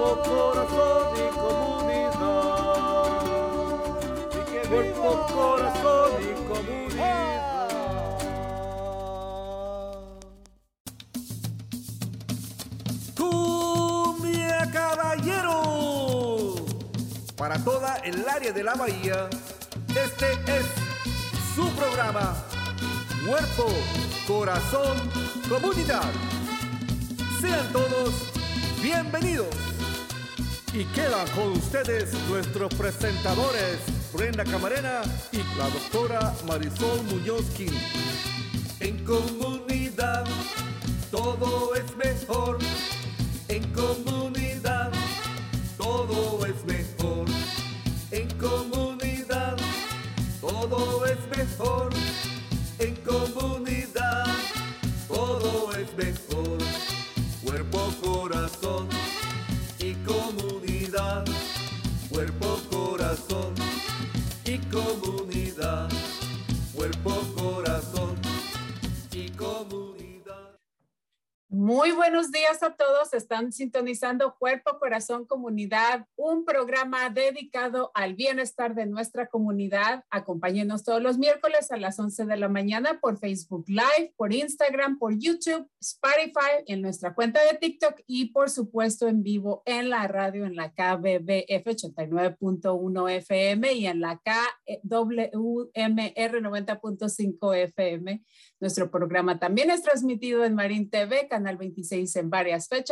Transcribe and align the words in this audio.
cuerpo, 0.00 0.22
corazón 0.22 1.14
y 1.16 1.28
comunidad. 1.36 2.20
Cuerpo, 4.68 5.26
corazón 5.32 6.10
y 6.22 6.24
comunidad. 6.48 7.68
Cumbia 13.16 14.70
Caballero. 14.72 15.56
Para 17.36 17.58
toda 17.62 17.96
el 17.98 18.26
área 18.28 18.52
de 18.52 18.62
la 18.62 18.74
bahía, 18.74 19.28
este 19.88 20.32
es 20.46 20.66
su 21.54 21.68
programa 21.70 22.36
Cuerpo, 23.26 23.66
Corazón, 24.26 24.96
Comunidad. 25.48 26.10
Sean 27.40 27.72
todos 27.72 28.30
bienvenidos. 28.82 29.79
Y 30.72 30.84
quedan 30.84 31.26
con 31.34 31.50
ustedes 31.52 32.14
nuestros 32.28 32.72
presentadores, 32.74 33.78
Brenda 34.12 34.44
Camarena 34.44 35.02
y 35.32 35.38
la 35.58 35.68
doctora 35.68 36.32
Marisol 36.46 37.02
Muñozkin. 37.04 37.74
En 38.78 39.04
comunidad 39.04 40.24
todo 41.10 41.74
es 41.74 41.96
mejor. 41.96 42.58
Todos. 73.00 73.14
Están 73.14 73.52
sintonizando 73.52 74.36
Cuerpo, 74.38 74.78
Corazón, 74.78 75.24
Comunidad, 75.26 76.06
un 76.16 76.44
programa 76.44 77.08
dedicado 77.10 77.90
al 77.94 78.14
bienestar 78.14 78.74
de 78.74 78.86
nuestra 78.86 79.26
comunidad. 79.28 80.04
Acompáñenos 80.10 80.84
todos 80.84 81.02
los 81.02 81.18
miércoles 81.18 81.70
a 81.70 81.76
las 81.76 81.98
11 81.98 82.26
de 82.26 82.36
la 82.36 82.48
mañana 82.48 82.98
por 83.00 83.18
Facebook 83.18 83.64
Live, 83.68 84.14
por 84.16 84.32
Instagram, 84.32 84.98
por 84.98 85.18
YouTube, 85.18 85.68
Spotify, 85.80 86.64
en 86.66 86.82
nuestra 86.82 87.14
cuenta 87.14 87.40
de 87.44 87.58
TikTok 87.58 88.00
y 88.06 88.26
por 88.26 88.50
supuesto 88.50 89.08
en 89.08 89.22
vivo 89.22 89.62
en 89.64 89.90
la 89.90 90.06
radio 90.08 90.44
en 90.46 90.56
la 90.56 90.70
KBBF 90.72 91.66
89.1 91.66 93.10
FM 93.10 93.72
y 93.72 93.86
en 93.86 94.00
la 94.00 94.18
KWMR 94.18 95.72
90.5 95.74 97.56
FM. 97.56 98.22
Nuestro 98.60 98.90
programa 98.90 99.38
también 99.38 99.70
es 99.70 99.82
transmitido 99.82 100.44
en 100.44 100.54
Marín 100.54 100.90
TV, 100.90 101.28
Canal 101.28 101.56
26 101.56 102.14
en 102.16 102.30
varias 102.30 102.68
fechas. 102.68 102.89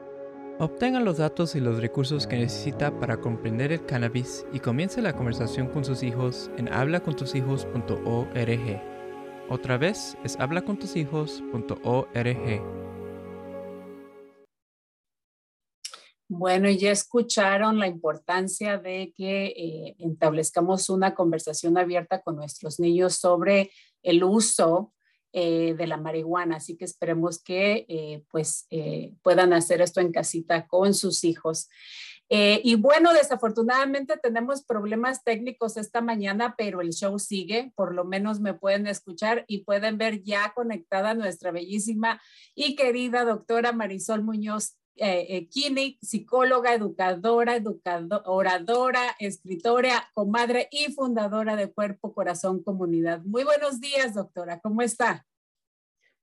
Obtenga 0.60 0.98
los 0.98 1.18
datos 1.18 1.54
y 1.54 1.60
los 1.60 1.80
recursos 1.80 2.26
que 2.26 2.36
necesita 2.36 2.98
para 2.98 3.20
comprender 3.20 3.70
el 3.70 3.86
cannabis 3.86 4.44
y 4.52 4.58
comience 4.58 5.00
la 5.00 5.12
conversación 5.12 5.68
con 5.68 5.84
sus 5.84 6.02
hijos 6.02 6.50
en 6.56 6.66
hablacontushijos.org. 6.72 8.82
Otra 9.48 9.78
vez 9.78 10.18
es 10.24 10.36
hablacontushijos.org. 10.36 12.62
Bueno, 16.26 16.68
ya 16.70 16.90
escucharon 16.90 17.78
la 17.78 17.86
importancia 17.86 18.78
de 18.78 19.12
que 19.16 19.46
eh, 19.46 19.94
establezcamos 20.00 20.90
una 20.90 21.14
conversación 21.14 21.78
abierta 21.78 22.20
con 22.20 22.34
nuestros 22.34 22.80
niños 22.80 23.14
sobre 23.14 23.70
el 24.02 24.24
uso 24.24 24.92
eh, 25.32 25.74
de 25.76 25.86
la 25.86 25.98
marihuana. 25.98 26.56
Así 26.56 26.76
que 26.76 26.86
esperemos 26.86 27.42
que 27.42 27.84
eh, 27.88 28.24
pues 28.30 28.66
eh, 28.70 29.12
puedan 29.22 29.52
hacer 29.52 29.82
esto 29.82 30.00
en 30.00 30.10
casita 30.10 30.66
con 30.66 30.94
sus 30.94 31.22
hijos. 31.22 31.68
y 32.30 32.74
bueno, 32.74 33.12
desafortunadamente 33.12 34.18
tenemos 34.22 34.62
problemas 34.62 35.24
técnicos 35.24 35.76
esta 35.76 36.00
mañana, 36.00 36.54
pero 36.56 36.80
el 36.80 36.92
show 36.92 37.18
sigue. 37.18 37.72
Por 37.74 37.94
lo 37.94 38.04
menos 38.04 38.40
me 38.40 38.54
pueden 38.54 38.86
escuchar 38.86 39.44
y 39.48 39.64
pueden 39.64 39.98
ver 39.98 40.22
ya 40.22 40.52
conectada 40.54 41.14
nuestra 41.14 41.52
bellísima 41.52 42.20
y 42.54 42.74
querida 42.74 43.24
doctora 43.24 43.72
Marisol 43.72 44.22
Muñoz 44.22 44.77
eh, 44.98 45.48
Kini, 45.48 45.98
psicóloga, 46.02 46.74
educadora, 46.74 47.56
educadora, 47.56 48.22
oradora, 48.26 49.02
escritora, 49.18 50.10
comadre 50.14 50.68
y 50.70 50.92
fundadora 50.92 51.56
de 51.56 51.72
Cuerpo 51.72 52.12
Corazón 52.12 52.62
Comunidad. 52.62 53.22
Muy 53.24 53.44
buenos 53.44 53.80
días, 53.80 54.14
doctora. 54.14 54.60
¿Cómo 54.60 54.82
está? 54.82 55.26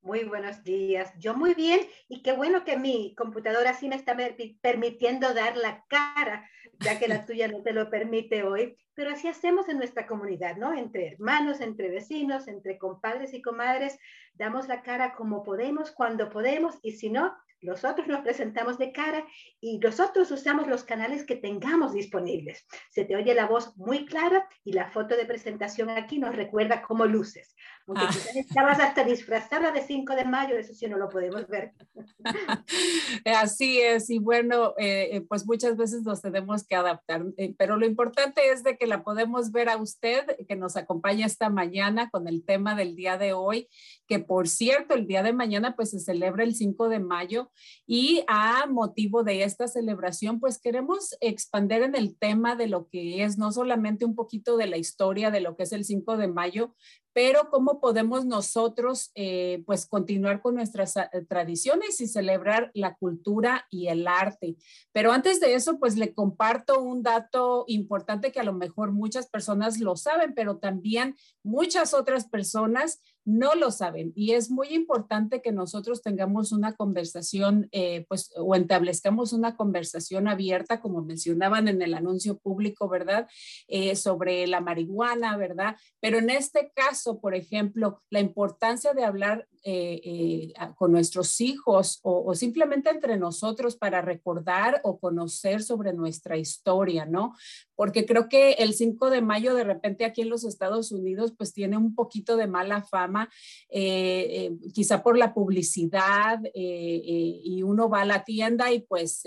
Muy 0.05 0.23
buenos 0.23 0.63
días. 0.63 1.11
Yo 1.17 1.33
muy 1.33 1.55
bien 1.55 1.79
y 2.07 2.21
qué 2.21 2.33
bueno 2.33 2.63
que 2.63 2.77
mi 2.77 3.15
computadora 3.15 3.73
sí 3.73 3.89
me 3.89 3.95
está 3.95 4.15
permitiendo 4.61 5.33
dar 5.33 5.57
la 5.57 5.83
cara, 5.87 6.47
ya 6.79 6.99
que 6.99 7.07
la 7.07 7.25
tuya 7.25 7.47
no 7.47 7.63
te 7.63 7.73
lo 7.73 7.89
permite 7.89 8.43
hoy. 8.43 8.77
Pero 8.93 9.09
así 9.09 9.27
hacemos 9.27 9.67
en 9.67 9.77
nuestra 9.77 10.05
comunidad, 10.05 10.57
¿no? 10.57 10.75
Entre 10.75 11.07
hermanos, 11.07 11.59
entre 11.59 11.89
vecinos, 11.89 12.47
entre 12.47 12.77
compadres 12.77 13.33
y 13.33 13.41
comadres, 13.41 13.97
damos 14.35 14.67
la 14.67 14.83
cara 14.83 15.15
como 15.15 15.41
podemos, 15.41 15.89
cuando 15.89 16.29
podemos 16.29 16.77
y 16.83 16.91
si 16.91 17.09
no, 17.09 17.35
nosotros 17.61 18.07
nos 18.07 18.21
presentamos 18.21 18.77
de 18.77 18.91
cara 18.91 19.25
y 19.59 19.79
nosotros 19.79 20.29
usamos 20.31 20.67
los 20.67 20.83
canales 20.83 21.25
que 21.25 21.35
tengamos 21.35 21.93
disponibles. 21.93 22.65
Se 22.91 23.05
te 23.05 23.15
oye 23.15 23.33
la 23.33 23.47
voz 23.47 23.75
muy 23.77 24.05
clara 24.05 24.47
y 24.63 24.73
la 24.73 24.89
foto 24.91 25.15
de 25.15 25.25
presentación 25.25 25.89
aquí 25.89 26.19
nos 26.19 26.35
recuerda 26.35 26.81
cómo 26.81 27.05
luces. 27.05 27.55
Aunque 27.87 28.03
ah. 28.03 28.11
estabas 28.35 28.79
hasta 28.79 29.03
disfrazada 29.03 29.71
de 29.71 29.81
5 29.81 30.15
de 30.15 30.25
mayo, 30.25 30.57
eso 30.57 30.73
sí 30.73 30.87
no 30.87 30.97
lo 30.97 31.07
podemos 31.09 31.47
ver. 31.47 31.73
Así 33.25 33.79
es, 33.79 34.09
y 34.09 34.17
bueno, 34.17 34.73
eh, 34.77 35.09
eh, 35.11 35.21
pues 35.21 35.45
muchas 35.45 35.77
veces 35.77 36.01
nos 36.01 36.21
tenemos 36.21 36.65
que 36.65 36.75
adaptar, 36.75 37.23
eh, 37.37 37.53
pero 37.57 37.77
lo 37.77 37.85
importante 37.85 38.49
es 38.51 38.63
de 38.63 38.77
que 38.77 38.87
la 38.87 39.03
podemos 39.03 39.51
ver 39.51 39.69
a 39.69 39.77
usted, 39.77 40.25
que 40.47 40.55
nos 40.55 40.77
acompaña 40.77 41.27
esta 41.27 41.49
mañana 41.49 42.09
con 42.09 42.27
el 42.27 42.43
tema 42.43 42.75
del 42.75 42.95
día 42.95 43.17
de 43.17 43.33
hoy, 43.33 43.69
que 44.07 44.19
por 44.19 44.47
cierto, 44.47 44.95
el 44.95 45.05
día 45.05 45.21
de 45.21 45.33
mañana 45.33 45.75
pues 45.75 45.91
se 45.91 45.99
celebra 45.99 46.43
el 46.43 46.55
5 46.55 46.89
de 46.89 46.99
mayo 46.99 47.51
y 47.85 48.23
a 48.27 48.65
motivo 48.67 49.23
de 49.23 49.43
esta 49.43 49.67
celebración 49.67 50.39
pues 50.39 50.59
queremos 50.59 51.15
expander 51.21 51.83
en 51.83 51.95
el 51.95 52.17
tema 52.17 52.55
de 52.55 52.67
lo 52.67 52.87
que 52.89 53.23
es 53.23 53.37
no 53.37 53.51
solamente 53.51 54.05
un 54.05 54.15
poquito 54.15 54.57
de 54.57 54.67
la 54.67 54.77
historia 54.77 55.31
de 55.31 55.41
lo 55.41 55.55
que 55.55 55.63
es 55.63 55.71
el 55.71 55.85
5 55.85 56.17
de 56.17 56.27
mayo, 56.27 56.75
pero 57.15 57.49
cómo 57.49 57.79
podemos 57.79 58.25
nosotros 58.25 59.11
eh, 59.15 59.63
pues 59.65 59.85
continuar 59.85 60.41
con 60.41 60.55
nuestras 60.55 60.97
eh, 60.97 61.07
tradiciones 61.29 62.01
y 62.01 62.07
celebrar 62.07 62.71
la 62.73 62.95
cultura 62.95 63.65
y 63.69 63.87
el 63.87 64.05
arte. 64.05 64.57
Pero 64.91 65.13
antes 65.13 65.39
de 65.39 65.53
eso, 65.53 65.79
pues 65.79 65.95
le 65.95 66.13
comparto 66.13 66.81
un 66.81 67.03
dato 67.03 67.63
importante 67.67 68.33
que 68.33 68.41
a 68.41 68.43
lo 68.43 68.51
mejor 68.51 68.91
muchas 68.91 69.29
personas 69.29 69.79
lo 69.79 69.95
saben, 69.95 70.33
pero 70.35 70.57
también 70.57 71.15
muchas 71.41 71.93
otras 71.93 72.27
personas 72.27 72.99
no 73.25 73.55
lo 73.55 73.71
saben 73.71 74.13
y 74.15 74.33
es 74.33 74.51
muy 74.51 74.67
importante 74.69 75.41
que 75.41 75.51
nosotros 75.51 76.01
tengamos 76.03 76.51
una 76.51 76.75
conversación, 76.75 77.67
eh, 77.71 78.05
pues, 78.07 78.31
o 78.37 78.53
establezcamos 78.53 79.33
una 79.33 79.55
conversación 79.55 80.27
abierta, 80.27 80.79
como 80.79 81.01
mencionaban 81.01 81.67
en 81.67 81.81
el 81.81 81.95
anuncio 81.95 82.37
público, 82.37 82.87
¿verdad? 82.87 83.27
Eh, 83.67 83.95
sobre 83.95 84.45
la 84.45 84.61
marihuana, 84.61 85.35
¿verdad? 85.37 85.75
Pero 85.99 86.19
en 86.19 86.29
este 86.29 86.71
caso, 86.75 87.19
por 87.19 87.33
ejemplo, 87.35 88.01
la 88.09 88.19
importancia 88.19 88.93
de 88.93 89.03
hablar 89.03 89.47
eh, 89.67 90.53
con 90.75 90.91
nuestros 90.91 91.41
hijos 91.41 91.99
o, 92.03 92.33
simplemente 92.35 92.89
entre 92.89 93.17
nosotros 93.17 93.75
para 93.75 94.01
recordar 94.01 94.79
o 94.83 94.99
conocer 94.99 95.63
sobre 95.63 95.91
nuestra 95.91 96.37
historia, 96.37 97.05
¿no? 97.05 97.33
Porque 97.75 98.05
creo 98.05 98.29
que 98.29 98.53
el 98.53 98.73
5 98.73 99.09
de 99.09 99.21
mayo 99.21 99.55
de 99.55 99.63
repente 99.63 100.05
aquí 100.05 100.21
en 100.21 100.29
los 100.29 100.45
Estados 100.45 100.91
Unidos 100.91 101.33
pues 101.37 101.53
tiene 101.53 101.77
un 101.77 101.95
poquito 101.95 102.37
de 102.37 102.47
mala 102.47 102.83
fama 102.83 103.29
eh, 103.69 104.27
eh, 104.29 104.71
quizá 104.73 105.03
por 105.03 105.17
la 105.17 105.33
publicidad, 105.33 106.39
eh, 106.53 107.41
y 107.43 107.63
uno 107.63 107.89
va 107.89 108.01
a 108.01 108.05
la 108.05 108.23
tienda 108.23 108.71
y 108.71 108.79
pues 108.79 109.23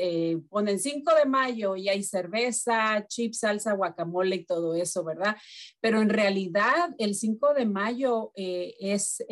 ponen 0.48 0.78
5 0.78 1.14
de 1.14 1.28
mayo 1.28 1.76
y 1.76 1.88
hay 1.88 2.02
cerveza, 2.02 3.04
chips, 3.06 3.40
salsa, 3.40 3.74
guacamole 3.74 4.36
y 4.36 4.44
todo 4.44 4.74
eso, 4.74 5.04
¿verdad? 5.04 5.36
Pero 5.80 6.00
en 6.00 6.08
realidad 6.08 6.94
el 6.98 7.14
5 7.14 7.54
de 7.54 7.66
mayo 7.66 8.32
es, 8.34 9.24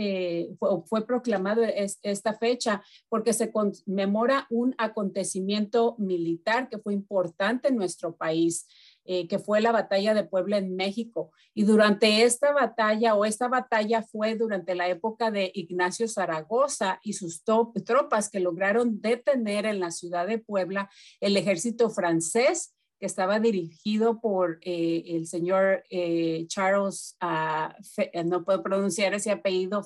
fue, 0.59 0.96
proclamado 1.03 1.63
esta 2.03 2.35
fecha 2.35 2.83
porque 3.09 3.33
se 3.33 3.53
conmemora 3.53 4.47
un 4.51 4.75
acontecimiento 4.79 5.97
militar 5.99 6.69
que 6.69 6.79
fue 6.79 6.95
importante 6.95 7.69
en 7.69 7.77
nuestro 7.77 8.17
país. 8.17 8.67
Eh, 9.09 9.29
que 9.29 9.39
fue 9.39 9.61
la 9.61 9.71
batalla 9.71 10.15
de 10.15 10.25
Puebla 10.25 10.59
en 10.59 10.75
México. 10.75 11.31
Y 11.55 11.63
durante 11.63 12.25
esta 12.25 12.53
batalla, 12.53 13.15
o 13.15 13.25
esta 13.25 13.47
batalla 13.47 14.03
fue 14.03 14.35
durante 14.35 14.75
la 14.75 14.89
época 14.89 15.31
de 15.31 15.53
Ignacio 15.55 16.09
Zaragoza 16.09 16.99
y 17.05 17.13
sus 17.13 17.45
tropas 17.45 18.29
que 18.29 18.41
lograron 18.41 19.01
detener 19.01 19.65
en 19.65 19.79
la 19.79 19.93
ciudad 19.93 20.27
de 20.27 20.39
Puebla 20.39 20.91
el 21.21 21.37
ejército 21.37 21.89
francés 21.89 22.76
que 22.99 23.07
estaba 23.07 23.41
dirigido 23.41 24.21
por 24.21 24.59
eh, 24.63 25.05
el 25.07 25.27
señor 25.27 25.85
eh, 25.91 26.47
Charles, 26.49 27.17
ah, 27.21 27.77
no 28.25 28.45
puedo 28.45 28.63
pronunciar 28.63 29.15
ese 29.15 29.31
apellido, 29.31 29.83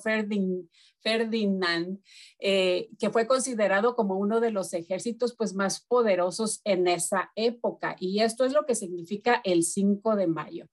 Ferdinand, 1.01 1.99
eh, 2.39 2.89
que 2.99 3.09
fue 3.09 3.27
considerado 3.27 3.95
como 3.95 4.17
uno 4.17 4.39
de 4.39 4.51
los 4.51 4.73
ejércitos 4.73 5.35
pues, 5.35 5.53
más 5.53 5.81
poderosos 5.81 6.61
en 6.63 6.87
esa 6.87 7.31
época. 7.35 7.95
Y 7.99 8.21
esto 8.21 8.45
es 8.45 8.53
lo 8.53 8.65
que 8.65 8.75
significa 8.75 9.41
el 9.43 9.63
5 9.63 10.15
de 10.15 10.27
mayo. 10.27 10.69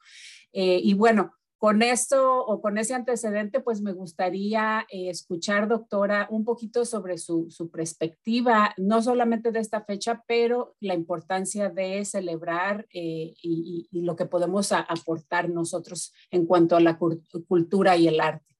Eh, 0.52 0.81
y 0.82 0.94
bueno, 0.94 1.35
con 1.58 1.82
esto 1.82 2.44
o 2.44 2.62
con 2.62 2.78
ese 2.78 2.94
antecedente, 2.94 3.60
pues 3.60 3.82
me 3.82 3.93
gustaría 3.93 4.87
eh, 4.90 5.10
escuchar, 5.10 5.69
doctora, 5.69 6.28
un 6.31 6.44
poquito 6.44 6.84
sobre 6.84 7.19
su, 7.19 7.49
perspectiva, 7.72 8.72
no 8.76 9.02
solamente 9.02 9.50
de 9.50 9.58
esta 9.58 9.84
fecha, 9.84 10.22
pero 10.26 10.76
la 10.81 10.94
importancia 10.94 11.69
de 11.69 12.05
celebrar 12.05 12.87
y, 12.90 13.88
lo 13.93 14.14
que 14.16 14.26
podemos 14.26 14.72
aportar 14.72 15.50
nosotros 15.50 16.14
en 16.31 16.46
cuanto 16.46 16.76
a 16.76 16.81
la 16.81 16.96
cultura 16.96 17.96
y 17.96 18.08
el 18.08 18.20
arte. 18.20 18.56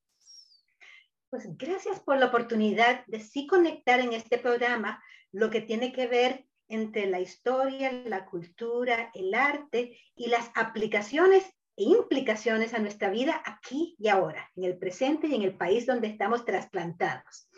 Pues 1.31 1.47
gracias 1.57 2.01
por 2.01 2.19
la 2.19 2.27
oportunidad 2.27 3.05
de 3.07 3.21
sí 3.21 3.47
conectar 3.47 4.01
en 4.01 4.13
este 4.13 4.39
programa 4.39 5.03
lo 5.31 5.51
que 5.51 5.61
tiene 5.61 5.93
que 5.93 6.07
ver 6.07 6.47
entre 6.69 7.07
la 7.07 7.21
historia, 7.21 7.93
la 8.05 8.27
cultura, 8.27 9.11
el 9.15 9.35
arte 9.35 9.99
y 10.15 10.29
las 10.29 10.51
aplicaciones 10.55 11.45
e 11.79 11.85
implicaciones 11.85 12.75
a 12.75 12.79
nuestra 12.79 13.09
vida 13.09 13.41
aquí 13.47 13.97
y 13.99 14.09
ahora, 14.09 14.51
en 14.57 14.65
el 14.65 14.77
presente 14.77 15.29
y 15.29 15.35
en 15.35 15.43
el 15.43 15.57
país 15.57 15.87
donde 15.87 16.09
estamos 16.09 16.45
trasplantados. 16.45 17.49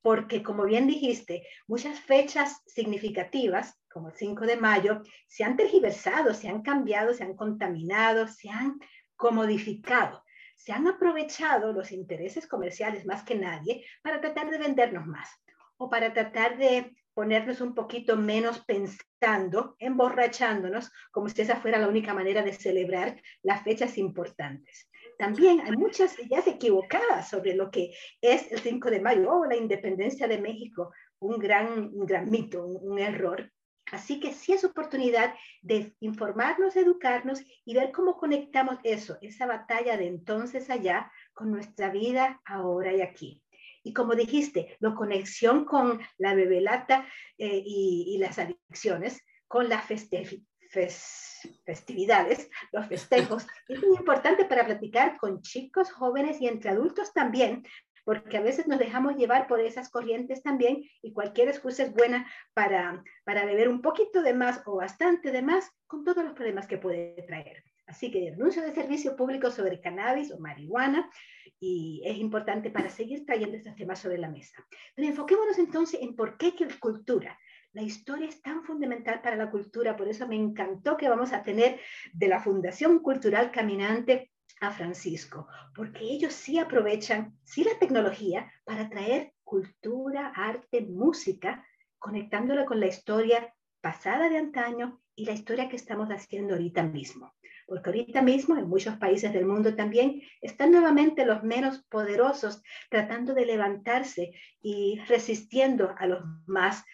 Porque, 0.00 0.42
como 0.42 0.64
bien 0.64 0.86
dijiste, 0.86 1.46
muchas 1.66 1.98
fechas 1.98 2.62
significativas, 2.66 3.78
como 3.90 4.08
el 4.08 4.14
5 4.14 4.46
de 4.46 4.56
mayo, 4.56 5.02
se 5.26 5.44
han 5.44 5.56
tergiversado, 5.56 6.32
se 6.34 6.48
han 6.48 6.62
cambiado, 6.62 7.12
se 7.12 7.24
han 7.24 7.34
contaminado, 7.34 8.28
se 8.28 8.48
han 8.48 8.78
comodificado 9.16 10.24
se 10.56 10.72
han 10.72 10.86
aprovechado 10.86 11.72
los 11.72 11.92
intereses 11.92 12.46
comerciales 12.46 13.04
más 13.06 13.22
que 13.22 13.34
nadie 13.34 13.84
para 14.02 14.20
tratar 14.20 14.50
de 14.50 14.58
vendernos 14.58 15.06
más 15.06 15.28
o 15.76 15.90
para 15.90 16.12
tratar 16.12 16.56
de 16.56 16.96
ponernos 17.14 17.60
un 17.60 17.74
poquito 17.74 18.16
menos 18.16 18.64
pensando, 18.64 19.76
emborrachándonos, 19.78 20.90
como 21.10 21.28
si 21.28 21.42
esa 21.42 21.56
fuera 21.56 21.78
la 21.78 21.88
única 21.88 22.12
manera 22.12 22.42
de 22.42 22.52
celebrar 22.52 23.20
las 23.42 23.62
fechas 23.62 23.96
importantes. 23.98 24.90
También 25.18 25.60
hay 25.60 25.72
muchas 25.72 26.18
ideas 26.18 26.46
equivocadas 26.46 27.28
sobre 27.28 27.54
lo 27.54 27.70
que 27.70 27.94
es 28.20 28.50
el 28.50 28.58
5 28.58 28.90
de 28.90 29.00
mayo 29.00 29.30
o 29.30 29.46
la 29.46 29.56
independencia 29.56 30.26
de 30.26 30.40
México, 30.40 30.92
un 31.20 31.38
gran, 31.38 31.90
gran 32.04 32.28
mito, 32.28 32.66
un 32.66 32.98
error 32.98 33.48
Así 33.92 34.18
que 34.18 34.32
sí 34.32 34.52
es 34.52 34.64
oportunidad 34.64 35.34
de 35.62 35.94
informarnos, 36.00 36.74
educarnos 36.74 37.40
y 37.64 37.74
ver 37.74 37.92
cómo 37.92 38.16
conectamos 38.16 38.78
eso, 38.82 39.18
esa 39.20 39.46
batalla 39.46 39.96
de 39.96 40.08
entonces 40.08 40.70
allá, 40.70 41.12
con 41.32 41.50
nuestra 41.50 41.90
vida 41.90 42.40
ahora 42.44 42.92
y 42.92 43.02
aquí. 43.02 43.43
Y 43.84 43.92
como 43.92 44.14
dijiste, 44.14 44.76
la 44.80 44.94
conexión 44.94 45.66
con 45.66 46.00
la 46.18 46.34
bebelata 46.34 47.06
eh, 47.38 47.62
y, 47.64 48.16
las 48.18 48.38
adicciones, 48.38 49.22
con 49.46 49.68
las 49.68 49.86
festividades, 49.86 52.50
los 52.72 52.86
festejos, 52.88 53.46
es 53.68 53.82
muy 53.82 53.98
importante 53.98 54.46
para 54.46 54.64
platicar 54.64 55.18
con 55.18 55.42
chicos, 55.42 55.92
jóvenes 55.92 56.40
y 56.40 56.48
entre 56.48 56.70
adultos 56.70 57.12
también, 57.12 57.62
porque 58.04 58.38
a 58.38 58.42
veces 58.42 58.66
nos 58.66 58.78
dejamos 58.78 59.16
llevar 59.16 59.46
por 59.46 59.60
esas 59.60 59.90
corrientes 59.90 60.42
también 60.42 60.82
y 61.02 61.12
cualquier 61.12 61.48
excusa 61.48 61.82
es 61.84 61.92
buena 61.92 62.26
para, 62.54 63.04
para 63.24 63.44
beber 63.44 63.68
un 63.68 63.82
poquito 63.82 64.22
de 64.22 64.32
más 64.32 64.62
o 64.66 64.76
bastante 64.76 65.30
de 65.30 65.42
más 65.42 65.70
con 65.86 66.04
todos 66.04 66.24
los 66.24 66.32
problemas 66.32 66.66
que 66.66 66.78
puede 66.78 67.22
traer. 67.26 67.62
Así 67.86 68.10
que 68.10 68.30
anuncio 68.30 68.62
de 68.62 68.72
servicio 68.72 69.14
público 69.14 69.50
sobre 69.50 69.80
cannabis 69.80 70.32
o 70.32 70.38
marihuana 70.38 71.10
y 71.60 72.02
es 72.04 72.16
importante 72.18 72.70
para 72.70 72.88
seguir 72.88 73.26
trayendo 73.26 73.56
estos 73.56 73.76
temas 73.76 73.98
sobre 73.98 74.18
la 74.18 74.30
mesa. 74.30 74.66
Pero 74.94 75.08
enfoquémonos 75.08 75.58
entonces 75.58 76.00
en 76.00 76.16
por 76.16 76.38
qué 76.38 76.54
que 76.54 76.66
cultura, 76.78 77.38
la 77.74 77.82
historia 77.82 78.28
es 78.28 78.40
tan 78.40 78.62
fundamental 78.62 79.20
para 79.20 79.36
la 79.36 79.50
cultura, 79.50 79.96
por 79.96 80.08
eso 80.08 80.28
me 80.28 80.36
encantó 80.36 80.96
que 80.96 81.08
vamos 81.08 81.32
a 81.32 81.42
tener 81.42 81.80
de 82.12 82.28
la 82.28 82.40
Fundación 82.40 83.00
Cultural 83.00 83.50
Caminante 83.50 84.30
a 84.60 84.70
Francisco, 84.70 85.48
porque 85.74 86.04
ellos 86.04 86.32
sí 86.32 86.58
aprovechan, 86.58 87.36
sí 87.42 87.64
la 87.64 87.76
tecnología 87.80 88.52
para 88.64 88.88
traer 88.88 89.32
cultura, 89.42 90.32
arte, 90.36 90.82
música, 90.82 91.66
conectándola 91.98 92.64
con 92.64 92.78
la 92.78 92.86
historia 92.86 93.52
pasada 93.80 94.28
de 94.28 94.38
antaño 94.38 95.00
y 95.16 95.24
la 95.24 95.32
historia 95.32 95.68
que 95.68 95.76
estamos 95.76 96.08
haciendo 96.10 96.54
ahorita 96.54 96.84
mismo. 96.84 97.34
Porque 97.66 97.90
ahorita 97.90 98.22
mismo 98.22 98.56
en 98.56 98.68
muchos 98.68 98.96
países 98.96 99.32
del 99.32 99.46
mundo 99.46 99.74
también 99.74 100.22
están 100.40 100.70
nuevamente 100.72 101.24
los 101.24 101.42
menos 101.42 101.84
poderosos 101.88 102.62
tratando 102.90 103.34
de 103.34 103.46
levantarse 103.46 104.32
y 104.60 105.00
resistiendo 105.06 105.94
a 105.98 106.06
los 106.06 106.22
más, 106.46 106.84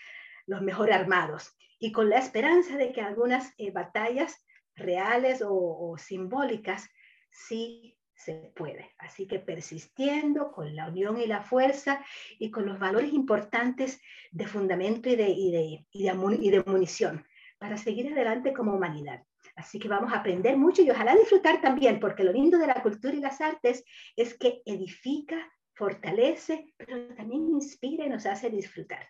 los 0.47 0.62
mejor 0.62 0.93
armados. 0.93 1.57
Y 1.79 1.93
con 1.93 2.11
la 2.11 2.19
esperanza 2.19 2.77
de 2.77 2.93
que 2.93 3.00
algunas 3.00 3.53
eh, 3.59 3.71
batallas 3.71 4.45
reales 4.77 5.43
o, 5.43 5.53
o 5.53 5.99
simbólicas 5.99 6.89
sí 7.31 7.97
se 8.15 8.53
puede. 8.55 8.91
Así 8.99 9.27
que 9.27 9.39
persistiendo 9.39 10.53
con 10.53 10.77
la 10.77 10.89
unión 10.89 11.19
y 11.19 11.27
la 11.27 11.43
fuerza 11.43 12.05
y 12.39 12.50
con 12.50 12.67
los 12.67 12.79
valores 12.79 13.12
importantes 13.12 14.00
de 14.31 14.47
fundamento 14.47 15.09
y 15.09 15.17
de, 15.17 15.31
y 15.31 15.50
de, 15.50 15.87
y 15.91 16.03
de, 16.05 16.39
y 16.41 16.50
de 16.50 16.62
munición 16.65 17.27
para 17.59 17.77
seguir 17.77 18.12
adelante 18.12 18.53
como 18.53 18.75
humanidad. 18.75 19.23
Así 19.61 19.79
que 19.79 19.88
vamos 19.88 20.11
a 20.11 20.17
aprender 20.17 20.57
mucho 20.57 20.81
y 20.81 20.90
ojalá 20.90 21.14
disfrutar 21.14 21.61
también, 21.61 22.00
porque 22.00 22.25
lo 22.25 22.33
lindo 22.33 22.57
de 22.57 22.67
la 22.67 22.83
cultura 22.83 23.14
y 23.14 23.21
las 23.21 23.43
artes 23.43 23.85
es 24.17 24.33
que 24.33 24.62
edifica, 24.64 25.37
fortalece, 25.75 26.73
pero 26.79 27.14
también 27.14 27.47
inspira 27.50 28.07
y 28.07 28.09
nos 28.09 28.25
hace 28.25 28.49
disfrutar. 28.49 29.07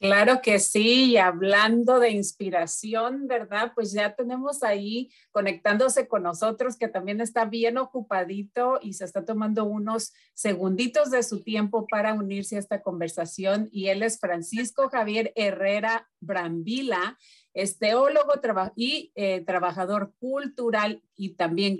Claro 0.00 0.40
que 0.42 0.60
sí, 0.60 1.10
y 1.10 1.16
hablando 1.16 1.98
de 1.98 2.10
inspiración, 2.10 3.26
¿verdad? 3.26 3.72
Pues 3.74 3.92
ya 3.92 4.14
tenemos 4.14 4.62
ahí 4.62 5.10
conectándose 5.32 6.06
con 6.06 6.22
nosotros, 6.22 6.78
que 6.78 6.86
también 6.86 7.20
está 7.20 7.44
bien 7.44 7.76
ocupadito 7.78 8.78
y 8.80 8.94
se 8.94 9.04
está 9.04 9.24
tomando 9.24 9.64
unos 9.64 10.14
segunditos 10.34 11.10
de 11.10 11.24
su 11.24 11.42
tiempo 11.42 11.86
para 11.88 12.14
unirse 12.14 12.56
a 12.56 12.60
esta 12.60 12.80
conversación. 12.80 13.68
Y 13.72 13.88
él 13.88 14.04
es 14.04 14.20
Francisco 14.20 14.88
Javier 14.88 15.32
Herrera 15.34 16.08
Brambila, 16.20 17.18
es 17.58 17.76
teólogo 17.76 18.34
y 18.76 19.10
eh, 19.16 19.40
trabajador 19.44 20.12
cultural 20.20 21.02
y 21.16 21.30
también 21.30 21.78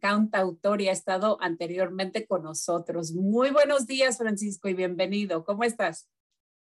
cantautor 0.00 0.80
y 0.80 0.88
ha 0.88 0.92
estado 0.92 1.36
anteriormente 1.42 2.26
con 2.26 2.42
nosotros. 2.42 3.12
Muy 3.12 3.50
buenos 3.50 3.86
días, 3.86 4.16
Francisco, 4.16 4.70
y 4.70 4.74
bienvenido. 4.74 5.44
¿Cómo 5.44 5.64
estás? 5.64 6.08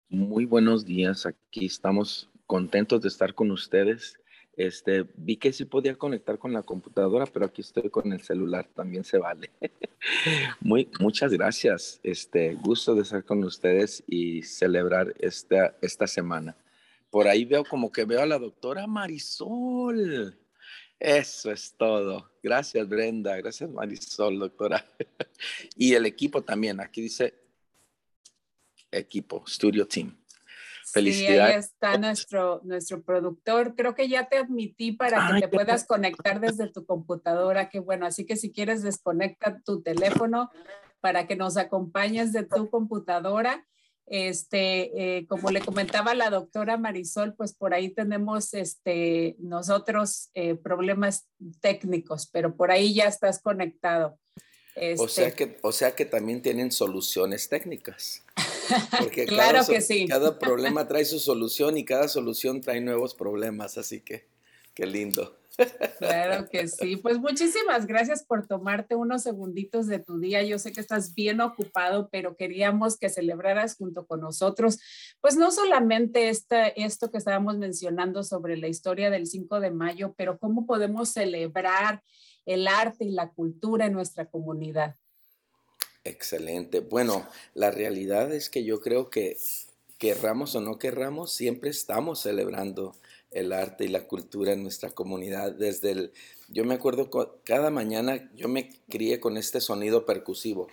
Muy 0.08 0.46
buenos 0.46 0.86
días, 0.86 1.26
aquí 1.26 1.66
estamos 1.66 2.30
contentos 2.46 3.02
de 3.02 3.08
estar 3.08 3.34
con 3.34 3.50
ustedes. 3.50 4.20
Este, 4.56 5.08
vi 5.16 5.38
que 5.38 5.52
sí 5.52 5.66
podía 5.66 5.96
conectar 5.96 6.38
con 6.38 6.54
la 6.54 6.62
computadora, 6.62 7.26
pero 7.26 7.48
aquí 7.48 7.62
estoy 7.62 7.90
con 7.90 8.14
el 8.14 8.22
celular, 8.22 8.70
también 8.76 9.04
se 9.04 9.18
vale. 9.18 9.50
Muy, 10.62 10.92
muchas 11.00 11.34
gracias. 11.34 12.00
Este, 12.04 12.54
gusto 12.54 12.94
de 12.94 13.02
estar 13.02 13.24
con 13.24 13.44
ustedes 13.44 14.04
y 14.06 14.44
celebrar 14.44 15.16
esta, 15.18 15.76
esta 15.82 16.06
semana. 16.06 16.56
Por 17.14 17.28
ahí 17.28 17.46
veo 17.46 17.64
como 17.64 17.92
que 17.92 18.06
veo 18.06 18.24
a 18.24 18.26
la 18.26 18.40
doctora 18.40 18.88
Marisol. 18.88 20.36
Eso 20.98 21.52
es 21.52 21.76
todo. 21.78 22.32
Gracias, 22.42 22.90
Brenda. 22.90 23.38
Gracias, 23.38 23.70
Marisol, 23.70 24.40
doctora. 24.40 24.84
y 25.78 25.94
el 25.94 26.08
equipo 26.08 26.42
también. 26.42 26.80
Aquí 26.82 27.04
dice 27.04 27.36
equipo, 28.90 29.44
Studio 29.46 29.88
Team. 29.88 30.18
Felicidades. 30.86 31.36
Sí, 31.36 31.54
ahí 31.54 31.60
está 31.60 31.98
nuestro, 32.00 32.62
nuestro 32.64 33.04
productor. 33.04 33.76
Creo 33.76 33.94
que 33.94 34.10
ya 34.10 34.28
te 34.28 34.38
admití 34.38 34.94
para 34.94 35.36
que 35.36 35.42
te 35.42 35.48
puedas 35.50 35.86
conectar 35.86 36.40
desde 36.40 36.68
tu 36.68 36.84
computadora. 36.84 37.70
Qué 37.70 37.80
bueno. 37.80 38.08
Así 38.08 38.26
que 38.26 38.38
si 38.38 38.52
quieres, 38.52 38.82
desconecta 38.82 39.62
tu 39.64 39.84
teléfono 39.84 40.50
para 41.00 41.28
que 41.28 41.36
nos 41.36 41.58
acompañes 41.58 42.34
de 42.34 42.42
tu 42.42 42.72
computadora. 42.72 43.68
Este, 44.06 45.18
eh, 45.18 45.26
como 45.28 45.50
le 45.50 45.62
comentaba 45.62 46.14
la 46.14 46.30
doctora 46.30 46.78
Marisol, 46.78 47.36
pues 47.36 47.54
por 47.54 47.74
ahí 47.74 47.90
tenemos 47.90 48.54
este, 48.54 49.36
nosotros 49.40 50.30
eh, 50.34 50.56
problemas 50.56 51.28
técnicos, 51.62 52.28
pero 52.32 52.56
por 52.56 52.72
ahí 52.72 52.94
ya 52.94 53.06
estás 53.06 53.42
conectado. 53.42 54.20
O, 54.98 55.08
sea 55.08 55.28
este 55.28 55.52
que, 55.52 55.58
o 55.62 55.72
sea 55.72 55.96
que 55.96 56.06
también 56.06 56.42
tienen 56.42 56.72
soluciones 56.72 57.48
técnicas. 57.48 58.24
Porque 59.00 59.26
claro 59.26 59.60
cada, 59.60 59.68
que 59.68 59.82
sí. 59.82 60.08
Cada 60.08 60.40
problema 60.40 60.88
trae 60.88 61.06
su 61.06 61.20
solución 61.20 61.78
y 61.78 61.86
cada 61.86 62.08
solución 62.08 62.60
trae 62.60 62.82
nuevos 62.82 63.14
problemas, 63.14 63.78
así 63.78 64.02
que 64.02 64.26
qué 64.74 64.86
lindo. 64.88 65.38
Claro 66.00 66.50
que 66.50 66.68
sí. 66.68 66.98
Pues 66.98 67.20
muchísimas 67.20 67.86
gracias 67.86 68.24
por 68.24 68.48
tomarte 68.48 68.96
unos 68.96 69.24
segunditos 69.24 69.88
de 69.88 70.00
tu 70.00 70.20
día. 70.20 70.44
Yo 70.44 70.58
sé 70.60 70.72
que 70.72 70.82
estás 70.82 71.14
bien 71.14 71.42
ocupado, 71.42 72.10
pero 72.12 72.36
queríamos 72.36 72.98
que 72.98 73.10
celebraras 73.10 73.76
junto 73.76 74.06
con 74.06 74.22
nosotros, 74.22 74.80
pues 75.22 75.38
no 75.38 75.52
solamente 75.52 76.30
esta, 76.30 76.68
esto 76.68 77.12
que 77.12 77.18
estábamos 77.18 77.58
mencionando 77.58 78.24
sobre 78.24 78.58
la 78.58 78.68
historia 78.68 79.10
del 79.10 79.28
5 79.28 79.60
de 79.60 79.72
mayo, 79.72 80.14
pero 80.18 80.40
cómo 80.40 80.66
podemos 80.66 81.10
celebrar 81.10 82.02
el 82.46 82.68
arte 82.68 83.06
y 83.06 83.12
la 83.12 83.30
cultura 83.30 83.86
en 83.86 83.94
nuestra 83.94 84.26
comunidad. 84.26 84.96
Excelente. 86.04 86.82
Bueno, 86.82 87.26
la 87.54 87.72
realidad 87.72 88.34
es 88.34 88.50
que 88.50 88.66
yo 88.66 88.82
creo 88.82 89.10
que 89.10 89.38
querramos 89.98 90.54
o 90.56 90.62
no 90.62 90.78
querramos, 90.78 91.32
siempre 91.32 91.70
estamos 91.70 92.22
celebrando 92.22 92.94
el 93.34 93.54
arte 93.54 93.86
y 93.86 93.88
la 93.88 94.08
cultura 94.08 94.54
en 94.54 94.64
nuestra 94.64 94.90
comunidad. 94.90 95.52
Desde 95.52 95.92
el, 95.92 96.14
yo 96.50 96.66
me 96.66 96.76
acuerdo 96.76 97.10
cada 97.44 97.70
mañana 97.70 98.30
yo 98.36 98.48
me 98.48 98.70
crié 98.90 99.20
con 99.20 99.38
este 99.38 99.62
sonido 99.62 100.06
percusivo 100.06 100.68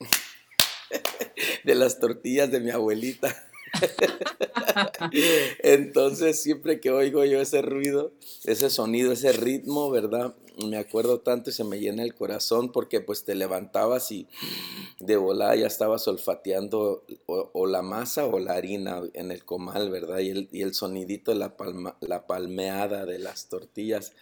de 1.64 1.74
las 1.74 1.98
tortillas 1.98 2.50
de 2.50 2.60
mi 2.60 2.70
abuelita. 2.70 3.48
Entonces, 5.62 6.42
siempre 6.42 6.80
que 6.80 6.90
oigo 6.90 7.24
yo 7.24 7.40
ese 7.40 7.62
ruido, 7.62 8.12
ese 8.44 8.70
sonido, 8.70 9.12
ese 9.12 9.32
ritmo, 9.32 9.90
¿verdad? 9.90 10.34
Me 10.66 10.76
acuerdo 10.76 11.20
tanto 11.20 11.50
y 11.50 11.52
se 11.52 11.64
me 11.64 11.80
llena 11.80 12.02
el 12.02 12.14
corazón 12.14 12.72
porque 12.72 13.00
pues 13.00 13.24
te 13.24 13.34
levantabas 13.34 14.10
y 14.12 14.26
de 15.00 15.16
volada 15.16 15.56
ya 15.56 15.66
estabas 15.66 16.06
olfateando 16.08 17.04
o, 17.26 17.66
la 17.66 17.82
masa 17.82 18.26
o 18.26 18.38
la 18.38 18.54
harina 18.54 19.02
en 19.14 19.30
el 19.30 19.44
comal, 19.44 19.90
¿verdad? 19.90 20.18
Y 20.18 20.30
el, 20.30 20.48
y 20.52 20.62
el 20.62 20.74
sonidito 20.74 21.34
la, 21.34 21.56
palma, 21.56 21.96
la 22.00 22.26
palmeada 22.26 23.06
de 23.06 23.18
las 23.18 23.48
tortillas. 23.48 24.12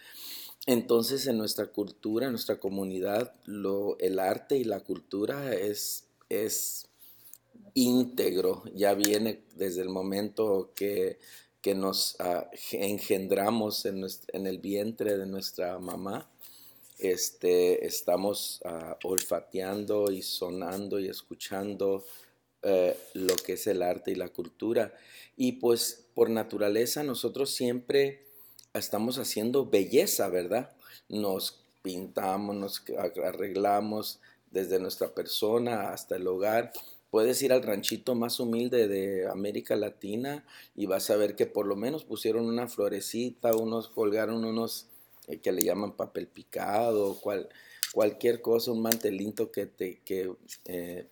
Entonces, 0.67 1.27
en 1.27 1.37
nuestra 1.37 1.67
cultura, 1.67 2.27
en 2.27 2.33
nuestra 2.33 2.59
comunidad, 2.59 3.33
lo, 3.45 3.97
el 3.99 4.19
arte 4.19 4.57
y 4.57 4.63
la 4.63 4.81
cultura 4.81 5.55
es, 5.55 6.05
es 6.29 6.87
íntegro, 7.73 8.63
ya 8.75 8.93
viene 8.93 9.43
desde 9.55 9.81
el 9.81 9.89
momento 9.89 10.71
que, 10.75 11.19
nos 11.75 12.15
ah, 12.19 12.49
engendramos 12.71 13.85
en, 13.85 14.03
el 14.47 14.59
vientre 14.59 15.17
de 15.17 15.25
nuestra 15.25 15.77
mamá. 15.79 16.29
Este, 16.97 17.85
estamos 17.85 18.61
uh, 18.63 19.07
olfateando 19.07 20.11
y 20.11 20.21
sonando 20.21 20.99
y 20.99 21.07
escuchando 21.07 22.05
eh, 22.63 22.95
lo 23.13 23.35
que 23.35 23.53
es 23.53 23.65
el 23.67 23.81
arte 23.81 24.11
y 24.11 24.15
la 24.15 24.29
cultura. 24.29 24.93
Y 25.35 25.53
pues 25.53 26.05
por 26.13 26.29
naturaleza 26.29 27.03
nosotros 27.03 27.51
siempre 27.51 28.25
estamos 28.73 29.17
haciendo 29.17 29.65
belleza, 29.65 30.29
¿verdad? 30.29 30.71
Nos 31.09 31.63
pintamos, 31.81 32.55
nos 32.55 32.83
arreglamos 33.23 34.19
desde 34.51 34.79
nuestra 34.79 35.13
persona 35.13 35.91
hasta 35.91 36.17
el 36.17 36.27
hogar 36.27 36.71
Puedes 37.11 37.41
ir 37.41 37.51
al 37.51 37.61
ranchito 37.61 38.15
más 38.15 38.39
humilde 38.39 38.87
de 38.87 39.27
América 39.27 39.75
Latina 39.75 40.45
y 40.75 40.85
vas 40.85 41.09
a 41.09 41.17
ver 41.17 41.35
que 41.35 41.45
por 41.45 41.67
lo 41.67 41.75
menos 41.75 42.05
pusieron 42.05 42.45
una 42.45 42.69
florecita, 42.69 43.53
unos 43.53 43.89
colgaron 43.89 44.45
unos 44.45 44.87
eh, 45.27 45.39
que 45.39 45.51
le 45.51 45.63
llaman 45.63 45.97
papel 45.97 46.27
picado, 46.27 47.19
cual, 47.19 47.49
cualquier 47.93 48.41
cosa, 48.41 48.71
un 48.71 48.81
mantelito 48.81 49.51
que 49.51 49.65
te 49.65 50.01
eh, 50.65 51.07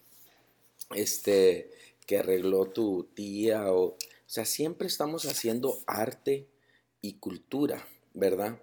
este 0.95 1.69
que 2.07 2.17
arregló 2.17 2.65
tu 2.67 3.03
tía 3.13 3.71
o, 3.71 3.83
o 3.83 3.97
sea, 4.25 4.45
siempre 4.45 4.87
estamos 4.87 5.25
haciendo 5.25 5.79
arte 5.85 6.47
y 7.01 7.15
cultura, 7.15 7.85
¿verdad? 8.13 8.57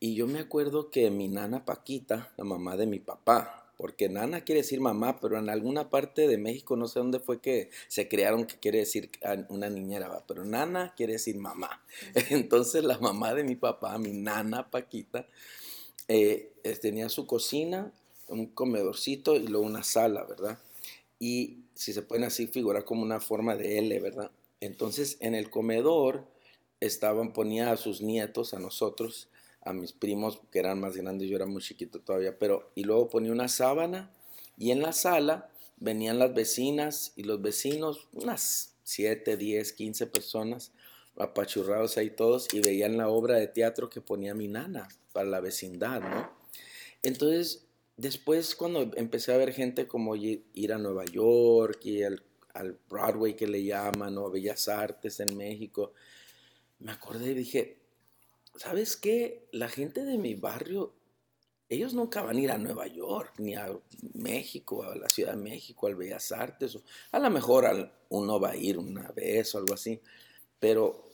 Y 0.00 0.14
yo 0.14 0.28
me 0.28 0.38
acuerdo 0.38 0.90
que 0.90 1.10
mi 1.10 1.28
nana 1.28 1.64
Paquita, 1.64 2.32
la 2.36 2.44
mamá 2.44 2.76
de 2.76 2.86
mi 2.86 3.00
papá, 3.00 3.67
porque 3.78 4.08
nana 4.08 4.40
quiere 4.40 4.62
decir 4.62 4.80
mamá, 4.80 5.20
pero 5.20 5.38
en 5.38 5.48
alguna 5.48 5.88
parte 5.88 6.26
de 6.26 6.36
México, 6.36 6.76
no 6.76 6.88
sé 6.88 6.98
dónde 6.98 7.20
fue 7.20 7.40
que 7.40 7.70
se 7.86 8.08
crearon 8.08 8.44
que 8.44 8.56
quiere 8.56 8.78
decir 8.78 9.08
una 9.48 9.70
niñera, 9.70 10.24
pero 10.26 10.44
nana 10.44 10.94
quiere 10.96 11.14
decir 11.14 11.36
mamá. 11.38 11.80
Entonces 12.30 12.82
la 12.82 12.98
mamá 12.98 13.34
de 13.34 13.44
mi 13.44 13.54
papá, 13.54 13.96
mi 13.98 14.12
nana 14.12 14.68
Paquita, 14.68 15.28
eh, 16.08 16.50
tenía 16.82 17.08
su 17.08 17.24
cocina, 17.26 17.92
un 18.26 18.46
comedorcito 18.48 19.36
y 19.36 19.46
luego 19.46 19.64
una 19.64 19.84
sala, 19.84 20.24
¿verdad? 20.24 20.58
Y 21.20 21.58
si 21.74 21.92
se 21.92 22.02
pueden 22.02 22.24
así 22.24 22.48
figurar 22.48 22.84
como 22.84 23.02
una 23.02 23.20
forma 23.20 23.54
de 23.54 23.78
L, 23.78 24.00
¿verdad? 24.00 24.32
Entonces 24.60 25.18
en 25.20 25.36
el 25.36 25.50
comedor 25.50 26.26
estaban, 26.80 27.32
ponía 27.32 27.70
a 27.70 27.76
sus 27.76 28.00
nietos, 28.02 28.54
a 28.54 28.58
nosotros, 28.58 29.28
a 29.62 29.72
mis 29.72 29.92
primos 29.92 30.40
que 30.50 30.58
eran 30.58 30.80
más 30.80 30.96
grandes, 30.96 31.28
yo 31.28 31.36
era 31.36 31.46
muy 31.46 31.62
chiquito 31.62 32.00
todavía, 32.00 32.38
pero 32.38 32.70
y 32.74 32.84
luego 32.84 33.08
ponía 33.08 33.32
una 33.32 33.48
sábana 33.48 34.10
y 34.56 34.70
en 34.70 34.82
la 34.82 34.92
sala 34.92 35.50
venían 35.76 36.18
las 36.18 36.34
vecinas 36.34 37.12
y 37.16 37.24
los 37.24 37.40
vecinos, 37.40 38.08
unas 38.12 38.74
7, 38.84 39.36
10, 39.36 39.72
15 39.72 40.06
personas 40.06 40.72
apachurrados 41.18 41.98
ahí 41.98 42.10
todos 42.10 42.48
y 42.52 42.60
veían 42.60 42.96
la 42.96 43.08
obra 43.08 43.36
de 43.36 43.48
teatro 43.48 43.90
que 43.90 44.00
ponía 44.00 44.34
mi 44.34 44.48
nana 44.48 44.88
para 45.12 45.28
la 45.28 45.40
vecindad, 45.40 46.00
¿no? 46.00 46.30
Entonces, 47.02 47.64
después 47.96 48.54
cuando 48.54 48.90
empecé 48.96 49.32
a 49.32 49.36
ver 49.36 49.52
gente 49.52 49.86
como 49.86 50.16
ir 50.16 50.72
a 50.72 50.78
Nueva 50.78 51.04
York 51.04 51.84
y 51.84 52.02
al, 52.02 52.22
Broadway 52.88 53.36
que 53.36 53.46
le 53.46 53.62
llaman, 53.62 54.18
o 54.18 54.30
Bellas 54.30 54.68
Artes 54.68 55.20
en 55.20 55.36
México, 55.36 55.92
me 56.80 56.90
acordé 56.90 57.30
y 57.30 57.34
dije, 57.34 57.77
¿sabes 58.58 58.96
qué? 58.96 59.48
La 59.52 59.68
gente 59.68 60.04
de 60.04 60.18
mi 60.18 60.34
barrio 60.34 60.98
ellos 61.70 61.92
nunca 61.92 62.22
van 62.22 62.36
a 62.36 62.40
ir 62.40 62.50
a 62.50 62.56
Nueva 62.56 62.86
York, 62.86 63.34
ni 63.38 63.54
a 63.54 63.70
México, 64.14 64.84
a 64.84 64.96
la 64.96 65.08
Ciudad 65.08 65.32
de 65.32 65.42
México, 65.42 65.86
al 65.86 65.96
Bellas 65.96 66.32
Artes. 66.32 66.78
a 67.12 67.18
lo 67.18 67.28
mejor 67.28 67.92
uno 68.08 68.40
va 68.40 68.52
a 68.52 68.56
ir 68.56 68.78
una 68.78 69.10
vez 69.12 69.54
o 69.54 69.58
algo 69.58 69.74
así, 69.74 70.00
pero 70.58 71.10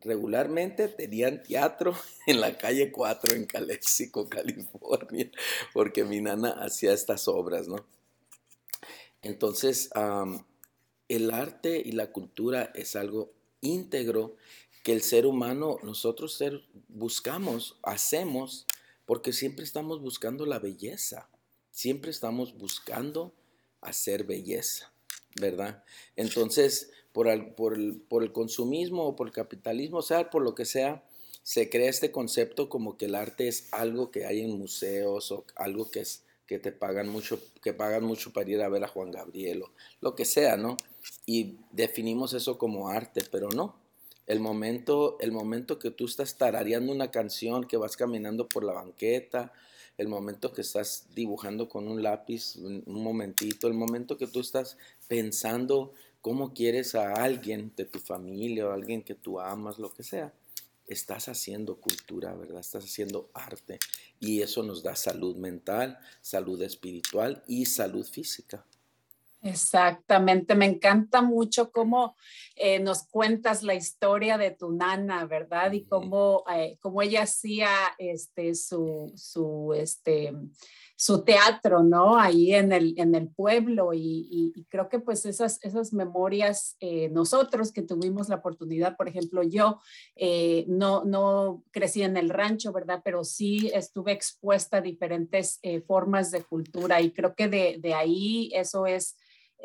regularmente 0.00 0.88
tenían 0.88 1.42
teatro 1.42 1.94
en 2.26 2.40
la 2.40 2.56
calle 2.56 2.90
4 2.90 3.36
en 3.36 3.44
Calexico, 3.44 4.26
California, 4.26 5.30
porque 5.74 6.04
mi 6.04 6.22
nana 6.22 6.50
hacía 6.52 6.94
estas 6.94 7.28
obras, 7.28 7.68
¿no? 7.68 7.84
Entonces, 9.20 9.90
el 11.08 11.30
arte 11.30 11.82
y 11.84 11.92
la 11.92 12.10
cultura 12.10 12.72
es 12.74 12.96
algo 12.96 13.34
íntegro 13.60 14.36
que 14.82 14.92
el 14.92 15.02
ser 15.02 15.26
humano, 15.26 15.78
nosotros 15.82 16.34
ser, 16.34 16.62
buscamos, 16.88 17.78
hacemos, 17.82 18.66
porque 19.06 19.32
siempre 19.32 19.64
estamos 19.64 20.00
buscando 20.00 20.46
la 20.46 20.58
belleza, 20.58 21.28
siempre 21.70 22.10
estamos 22.10 22.56
buscando 22.56 23.34
hacer 23.80 24.24
belleza, 24.24 24.92
¿verdad? 25.40 25.84
Entonces, 26.16 26.90
por 27.12 27.28
el, 27.28 27.48
por 27.52 27.74
el, 27.74 28.32
consumismo 28.32 29.04
o 29.04 29.16
por 29.16 29.26
el 29.26 29.32
capitalismo, 29.32 29.98
o 29.98 30.02
sea, 30.02 30.30
por 30.30 30.42
lo 30.42 30.54
que 30.54 30.64
sea, 30.64 31.04
se 31.42 31.68
crea 31.68 31.90
este 31.90 32.12
concepto 32.12 32.68
como 32.68 32.96
que 32.96 33.06
el 33.06 33.14
arte 33.14 33.48
es 33.48 33.68
algo 33.72 34.10
que 34.10 34.26
hay 34.26 34.40
en 34.40 34.58
museos 34.58 35.32
o 35.32 35.44
algo 35.56 35.90
que 35.90 36.00
es 36.00 36.24
que 36.46 36.58
te 36.58 36.72
pagan 36.72 37.08
mucho, 37.08 37.40
que 37.62 37.72
pagan 37.72 38.04
mucho 38.04 38.32
para 38.32 38.50
ir 38.50 38.60
a 38.60 38.68
ver 38.68 38.82
a 38.82 38.88
Juan 38.88 39.12
Gabriel 39.12 39.62
o 39.62 39.70
lo 40.00 40.16
que 40.16 40.24
sea, 40.24 40.56
¿no? 40.56 40.76
Y 41.24 41.58
definimos 41.70 42.34
eso 42.34 42.58
como 42.58 42.88
arte, 42.88 43.22
pero 43.30 43.48
no. 43.50 43.79
El 44.30 44.38
momento, 44.38 45.18
el 45.18 45.32
momento 45.32 45.80
que 45.80 45.90
tú 45.90 46.04
estás 46.04 46.38
tarareando 46.38 46.92
una 46.92 47.10
canción, 47.10 47.64
que 47.64 47.76
vas 47.76 47.96
caminando 47.96 48.48
por 48.48 48.62
la 48.62 48.72
banqueta, 48.72 49.52
el 49.98 50.06
momento 50.06 50.52
que 50.52 50.60
estás 50.60 51.08
dibujando 51.16 51.68
con 51.68 51.88
un 51.88 52.00
lápiz, 52.00 52.54
un 52.54 52.84
momentito, 52.86 53.66
el 53.66 53.74
momento 53.74 54.16
que 54.16 54.28
tú 54.28 54.38
estás 54.38 54.78
pensando 55.08 55.94
cómo 56.20 56.54
quieres 56.54 56.94
a 56.94 57.14
alguien 57.14 57.72
de 57.76 57.86
tu 57.86 57.98
familia 57.98 58.68
o 58.68 58.70
alguien 58.70 59.02
que 59.02 59.16
tú 59.16 59.40
amas, 59.40 59.80
lo 59.80 59.92
que 59.92 60.04
sea, 60.04 60.32
estás 60.86 61.28
haciendo 61.28 61.80
cultura, 61.80 62.32
¿verdad? 62.32 62.60
Estás 62.60 62.84
haciendo 62.84 63.30
arte 63.34 63.80
y 64.20 64.42
eso 64.42 64.62
nos 64.62 64.84
da 64.84 64.94
salud 64.94 65.34
mental, 65.34 65.98
salud 66.22 66.62
espiritual 66.62 67.42
y 67.48 67.66
salud 67.66 68.06
física. 68.06 68.64
Exactamente, 69.42 70.54
me 70.54 70.66
encanta 70.66 71.22
mucho 71.22 71.72
cómo 71.72 72.14
eh, 72.56 72.78
nos 72.78 73.04
cuentas 73.04 73.62
la 73.62 73.74
historia 73.74 74.36
de 74.36 74.50
tu 74.50 74.70
nana, 74.72 75.24
¿verdad? 75.24 75.72
Y 75.72 75.86
cómo, 75.86 76.44
eh, 76.54 76.76
cómo 76.80 77.00
ella 77.00 77.22
hacía 77.22 77.70
este, 77.96 78.54
su, 78.54 79.10
su, 79.16 79.72
este, 79.74 80.34
su 81.00 81.24
teatro, 81.24 81.82
¿no? 81.82 82.18
Ahí 82.18 82.54
en 82.54 82.72
el, 82.72 82.92
en 82.98 83.14
el 83.14 83.30
pueblo 83.30 83.94
y, 83.94 84.52
creo 84.68 84.90
que 84.90 84.98
pues 84.98 85.24
esas, 85.24 85.58
esas 85.64 85.94
memorias, 85.94 86.76
eh, 86.78 87.08
nosotros 87.08 87.72
que 87.72 87.80
tuvimos 87.80 88.28
la 88.28 88.36
oportunidad, 88.36 88.98
por 88.98 89.08
ejemplo, 89.08 89.42
yo 89.42 89.80
eh, 90.14 90.66
no, 90.68 91.02
no 91.06 91.64
crecí 91.70 92.02
en 92.02 92.18
el 92.18 92.28
rancho, 92.28 92.70
¿verdad? 92.70 93.00
Pero 93.02 93.24
sí 93.24 93.70
estuve 93.72 94.12
expuesta 94.12 94.76
a 94.76 94.82
diferentes 94.82 95.58
eh, 95.62 95.80
formas 95.80 96.30
de 96.30 96.42
cultura 96.42 97.00
y 97.00 97.12
creo 97.12 97.34
que 97.34 97.48
de, 97.48 97.78
de 97.80 97.94
ahí 97.94 98.50
eso 98.52 98.84
es, 98.84 99.16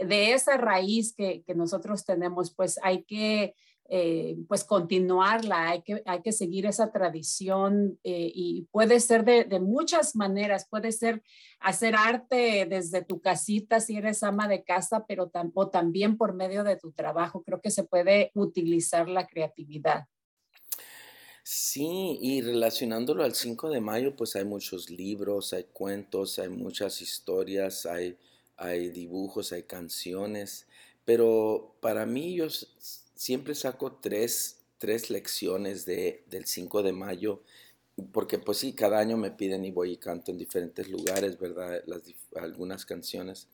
de 0.03 0.33
esa 0.33 0.57
raíz 0.57 1.13
que, 1.13 1.43
que 1.43 1.55
nosotros 1.55 2.05
tenemos, 2.05 2.53
pues 2.53 2.79
hay 2.83 3.03
que 3.03 3.55
eh, 3.87 4.35
pues 4.47 4.63
continuarla, 4.63 5.69
hay 5.69 5.83
que, 5.83 6.01
hay 6.07 6.23
que 6.23 6.31
seguir 6.31 6.65
esa 6.65 6.91
tradición 6.91 7.99
eh, 8.03 8.31
y 8.33 8.63
puede 8.71 8.99
ser 8.99 9.23
de, 9.23 9.59
muchas 9.59 10.15
maneras, 10.15 10.67
puede 10.67 10.91
ser 10.91 11.21
hacer 11.59 11.95
arte 11.95 12.65
desde 12.67 13.03
tu 13.03 13.21
casita 13.21 13.79
si 13.79 13.95
eres 13.95 14.23
ama 14.23 14.47
de 14.47 14.63
casa, 14.63 15.05
pero 15.07 15.31
o 15.53 15.69
también 15.69 16.17
por 16.17 16.33
medio 16.33 16.63
de 16.63 16.77
tu 16.77 16.93
trabajo. 16.93 17.43
Creo 17.43 17.61
que 17.61 17.69
se 17.69 17.83
puede 17.83 18.31
utilizar 18.33 19.07
la 19.07 19.27
creatividad. 19.27 20.05
Sí, 21.43 22.17
y 22.19 22.41
relacionándolo 22.41 23.23
al 23.23 23.35
5 23.35 23.69
de 23.69 23.81
mayo, 23.81 24.15
pues 24.15 24.35
hay 24.35 24.45
muchos 24.45 24.89
libros, 24.89 25.53
hay 25.53 25.65
cuentos, 25.65 26.39
hay 26.39 26.49
muchas 26.49 27.03
historias, 27.03 27.85
hay, 27.85 28.17
hay 28.57 28.89
dibujos, 28.89 29.51
hay 29.51 29.63
canciones, 29.63 30.67
pero 31.05 31.75
para 31.81 32.05
mí 32.05 32.35
yo 32.35 32.47
siempre 33.15 33.55
saco 33.55 33.99
tres, 34.01 34.61
lecciones 35.09 35.85
de, 35.85 36.23
del 36.29 36.45
5 36.45 36.83
de 36.83 36.91
mayo, 36.91 37.41
porque 38.11 38.37
pues 38.37 38.59
sí, 38.59 38.73
cada 38.73 38.99
año 38.99 39.17
me 39.17 39.31
piden 39.31 39.65
y 39.65 39.71
voy 39.71 39.93
y 39.93 39.97
canto 39.97 40.31
en 40.31 40.37
diferentes 40.37 40.89
lugares, 40.89 41.39
¿verdad? 41.39 41.81
Algunas 42.35 42.85
canciones. 42.85 43.47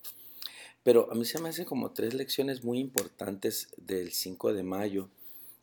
Pero 0.83 1.11
a 1.11 1.15
mí 1.15 1.25
se 1.25 1.39
me 1.39 1.49
hacen 1.49 1.65
como 1.65 1.91
tres 1.91 2.13
lecciones 2.13 2.63
muy 2.63 2.79
importantes 2.79 3.69
del 3.77 4.11
5 4.11 4.53
de 4.53 4.63
mayo. 4.63 5.09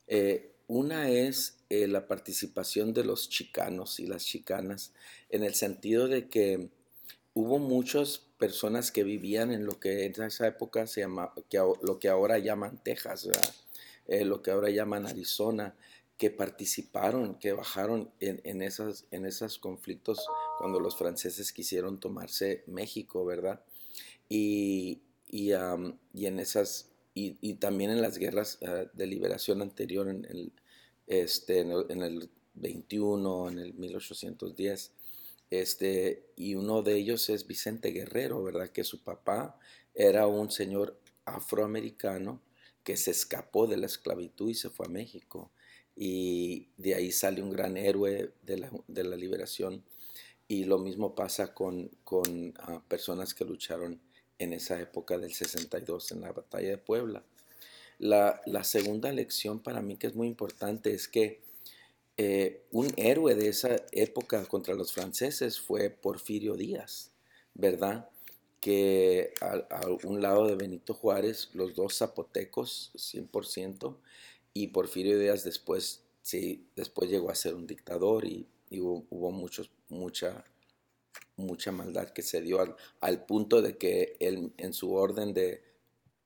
Eh, 0.07 0.53
una 0.69 1.11
es 1.11 1.59
eh, 1.71 1.89
la 1.89 2.07
participación 2.07 2.93
de 2.93 3.05
los 3.05 3.29
chicanos 3.29 3.99
y 4.01 4.07
las 4.07 4.25
chicanas, 4.25 4.93
en 5.29 5.43
el 5.43 5.55
sentido 5.55 6.09
de 6.09 6.29
que 6.29 6.71
hubo 7.35 7.59
muchas 7.59 8.28
personas 8.39 8.93
que 8.93 9.05
vivían 9.05 9.53
en 9.53 9.67
lo 9.67 9.79
que 9.81 10.07
en 10.07 10.23
esa 10.23 10.47
época 10.47 10.87
se 10.87 11.01
llama, 11.01 11.33
que, 11.51 11.59
lo 11.59 11.99
que 11.99 12.09
ahora 12.09 12.39
llaman 12.39 12.83
Texas. 12.83 13.29
Eh, 14.07 14.25
lo 14.25 14.43
que 14.43 14.51
ahora 14.51 14.71
llaman 14.71 15.07
Arizona, 15.07 15.75
que 16.17 16.31
participaron, 16.31 17.39
que 17.39 17.53
bajaron 17.53 18.11
en, 18.21 18.41
en, 18.45 18.63
esas, 18.63 19.05
en 19.11 19.27
esos 19.27 19.59
conflictos 19.59 20.27
cuando 20.59 20.81
los 20.81 20.97
franceses 20.97 21.53
quisieron 21.53 22.01
tomarse 22.01 22.65
México, 22.67 23.25
¿verdad? 23.25 23.61
Y, 24.29 25.03
y, 25.29 25.53
en 25.53 26.39
esas, 26.39 26.91
y, 27.15 27.55
también 27.55 27.91
en 27.91 28.01
las 28.01 28.19
guerras 28.19 28.59
ah, 28.67 28.85
de 28.93 29.07
liberación 29.07 29.63
anterior, 29.63 30.09
en 30.09 30.25
el, 30.25 30.53
este, 31.07 31.61
en 31.61 31.71
el, 31.71 31.87
en 31.91 32.03
el 32.03 32.31
21, 32.55 33.51
en 33.51 33.59
el 33.59 33.75
1810. 33.75 34.93
Este, 35.51 36.31
y 36.37 36.55
uno 36.55 36.83
de 36.83 36.97
ellos 36.97 37.29
es 37.31 37.47
Vicente 37.47 37.91
Guerrero, 37.91 38.43
¿verdad? 38.43 38.69
Que 38.69 38.85
su 38.85 39.03
papá 39.03 39.59
era 39.95 40.27
un 40.27 40.51
señor 40.51 41.01
afroamericano 41.25 42.43
que 42.85 42.97
se 42.97 43.11
escapó 43.11 43.67
de 43.67 43.77
la 43.77 43.87
esclavitud 43.87 44.51
y 44.51 44.55
se 44.55 44.71
fue 44.71 44.87
a 44.87 44.91
México. 44.91 45.51
Y 45.97 46.69
de 46.77 46.95
ahí 46.95 47.13
sale 47.13 47.43
un 47.43 47.51
gran 47.51 47.77
héroe 47.77 48.33
de 48.43 48.57
la, 49.05 49.17
liberación. 49.17 49.85
Y 50.47 50.65
lo 50.65 50.79
mismo 50.79 51.15
pasa 51.15 51.53
con, 51.53 51.91
con 52.05 52.55
ah, 52.59 52.83
personas 52.89 53.35
que 53.35 53.45
lucharon 53.45 54.01
en 54.39 54.53
esa 54.53 54.81
época 54.81 55.19
del 55.19 55.35
62 55.35 56.13
en 56.13 56.21
la 56.23 56.33
batalla 56.33 56.71
de 56.71 56.79
Puebla. 56.79 57.25
La, 57.99 58.41
segunda 58.63 59.11
lección 59.13 59.61
para 59.61 59.83
mí 59.83 59.97
que 59.97 60.07
es 60.07 60.15
muy 60.15 60.29
importante 60.29 60.93
es 60.95 61.09
que 61.09 61.43
eh, 62.19 62.67
un 62.73 62.93
héroe 62.97 63.35
de 63.35 63.49
esa 63.49 63.77
época 63.93 64.45
contra 64.45 64.75
los 64.75 64.93
franceses 64.93 65.61
fue 65.61 65.89
Porfirio 65.89 66.57
Díaz, 66.57 67.13
¿verdad? 67.55 68.11
que 68.61 69.35
a, 69.41 69.87
un 70.05 70.21
lado 70.21 70.47
de 70.47 70.57
Benito 70.57 70.95
Juárez, 70.95 71.51
los 71.55 71.75
dos 71.75 71.97
zapotecos, 71.99 72.91
100%, 72.97 73.97
y 74.53 74.69
Porfirio 74.69 75.19
Díaz 75.19 75.45
después, 75.45 76.03
sí, 76.23 76.67
después 76.75 77.11
llegó 77.11 77.31
a 77.31 77.35
ser 77.35 77.55
un 77.55 77.67
dictador 77.67 78.27
y, 78.27 78.47
hubo, 78.71 79.31
muchos, 79.31 79.71
mucha, 79.89 80.45
mucha 81.37 81.73
maldad 81.73 82.11
que 82.11 82.23
se 82.23 82.43
dio 82.43 82.59
al, 83.01 83.25
punto 83.27 83.63
de 83.63 83.79
que 83.79 84.17
él 84.19 84.53
en 84.57 84.73
su 84.73 84.93
orden 84.93 85.33
de, 85.33 85.63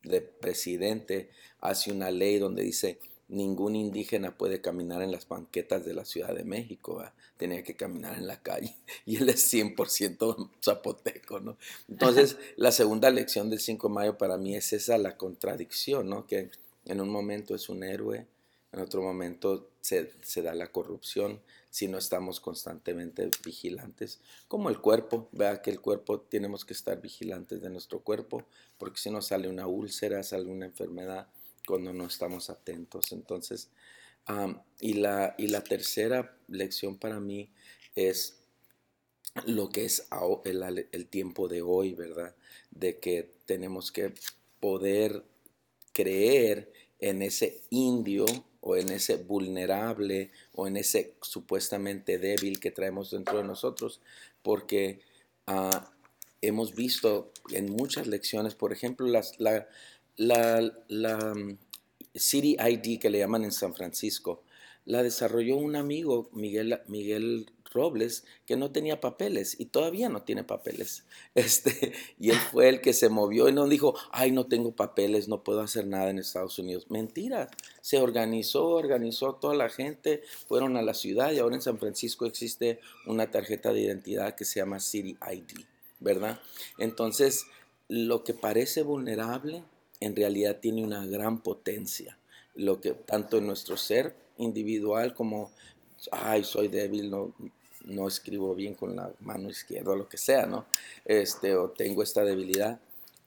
de 0.02 0.22
presidente 0.22 1.30
hace 1.60 1.92
una 1.92 2.10
ley 2.10 2.38
donde 2.38 2.62
dice 2.62 2.98
ningún 3.32 3.74
indígena 3.76 4.36
puede 4.36 4.60
caminar 4.60 5.02
en 5.02 5.10
las 5.10 5.26
banquetas 5.26 5.84
de 5.84 5.94
la 5.94 6.04
Ciudad 6.04 6.34
de 6.34 6.44
México, 6.44 7.02
tenía 7.38 7.64
que 7.64 7.74
caminar 7.74 8.14
en 8.16 8.26
la 8.26 8.42
calle 8.42 8.76
y 9.06 9.16
él 9.16 9.28
es 9.28 9.52
100% 9.52 10.50
zapoteco, 10.62 11.40
¿no? 11.40 11.56
Entonces, 11.88 12.36
la 12.56 12.72
segunda 12.72 13.10
lección 13.10 13.48
del 13.50 13.60
5 13.60 13.88
de 13.88 13.94
mayo 13.94 14.18
para 14.18 14.36
mí 14.36 14.54
es 14.54 14.72
esa, 14.72 14.98
la 14.98 15.16
contradicción, 15.16 16.08
¿no? 16.08 16.26
Que 16.26 16.50
en 16.84 17.00
un 17.00 17.08
momento 17.08 17.54
es 17.54 17.68
un 17.68 17.82
héroe, 17.82 18.26
en 18.72 18.80
otro 18.80 19.02
momento 19.02 19.70
se, 19.80 20.12
se 20.22 20.42
da 20.42 20.54
la 20.54 20.68
corrupción 20.68 21.40
si 21.70 21.88
no 21.88 21.96
estamos 21.96 22.38
constantemente 22.38 23.30
vigilantes, 23.42 24.20
como 24.46 24.68
el 24.68 24.78
cuerpo, 24.78 25.30
vea 25.32 25.62
que 25.62 25.70
el 25.70 25.80
cuerpo 25.80 26.20
tenemos 26.20 26.66
que 26.66 26.74
estar 26.74 27.00
vigilantes 27.00 27.62
de 27.62 27.70
nuestro 27.70 28.00
cuerpo, 28.00 28.44
porque 28.76 29.00
si 29.00 29.08
no 29.08 29.22
sale 29.22 29.48
una 29.48 29.66
úlcera, 29.66 30.22
sale 30.22 30.50
una 30.50 30.66
enfermedad, 30.66 31.28
cuando 31.66 31.92
no 31.92 32.06
estamos 32.06 32.50
atentos. 32.50 33.12
Entonces, 33.12 33.70
y, 34.80 34.94
la, 34.94 35.34
y 35.38 35.48
la 35.48 35.64
tercera 35.64 36.36
lección 36.48 36.98
para 36.98 37.20
mí 37.20 37.50
es 37.94 38.38
lo 39.46 39.70
que 39.70 39.84
es 39.84 40.06
el, 40.44 41.06
tiempo 41.06 41.48
de 41.48 41.62
hoy, 41.62 41.94
¿verdad? 41.94 42.34
De 42.70 42.98
que 42.98 43.34
tenemos 43.46 43.90
que 43.90 44.12
poder 44.60 45.24
creer 45.92 46.72
en 46.98 47.22
ese 47.22 47.62
indio 47.70 48.26
o 48.60 48.76
en 48.76 48.90
ese 48.90 49.16
vulnerable 49.16 50.30
o 50.54 50.66
en 50.66 50.76
ese 50.76 51.14
supuestamente 51.22 52.18
débil 52.18 52.60
que 52.60 52.70
traemos 52.70 53.10
dentro 53.10 53.38
de 53.38 53.44
nosotros, 53.44 54.00
porque 54.42 55.00
ah, 55.46 55.90
hemos 56.42 56.74
visto 56.74 57.32
en 57.50 57.72
muchas 57.72 58.06
lecciones, 58.06 58.54
por 58.54 58.72
ejemplo, 58.72 59.06
las, 59.06 59.40
la, 59.40 59.66
la, 60.16 60.72
la 60.88 61.34
mm, 61.34 61.58
City 62.14 62.56
ID 62.58 62.98
que 62.98 63.10
le 63.10 63.18
llaman 63.18 63.44
en 63.44 63.52
San 63.52 63.74
Francisco, 63.74 64.42
la 64.84 65.02
desarrolló 65.02 65.56
un 65.56 65.76
amigo, 65.76 66.28
Miguel, 66.32 66.80
Miguel 66.88 67.46
Robles, 67.72 68.24
que 68.46 68.56
no 68.56 68.70
tenía 68.70 69.00
papeles 69.00 69.58
y 69.58 69.66
todavía 69.66 70.08
no 70.08 70.22
tiene 70.22 70.44
papeles. 70.44 71.04
Este, 71.34 71.92
y 72.18 72.30
él 72.30 72.36
fue 72.36 72.68
el 72.68 72.82
que 72.82 72.92
se 72.92 73.08
movió 73.08 73.48
y 73.48 73.52
no 73.52 73.66
dijo, 73.66 73.94
ay, 74.10 74.32
no 74.32 74.46
tengo 74.46 74.72
papeles, 74.72 75.28
no 75.28 75.42
puedo 75.42 75.62
hacer 75.62 75.86
nada 75.86 76.10
en 76.10 76.18
Estados 76.18 76.58
Unidos. 76.58 76.90
Mentira, 76.90 77.48
se 77.80 77.98
organizó, 77.98 78.68
organizó 78.68 79.36
toda 79.36 79.54
la 79.54 79.70
gente, 79.70 80.22
fueron 80.46 80.76
a 80.76 80.82
la 80.82 80.92
ciudad 80.92 81.32
y 81.32 81.38
ahora 81.38 81.54
en 81.54 81.62
San 81.62 81.78
Francisco 81.78 82.26
existe 82.26 82.80
una 83.06 83.30
tarjeta 83.30 83.72
de 83.72 83.80
identidad 83.80 84.34
que 84.34 84.44
se 84.44 84.60
llama 84.60 84.78
City 84.78 85.16
ID, 85.32 85.64
¿verdad? 86.00 86.38
Entonces, 86.78 87.46
lo 87.88 88.24
que 88.24 88.34
parece 88.34 88.82
vulnerable 88.82 89.64
en 90.04 90.16
realidad 90.16 90.58
tiene 90.60 90.84
una 90.84 91.06
gran 91.06 91.42
potencia. 91.42 92.18
Lo 92.54 92.80
que 92.80 92.92
tanto 92.92 93.38
en 93.38 93.46
nuestro 93.46 93.76
ser 93.76 94.14
individual 94.38 95.14
como, 95.14 95.50
ay, 96.10 96.44
soy 96.44 96.68
débil, 96.68 97.10
no, 97.10 97.34
no 97.84 98.08
escribo 98.08 98.54
bien 98.54 98.74
con 98.74 98.96
la 98.96 99.12
mano 99.20 99.48
izquierda 99.48 99.92
o 99.92 99.96
lo 99.96 100.08
que 100.08 100.18
sea, 100.18 100.46
¿no? 100.46 100.66
Este, 101.04 101.54
o 101.54 101.70
tengo 101.70 102.02
esta 102.02 102.24
debilidad. 102.24 102.80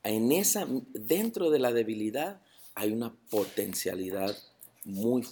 En 0.03 0.31
esa, 0.31 0.67
dentro 0.93 1.49
de 1.49 1.59
la 1.59 1.73
debilidad 1.73 2.39
hay 2.75 2.91
una 2.91 3.13
potencialidad 3.29 4.35
muy, 4.83 5.25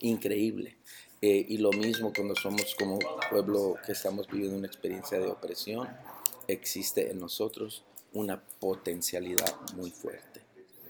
increíble. 0.00 0.76
Eh, 1.20 1.44
y 1.48 1.58
lo 1.58 1.72
mismo 1.72 2.12
cuando 2.14 2.36
somos 2.36 2.76
como 2.76 2.98
pueblo 3.30 3.76
que 3.84 3.92
estamos 3.92 4.28
viviendo 4.28 4.56
una 4.56 4.68
experiencia 4.68 5.18
de 5.18 5.26
opresión, 5.26 5.88
existe 6.46 7.10
en 7.10 7.18
nosotros 7.18 7.82
una 8.12 8.40
potencialidad 8.60 9.54
muy 9.74 9.90
fuerte. 9.90 10.27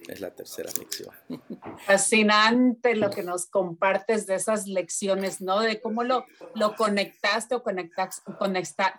Es 0.08 0.20
la 0.20 0.30
tercera 0.30 0.70
lección. 0.78 1.10
Fascinante 1.86 2.96
lo 2.96 3.10
que 3.10 3.22
nos 3.22 3.46
compartes 3.46 4.26
de 4.26 4.36
esas 4.36 4.66
lecciones, 4.66 5.42
¿no? 5.42 5.60
De 5.60 5.80
cómo 5.80 6.02
lo, 6.02 6.24
lo 6.54 6.74
conectaste 6.76 7.54
o 7.54 7.62
conectaste, 7.62 8.22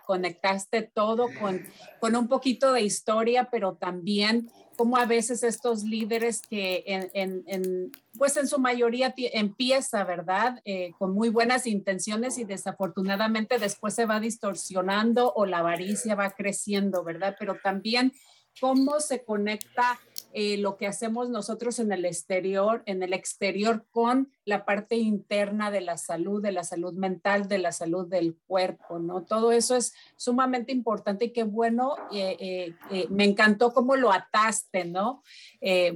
conectaste 0.06 0.82
todo 0.82 1.28
con, 1.40 1.66
con 1.98 2.14
un 2.14 2.28
poquito 2.28 2.72
de 2.72 2.82
historia, 2.82 3.48
pero 3.50 3.74
también 3.74 4.50
cómo 4.76 4.96
a 4.96 5.04
veces 5.04 5.42
estos 5.42 5.82
líderes 5.82 6.40
que 6.40 6.84
en, 6.86 7.42
en, 7.46 7.92
pues 8.16 8.36
en 8.38 8.48
su 8.48 8.58
mayoría 8.58 9.12
empieza, 9.16 10.04
¿verdad? 10.04 10.62
Eh, 10.64 10.92
con 10.96 11.12
muy 11.12 11.28
buenas 11.28 11.66
intenciones 11.66 12.38
y 12.38 12.44
desafortunadamente 12.44 13.58
después 13.58 13.94
se 13.94 14.06
va 14.06 14.20
distorsionando 14.20 15.34
o 15.34 15.44
la 15.44 15.58
avaricia 15.58 16.14
va 16.14 16.30
creciendo, 16.30 17.04
¿verdad? 17.04 17.36
Pero 17.38 17.58
también 17.62 18.14
cómo 18.58 19.00
se 19.00 19.22
conecta 19.22 20.00
eh, 20.32 20.56
lo 20.56 20.76
que 20.76 20.86
hacemos 20.86 21.28
nosotros 21.28 21.78
en 21.78 21.92
el 21.92 22.04
exterior, 22.04 22.82
en 22.86 23.02
el 23.02 23.12
exterior 23.12 23.86
con 23.90 24.30
la 24.44 24.64
parte 24.64 24.96
interna 24.96 25.70
de 25.70 25.80
la 25.80 25.96
salud, 25.96 26.42
de 26.42 26.52
la 26.52 26.64
salud 26.64 26.92
mental, 26.92 27.48
de 27.48 27.58
la 27.58 27.72
salud 27.72 28.06
del 28.08 28.36
cuerpo, 28.46 28.98
¿no? 28.98 29.24
Todo 29.24 29.52
eso 29.52 29.76
es 29.76 29.92
sumamente 30.16 30.72
importante 30.72 31.26
y 31.26 31.32
qué 31.32 31.42
bueno, 31.42 31.96
eh, 32.12 32.74
eh, 32.90 33.06
me 33.10 33.24
encantó 33.24 33.72
cómo 33.72 33.96
lo 33.96 34.12
ataste, 34.12 34.84
¿no? 34.84 35.22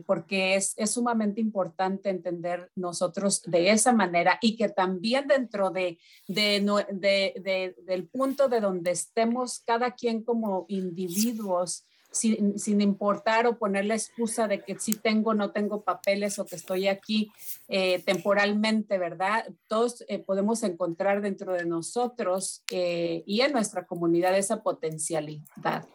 porque 0.06 0.56
es, 0.56 0.74
es, 0.76 0.90
sumamente 0.90 1.40
importante 1.40 2.10
entender 2.10 2.70
nosotros 2.74 3.42
de 3.46 3.70
esa 3.70 3.92
manera 3.92 4.38
y 4.42 4.56
que 4.56 4.68
también 4.68 5.26
dentro 5.26 5.70
de, 5.70 5.98
de, 6.28 6.60
de, 6.92 7.74
del 7.82 8.06
punto 8.08 8.48
de 8.48 8.60
donde 8.60 8.90
estemos 8.90 9.60
cada 9.60 9.92
quien 9.92 10.22
como 10.22 10.66
individuos, 10.68 11.86
sin, 12.14 12.80
importar 12.80 13.46
o 13.46 13.58
poner 13.58 13.84
la 13.86 13.94
excusa 13.94 14.46
de 14.46 14.62
que 14.62 14.78
sí 14.78 14.94
tengo, 14.94 15.34
no 15.34 15.50
tengo 15.50 15.82
papeles 15.82 16.38
o 16.38 16.46
que 16.46 16.56
estoy 16.56 16.86
aquí 16.88 17.32
eh, 17.68 18.02
temporalmente, 18.04 18.98
¿verdad? 18.98 19.46
Todos 19.68 20.04
eh, 20.08 20.20
podemos 20.20 20.62
encontrar 20.62 21.20
dentro 21.22 21.52
de 21.52 21.66
nosotros 21.66 22.62
eh, 22.70 23.24
y 23.26 23.40
en 23.40 23.52
nuestra 23.52 23.84
comunidad 23.86 24.36
esa 24.38 24.62
potencialidad. 24.62 25.86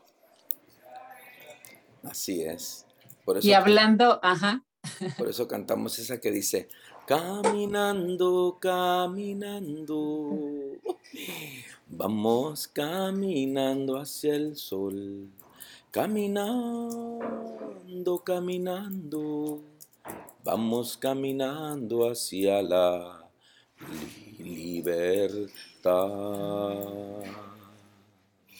Así 2.03 2.41
es. 2.43 2.85
y 3.41 3.53
hablando, 3.53 4.19
ajá. 4.21 4.65
Por 5.17 5.29
eso 5.29 5.47
cantamos 5.47 5.99
esa 5.99 6.19
que 6.19 6.31
dice, 6.31 6.67
caminando, 7.05 8.57
caminando, 8.59 10.37
vamos 11.87 12.67
caminando 12.67 13.97
hacia 13.97 14.35
el 14.35 14.55
sol 14.55 15.29
Caminando, 15.91 16.99
caminando, 18.23 19.63
vamos 20.43 20.95
caminando 20.97 22.07
hacia 22.11 22.61
la 22.61 23.27
libertad. 24.37 25.95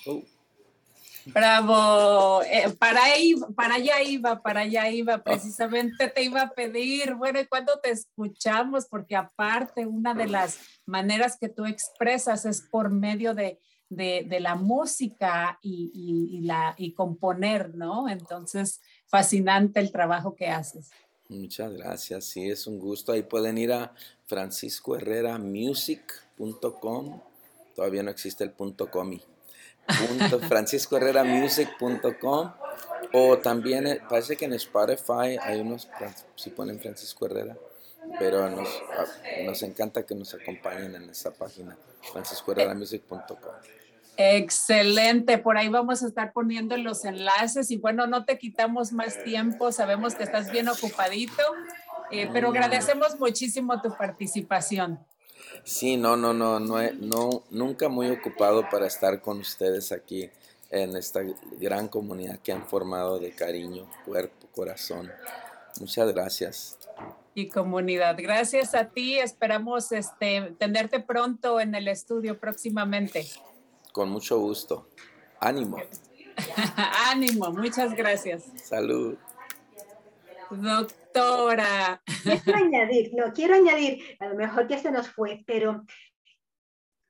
Oh. 0.08 0.24
Bravo, 1.26 2.42
eh, 2.44 2.72
para, 2.80 3.04
ahí, 3.04 3.36
para 3.56 3.76
allá 3.76 4.02
iba, 4.02 4.42
para 4.42 4.62
allá 4.62 4.90
iba, 4.90 5.20
precisamente 5.20 6.08
te 6.08 6.24
iba 6.24 6.42
a 6.42 6.50
pedir, 6.50 7.14
bueno, 7.14 7.40
¿y 7.40 7.46
cuándo 7.46 7.80
te 7.80 7.92
escuchamos? 7.92 8.88
Porque 8.88 9.16
aparte, 9.16 9.86
una 9.86 10.16
de 10.16 10.26
las 10.28 10.58
maneras 10.88 11.38
que 11.40 11.50
tú 11.50 11.66
expresas 11.66 12.46
es 12.46 12.62
por 12.62 12.90
medio 12.90 13.36
de 13.36 13.60
de, 13.90 14.40
la 14.40 14.56
música 14.56 15.60
y, 15.62 16.42
la, 16.44 16.76
y 16.78 16.94
componer, 16.94 17.76
¿no? 17.76 18.08
Entonces, 18.08 18.82
fascinante 19.08 19.80
el 19.80 19.92
trabajo 19.92 20.36
que 20.36 20.48
haces. 20.48 20.92
Muchas 21.28 21.74
gracias, 21.74 22.26
sí, 22.26 22.50
es 22.50 22.66
un 22.66 22.80
gusto. 22.80 23.12
Ahí 23.12 23.24
pueden 23.24 23.58
ir 23.58 23.72
a 23.72 23.94
franciscoherreramusic.com. 24.26 27.22
Todavía 27.76 28.04
no 28.04 28.10
existe 28.10 28.44
el 28.44 28.52
punto 28.52 28.90
.com. 28.90 29.20
franciscoherreramusic.com 30.48 32.52
o 33.14 33.38
también 33.40 33.88
eh, 33.88 34.02
parece 34.08 34.36
que 34.36 34.46
en 34.46 34.54
Spotify 34.54 35.38
hay 35.42 35.62
unos, 35.62 35.90
si 36.36 36.52
ponen 36.52 36.80
Francisco 36.80 37.26
Herrera, 37.26 37.58
pero 38.20 38.50
nos, 38.50 38.68
ah, 38.98 39.06
nos 39.44 39.64
encanta 39.64 40.06
que 40.06 40.16
nos 40.16 40.34
acompañen 40.34 40.96
en 40.96 41.10
esa 41.10 41.32
página, 41.32 41.78
franciscoherreramusic.com. 42.12 43.79
Excelente, 44.22 45.38
por 45.38 45.58
ahí 45.58 45.70
vamos 45.70 46.04
a 46.04 46.08
estar 46.08 46.34
poniendo 46.34 46.76
los 46.76 47.06
enlaces 47.06 47.72
y 47.72 47.78
bueno, 47.78 48.06
no 48.06 48.26
te 48.26 48.38
quitamos 48.38 48.92
más 48.92 49.24
tiempo, 49.24 49.72
sabemos 49.72 50.14
que 50.14 50.24
estás 50.24 50.52
bien 50.52 50.68
ocupadito, 50.68 51.42
eh, 52.12 52.30
pero 52.34 52.50
agradecemos 52.50 53.18
muchísimo 53.18 53.82
tu 53.82 53.96
participación. 53.96 55.00
Sí, 55.64 55.96
no, 55.96 56.18
no, 56.18 56.34
no, 56.34 56.60
no, 56.60 56.82
no, 57.00 57.44
nunca 57.50 57.88
muy 57.88 58.10
ocupado 58.10 58.68
para 58.70 58.88
estar 58.88 59.22
con 59.22 59.40
ustedes 59.40 59.94
aquí 59.94 60.30
en 60.70 60.98
esta 60.98 61.22
gran 61.58 61.88
comunidad 61.88 62.40
que 62.40 62.52
han 62.52 62.68
formado 62.68 63.20
de 63.20 63.32
cariño, 63.32 63.90
cuerpo, 64.04 64.48
corazón. 64.54 65.10
Muchas 65.80 66.12
gracias. 66.14 66.78
Y 67.36 67.48
comunidad, 67.48 68.18
gracias 68.20 68.76
a 68.76 68.90
ti. 68.90 69.18
Esperamos 69.18 69.94
este, 69.94 70.54
tenerte 70.60 71.00
pronto 71.00 71.62
en 71.62 71.74
el 71.74 71.88
estudio 71.88 72.38
próximamente. 72.38 73.26
Con 74.00 74.12
mucho 74.12 74.40
gusto. 74.40 74.88
Ánimo. 75.42 75.76
Ánimo, 77.12 77.52
muchas 77.52 77.94
gracias. 77.94 78.46
Salud. 78.56 79.18
Doctora. 80.50 82.02
Quiero 82.24 82.56
añadir, 82.56 83.12
no, 83.14 83.34
quiero 83.34 83.56
añadir, 83.56 84.16
a 84.22 84.28
lo 84.28 84.36
mejor 84.36 84.70
ya 84.70 84.80
se 84.80 84.90
nos 84.90 85.10
fue, 85.10 85.44
pero 85.46 85.84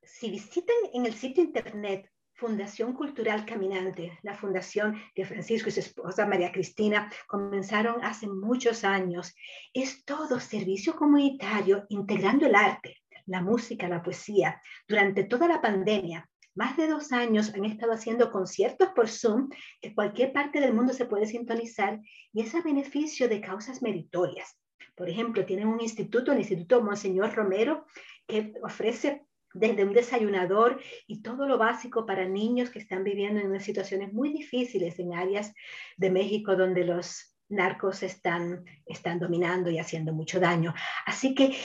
si 0.01 0.31
visitan 0.31 0.75
en 0.91 1.05
el 1.05 1.13
sitio 1.13 1.43
internet 1.43 2.09
Fundación 2.33 2.93
Cultural 2.93 3.45
Caminante, 3.45 4.17
la 4.23 4.33
fundación 4.33 4.99
de 5.15 5.25
Francisco 5.25 5.69
y 5.69 5.73
su 5.73 5.81
esposa 5.81 6.25
María 6.25 6.51
Cristina 6.51 7.13
comenzaron 7.27 8.03
hace 8.03 8.25
muchos 8.27 8.83
años. 8.83 9.35
Es 9.75 10.03
todo 10.05 10.39
servicio 10.39 10.95
comunitario 10.95 11.85
integrando 11.89 12.47
el 12.47 12.55
arte, 12.55 12.97
la 13.27 13.43
música, 13.43 13.87
la 13.87 14.01
poesía. 14.01 14.59
Durante 14.87 15.25
toda 15.25 15.47
la 15.47 15.61
pandemia, 15.61 16.27
más 16.59 16.75
de 16.75 16.87
dos 16.87 17.13
años 17.13 17.53
han 17.55 17.63
estado 17.63 17.93
haciendo 17.93 18.31
conciertos 18.31 18.89
por 18.89 19.07
Zoom 19.07 19.47
que 19.81 19.95
cualquier 19.95 20.33
parte 20.33 20.59
del 20.59 20.73
mundo 20.73 20.91
se 20.91 21.05
puede 21.05 21.25
sintonizar 21.25 22.01
y 22.33 22.41
es 22.41 22.53
a 22.53 22.61
beneficio 22.61 23.29
de 23.29 23.39
causas 23.39 23.81
meritorias. 23.81 24.59
Por 24.93 25.07
ejemplo, 25.07 25.45
tienen 25.45 25.69
un 25.69 25.79
instituto, 25.79 26.33
el 26.33 26.39
Instituto 26.39 26.81
Monseñor 26.81 27.33
Romero, 27.33 27.85
que 28.27 28.51
ofrece 28.61 29.25
desde 29.53 29.85
un 29.85 29.93
desayunador 29.93 30.81
y 31.07 31.21
todo 31.21 31.47
lo 31.47 31.57
básico 31.57 32.05
para 32.05 32.27
niños 32.27 32.69
que 32.69 32.79
están 32.79 33.05
viviendo 33.05 33.39
en 33.39 33.47
unas 33.47 33.63
situaciones 33.63 34.11
muy 34.11 34.33
difíciles 34.33 34.99
en 34.99 35.13
áreas 35.13 35.53
de 35.95 36.11
México 36.11 36.57
donde 36.57 36.83
los 36.83 37.37
narcos 37.47 38.03
están, 38.03 38.65
están 38.85 39.17
dominando 39.17 39.69
y 39.69 39.79
haciendo 39.79 40.11
mucho 40.11 40.41
daño. 40.41 40.73
Así 41.05 41.33
que 41.33 41.55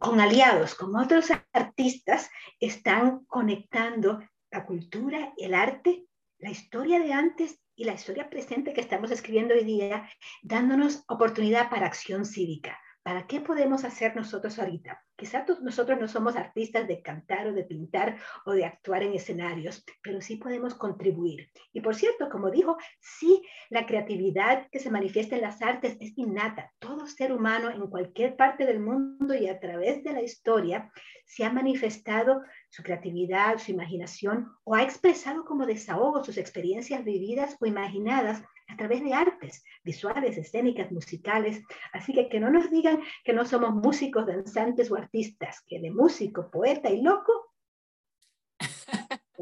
con 0.00 0.18
aliados, 0.18 0.74
con 0.74 0.96
otros 0.96 1.28
artistas, 1.52 2.28
están 2.58 3.24
conectando 3.26 4.18
la 4.52 4.66
cultura, 4.66 5.32
el 5.38 5.54
arte, 5.54 6.06
la 6.38 6.50
historia 6.50 7.00
de 7.00 7.12
antes 7.12 7.58
y 7.74 7.84
la 7.84 7.94
historia 7.94 8.28
presente 8.28 8.74
que 8.74 8.82
estamos 8.82 9.10
escribiendo 9.10 9.54
hoy 9.54 9.64
día, 9.64 10.08
dándonos 10.42 11.04
oportunidad 11.08 11.70
para 11.70 11.86
acción 11.86 12.26
cívica. 12.26 12.78
¿Para 13.02 13.26
qué 13.26 13.40
podemos 13.40 13.82
hacer 13.82 14.14
nosotros 14.14 14.60
ahorita? 14.60 15.02
Quizás 15.16 15.44
nosotros 15.60 15.98
no 16.00 16.06
somos 16.06 16.36
artistas 16.36 16.86
de 16.86 17.02
cantar 17.02 17.48
o 17.48 17.52
de 17.52 17.64
pintar 17.64 18.16
o 18.46 18.52
de 18.52 18.64
actuar 18.64 19.02
en 19.02 19.14
escenarios, 19.14 19.84
pero 20.02 20.20
sí 20.20 20.36
podemos 20.36 20.74
contribuir. 20.76 21.50
Y 21.72 21.80
por 21.80 21.96
cierto, 21.96 22.28
como 22.30 22.50
dijo, 22.50 22.76
sí, 23.00 23.42
la 23.70 23.86
creatividad 23.86 24.68
que 24.70 24.78
se 24.78 24.90
manifiesta 24.90 25.34
en 25.34 25.42
las 25.42 25.62
artes 25.62 25.96
es 26.00 26.16
innata. 26.16 26.72
Todo 26.78 27.08
ser 27.08 27.32
humano 27.32 27.70
en 27.70 27.88
cualquier 27.88 28.36
parte 28.36 28.66
del 28.66 28.78
mundo 28.78 29.34
y 29.34 29.48
a 29.48 29.58
través 29.58 30.04
de 30.04 30.12
la 30.12 30.22
historia 30.22 30.92
se 31.26 31.44
ha 31.44 31.52
manifestado 31.52 32.42
su 32.68 32.84
creatividad, 32.84 33.58
su 33.58 33.72
imaginación 33.72 34.48
o 34.62 34.76
ha 34.76 34.82
expresado 34.82 35.44
como 35.44 35.66
desahogo 35.66 36.22
sus 36.22 36.36
experiencias 36.36 37.04
vividas 37.04 37.56
o 37.60 37.66
imaginadas 37.66 38.42
a 38.72 38.76
través 38.76 39.02
de 39.04 39.12
artes 39.12 39.64
visuales, 39.84 40.36
escénicas, 40.38 40.90
musicales. 40.90 41.62
Así 41.92 42.12
que 42.12 42.28
que 42.28 42.40
no 42.40 42.50
nos 42.50 42.70
digan 42.70 43.00
que 43.24 43.32
no 43.32 43.44
somos 43.44 43.74
músicos, 43.74 44.26
danzantes 44.26 44.90
o 44.90 44.96
artistas, 44.96 45.62
que 45.66 45.80
de 45.80 45.90
músico, 45.90 46.50
poeta 46.50 46.90
y 46.90 47.02
loco 47.02 47.51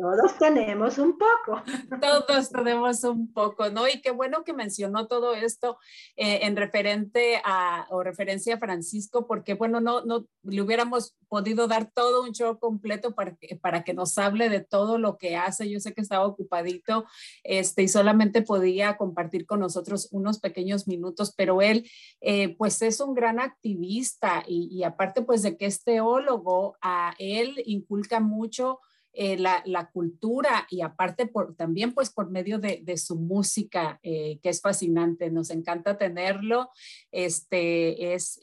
todos 0.00 0.38
tenemos 0.38 0.98
un 0.98 1.18
poco. 1.18 1.62
Todos 2.00 2.50
tenemos 2.50 3.04
un 3.04 3.32
poco, 3.32 3.68
¿no? 3.70 3.86
Y 3.86 4.00
qué 4.00 4.10
bueno 4.10 4.42
que 4.44 4.52
mencionó 4.52 5.06
todo 5.06 5.34
esto 5.34 5.78
eh, 6.16 6.40
en 6.42 6.56
referente 6.56 7.40
a, 7.44 7.86
o 7.90 8.02
referencia 8.02 8.54
a 8.54 8.58
Francisco, 8.58 9.26
porque 9.26 9.54
bueno, 9.54 9.80
no, 9.80 10.04
no 10.04 10.26
le 10.42 10.62
hubiéramos 10.62 11.14
podido 11.28 11.68
dar 11.68 11.90
todo 11.92 12.22
un 12.22 12.32
show 12.32 12.58
completo 12.58 13.14
para 13.14 13.36
que, 13.36 13.56
para 13.56 13.84
que 13.84 13.94
nos 13.94 14.16
hable 14.18 14.48
de 14.48 14.60
todo 14.60 14.98
lo 14.98 15.18
que 15.18 15.36
hace. 15.36 15.68
Yo 15.68 15.80
sé 15.80 15.92
que 15.92 16.00
estaba 16.00 16.26
ocupadito 16.26 17.04
este, 17.44 17.82
y 17.82 17.88
solamente 17.88 18.42
podía 18.42 18.96
compartir 18.96 19.46
con 19.46 19.60
nosotros 19.60 20.08
unos 20.12 20.40
pequeños 20.40 20.88
minutos, 20.88 21.34
pero 21.36 21.62
él 21.62 21.88
eh, 22.20 22.56
pues 22.56 22.80
es 22.82 23.00
un 23.00 23.14
gran 23.14 23.40
activista 23.40 24.42
y, 24.46 24.82
aparte 24.82 25.22
pues 25.22 25.42
de 25.42 25.56
que 25.56 25.66
es 25.66 25.84
teólogo, 25.84 26.76
a 26.80 27.14
él 27.18 27.62
inculca 27.66 28.20
mucho 28.20 28.80
eh, 29.12 29.36
la, 29.36 29.60
la, 29.66 29.90
cultura 29.90 30.68
y 30.70 30.82
aparte 30.82 31.26
por, 31.26 31.56
también 31.56 31.92
pues 31.94 32.10
por 32.10 32.30
medio 32.30 32.60
de, 32.60 32.80
de 32.84 32.96
su 32.96 33.16
música, 33.16 33.98
eh, 34.04 34.38
que 34.40 34.50
es 34.50 34.60
fascinante, 34.60 35.30
nos 35.30 35.50
encanta 35.50 35.98
tenerlo. 35.98 36.70
Este 37.10 38.14
es, 38.14 38.40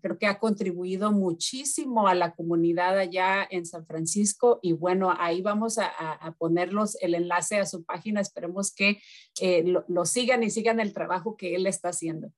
creo 0.00 0.18
que 0.18 0.26
ha 0.26 0.38
contribuido 0.38 1.12
muchísimo 1.12 2.08
a 2.08 2.14
la 2.14 2.34
comunidad 2.34 2.98
allá 2.98 3.46
en 3.50 3.66
San 3.66 3.86
Francisco 3.86 4.58
y 4.62 4.72
bueno, 4.72 5.14
ahí 5.18 5.42
vamos 5.42 5.76
a, 5.78 5.86
a 5.86 6.32
ponerlos 6.32 6.96
el 7.02 7.14
enlace 7.14 7.58
a 7.58 7.66
su 7.66 7.84
página, 7.84 8.20
esperemos 8.20 8.74
que 8.74 9.02
eh, 9.40 9.62
lo, 9.64 9.84
lo, 9.88 10.06
sigan 10.06 10.42
y 10.42 10.50
sigan 10.50 10.80
el 10.80 10.94
trabajo 10.94 11.36
que 11.36 11.54
él 11.54 11.66
está 11.66 11.90
haciendo. 11.90 12.32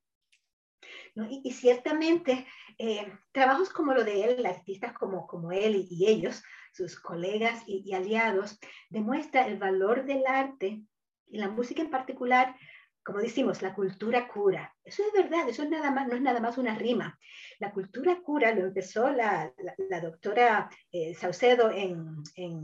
¿No? 1.14 1.30
Y, 1.30 1.42
y, 1.44 1.52
ciertamente, 1.52 2.46
trabajos 3.32 3.68
como 3.68 3.92
lo 3.92 4.02
de 4.02 4.24
él, 4.24 4.46
artistas 4.46 4.94
como, 4.94 5.26
como 5.26 5.52
él 5.52 5.76
y, 5.76 5.86
y 5.90 6.08
ellos, 6.08 6.42
sus 6.72 6.98
colegas 6.98 7.62
y, 7.66 7.92
aliados, 7.92 8.58
demuestra 8.90 9.46
el 9.46 9.58
valor 9.58 10.04
del 10.04 10.26
arte 10.26 10.82
y 11.28 11.38
la 11.38 11.48
música 11.48 11.82
en 11.82 11.90
particular 11.90 12.56
como 13.04 13.18
decimos, 13.18 13.62
la 13.62 13.74
cultura 13.74 14.28
cura. 14.28 14.76
Eso 14.84 15.02
es 15.02 15.12
verdad, 15.12 15.48
eso 15.48 15.64
es 15.64 15.70
nada 15.70 15.90
más, 15.90 16.06
no 16.06 16.14
es 16.14 16.22
nada 16.22 16.38
más 16.40 16.56
una 16.56 16.76
rima. 16.76 17.18
La 17.58 17.72
cultura 17.72 18.20
cura 18.22 18.54
lo 18.54 18.66
empezó 18.66 19.10
la, 19.10 19.52
doctora 20.00 20.70
eh, 20.92 21.12
Saucedo 21.14 21.70
en, 21.72 22.22
en, 22.36 22.62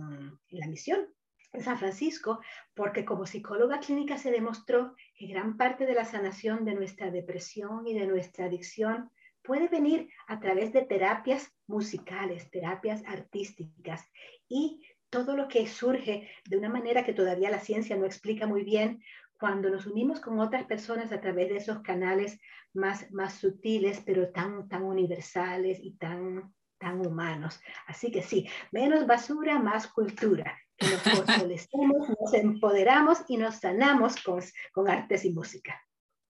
la 0.51 0.67
misión 0.69 1.09
en 1.53 1.63
San 1.63 1.79
Francisco, 1.79 2.41
porque 2.75 3.05
como 3.05 3.27
psicóloga 3.27 3.81
clínica 3.81 4.17
se 4.19 4.31
demostró 4.31 4.95
que 5.17 5.27
gran 5.27 5.57
parte 5.57 5.87
de 5.87 5.95
la 5.95 6.05
sanación 6.05 6.65
de 6.65 6.75
nuestra 6.75 7.11
depresión 7.11 7.87
y 7.87 7.95
de 7.95 8.07
nuestra 8.07 8.47
adicción 8.47 9.11
puede 9.49 9.69
venir 9.69 10.11
a 10.27 10.39
través 10.39 10.75
de 10.75 10.83
terapias 10.83 11.51
musicales, 11.67 12.51
terapias 12.51 13.03
artísticas 13.07 14.05
y 14.47 14.83
todo 15.09 15.35
lo 15.35 15.49
que 15.49 15.67
surge 15.67 16.29
de 16.45 16.59
una 16.59 16.69
manera 16.69 17.03
que 17.03 17.15
todavía 17.15 17.49
la 17.51 17.59
ciencia 17.59 17.97
no 17.97 18.05
explica 18.05 18.47
muy 18.47 18.63
bien, 18.63 19.03
cuando 19.41 19.71
nos 19.71 19.87
unimos 19.87 20.21
con 20.21 20.39
otras 20.39 20.65
personas 20.67 21.13
a 21.13 21.21
través 21.23 21.49
de 21.49 21.57
esos 21.57 21.81
canales 21.81 22.39
más, 22.75 23.11
más 23.11 23.35
sutiles, 23.35 24.03
pero 24.05 24.29
tan, 24.29 24.69
tan 24.69 24.83
universales 24.83 25.79
y 25.81 25.93
tan, 25.93 26.53
tan 26.77 27.07
humanos. 27.07 27.59
Así 27.87 28.11
que 28.11 28.23
sí, 28.23 28.47
menos 28.71 29.07
basura, 29.07 29.59
más 29.59 29.87
cultura. 29.87 30.59
Que 30.77 30.89
nos 30.89 31.03
fortalecemos, 31.49 32.09
nos 32.21 32.35
empoderamos 32.35 33.25
y 33.29 33.39
nos 33.39 33.57
sanamos 33.57 34.23
con, 34.23 34.43
con 34.73 34.91
artes 34.91 35.25
y 35.25 35.31
música. 35.31 35.81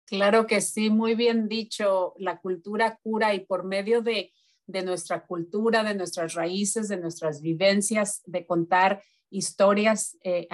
Claro 0.06 0.46
que 0.46 0.60
sí, 0.60 0.88
muy 0.88 1.14
bien 1.14 1.48
dicho. 1.48 2.14
La 2.18 2.38
cultura 2.40 2.98
cura 3.02 3.34
y 3.34 3.40
por 3.40 3.64
medio 3.64 4.02
de, 4.02 4.32
de 4.66 4.82
nuestra 4.82 5.26
cultura, 5.26 5.82
de 5.82 5.94
nuestras 5.94 6.34
raíces, 6.34 6.88
de 6.88 6.96
nuestras 6.96 7.42
vivencias, 7.42 8.22
de 8.24 8.46
contar 8.46 9.02
historias, 9.30 10.16
eh, 10.22 10.46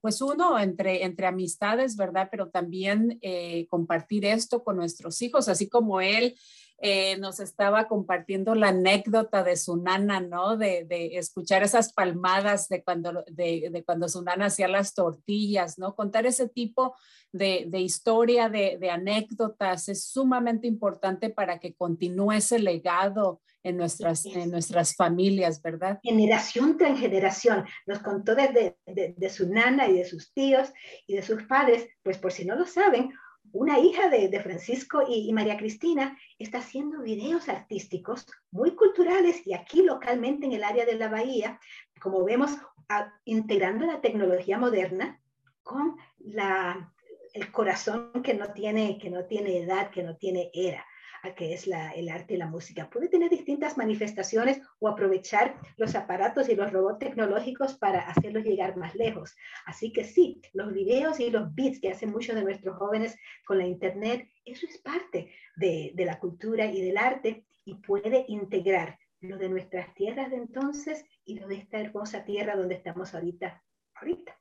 pues 0.00 0.22
uno 0.22 0.58
entre, 0.58 1.04
entre 1.04 1.26
amistades, 1.26 1.96
¿verdad? 1.96 2.28
Pero 2.30 2.48
también 2.48 3.18
eh, 3.20 3.66
compartir 3.68 4.24
esto 4.24 4.64
con 4.64 4.76
nuestros 4.76 5.20
hijos, 5.20 5.48
así 5.48 5.68
como 5.68 6.00
él 6.00 6.34
eh, 6.86 7.16
nos 7.16 7.40
estaba 7.40 7.88
compartiendo 7.88 8.54
la 8.54 8.68
anécdota 8.68 9.42
de 9.42 9.56
su 9.56 9.78
nana, 9.78 10.20
¿no? 10.20 10.58
De, 10.58 10.84
de 10.84 11.16
escuchar 11.16 11.62
esas 11.62 11.94
palmadas 11.94 12.68
de 12.68 12.84
cuando, 12.84 13.24
de, 13.26 13.70
de, 13.72 13.84
cuando 13.84 14.06
su 14.06 14.20
nana 14.20 14.46
hacía 14.46 14.68
las 14.68 14.92
tortillas, 14.92 15.78
¿no? 15.78 15.96
Contar 15.96 16.26
ese 16.26 16.46
tipo 16.46 16.94
de, 17.32 17.64
de 17.68 17.80
historia, 17.80 18.50
de, 18.50 18.78
anécdotas 18.90 19.88
es 19.88 20.04
sumamente 20.04 20.66
importante 20.66 21.30
para 21.30 21.58
que 21.58 21.74
continúe 21.74 22.32
ese 22.32 22.58
legado 22.58 23.40
en 23.62 23.78
nuestras, 23.78 24.26
en 24.26 24.50
nuestras 24.50 24.94
familias, 24.94 25.62
¿verdad? 25.62 26.00
Generación 26.02 26.76
tras 26.76 27.00
generación. 27.00 27.64
Nos 27.86 28.00
contó 28.00 28.34
desde 28.34 28.76
de, 28.84 29.14
de, 29.16 29.30
su 29.30 29.48
nana 29.48 29.88
y 29.88 29.94
de 29.94 30.04
sus 30.04 30.34
tíos 30.34 30.68
y 31.06 31.16
de 31.16 31.22
sus 31.22 31.44
padres, 31.44 31.88
pues 32.02 32.18
por 32.18 32.30
si 32.30 32.44
no 32.44 32.56
lo 32.56 32.66
saben, 32.66 33.10
una 33.54 33.78
hija 33.78 34.08
de, 34.08 34.40
Francisco 34.40 35.04
y, 35.08 35.32
María 35.32 35.56
Cristina 35.56 36.18
está 36.40 36.58
haciendo 36.58 37.02
videos 37.02 37.48
artísticos 37.48 38.26
muy 38.50 38.74
culturales 38.74 39.46
y 39.46 39.54
aquí 39.54 39.82
localmente 39.82 40.44
en 40.46 40.52
el 40.52 40.64
área 40.64 40.84
de 40.84 40.96
la 40.96 41.08
bahía, 41.08 41.60
como 42.00 42.24
vemos, 42.24 42.50
integrando 43.24 43.86
la 43.86 44.00
tecnología 44.00 44.58
moderna 44.58 45.20
con 45.62 45.96
la, 46.18 46.92
el 47.32 47.52
corazón 47.52 48.10
que 48.24 48.34
no, 48.34 48.52
tiene, 48.52 48.98
que 48.98 49.08
no 49.08 49.24
tiene 49.24 49.58
edad, 49.58 49.90
que 49.90 50.02
no 50.02 50.16
tiene 50.16 50.50
era 50.52 50.84
que 51.32 51.54
es 51.54 51.66
el 51.66 52.08
arte 52.08 52.34
y 52.34 52.36
la 52.36 52.48
música. 52.48 52.90
Puede 52.90 53.08
tener 53.08 53.30
distintas 53.30 53.78
manifestaciones 53.78 54.60
o 54.80 54.88
aprovechar 54.88 55.56
los 55.76 55.94
aparatos 55.94 56.48
y 56.48 56.56
los 56.56 56.72
robots 56.72 56.98
tecnológicos 56.98 57.74
para 57.74 58.00
hacerlos 58.00 58.44
llegar 58.44 58.76
más 58.76 58.94
lejos. 58.94 59.34
Así 59.64 59.92
que 59.92 60.04
sí, 60.04 60.42
los 60.52 60.72
videos 60.72 61.20
y 61.20 61.30
los 61.30 61.54
beats 61.54 61.80
que 61.80 61.90
hacen 61.90 62.10
muchos 62.10 62.34
de 62.34 62.42
nuestros 62.42 62.76
jóvenes 62.76 63.16
con 63.46 63.58
la 63.58 63.66
internet, 63.66 64.28
eso 64.44 64.66
es 64.66 64.78
parte 64.78 65.32
de, 65.56 65.92
la 65.96 66.18
cultura 66.18 66.66
y 66.66 66.82
del 66.82 66.98
arte 66.98 67.46
y 67.64 67.76
puede 67.76 68.24
integrar 68.28 68.98
lo 69.20 69.38
de 69.38 69.48
nuestras 69.48 69.94
tierras 69.94 70.30
de 70.30 70.36
entonces 70.36 71.04
y 71.24 71.38
lo 71.38 71.48
de 71.48 71.56
esta 71.56 71.80
hermosa 71.80 72.24
tierra 72.24 72.56
donde 72.56 72.74
estamos 72.74 73.14
ahorita. 73.14 73.62
ahorita. 73.94 74.38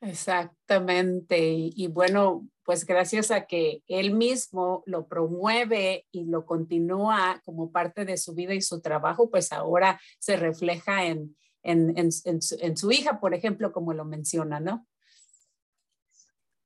Exactamente. 0.00 1.38
Y, 1.38 1.86
bueno, 1.88 2.48
pues 2.66 2.84
gracias 2.84 3.30
a 3.30 3.46
que 3.46 3.82
él 3.86 4.12
mismo 4.12 4.82
lo 4.86 5.06
promueve 5.06 6.04
y 6.10 6.24
lo 6.24 6.44
continúa 6.44 7.40
como 7.44 7.70
parte 7.70 8.04
de 8.04 8.16
su 8.16 8.34
vida 8.34 8.54
y 8.54 8.60
su 8.60 8.80
trabajo, 8.80 9.30
pues 9.30 9.52
ahora 9.52 10.00
se 10.18 10.36
refleja 10.36 11.06
en, 11.06 11.36
en, 11.62 11.96
en, 11.96 12.10
en 12.24 12.42
su, 12.42 12.56
su, 12.74 12.92
hija, 12.92 13.20
por 13.20 13.34
ejemplo, 13.34 13.72
como 13.72 13.94
lo 13.94 14.04
menciona, 14.04 14.60
¿no? 14.60 14.86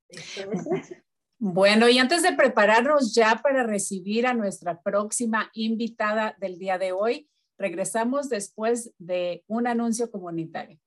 Bueno, 1.43 1.89
y 1.89 1.97
antes 1.97 2.23
de 2.23 2.35
prepararnos 2.35 3.15
ya 3.15 3.41
para 3.43 3.63
recibir 3.63 4.27
a 4.27 4.35
nuestra 4.35 4.83
próxima 4.83 5.51
invitada 5.55 6.37
del 6.39 6.59
día 6.59 6.77
de 6.77 6.93
hoy, 6.93 7.31
regresamos 7.57 8.29
después 8.29 8.93
de 8.99 9.43
un 9.47 9.67
anuncio 9.67 10.11
comunitario. 10.11 10.79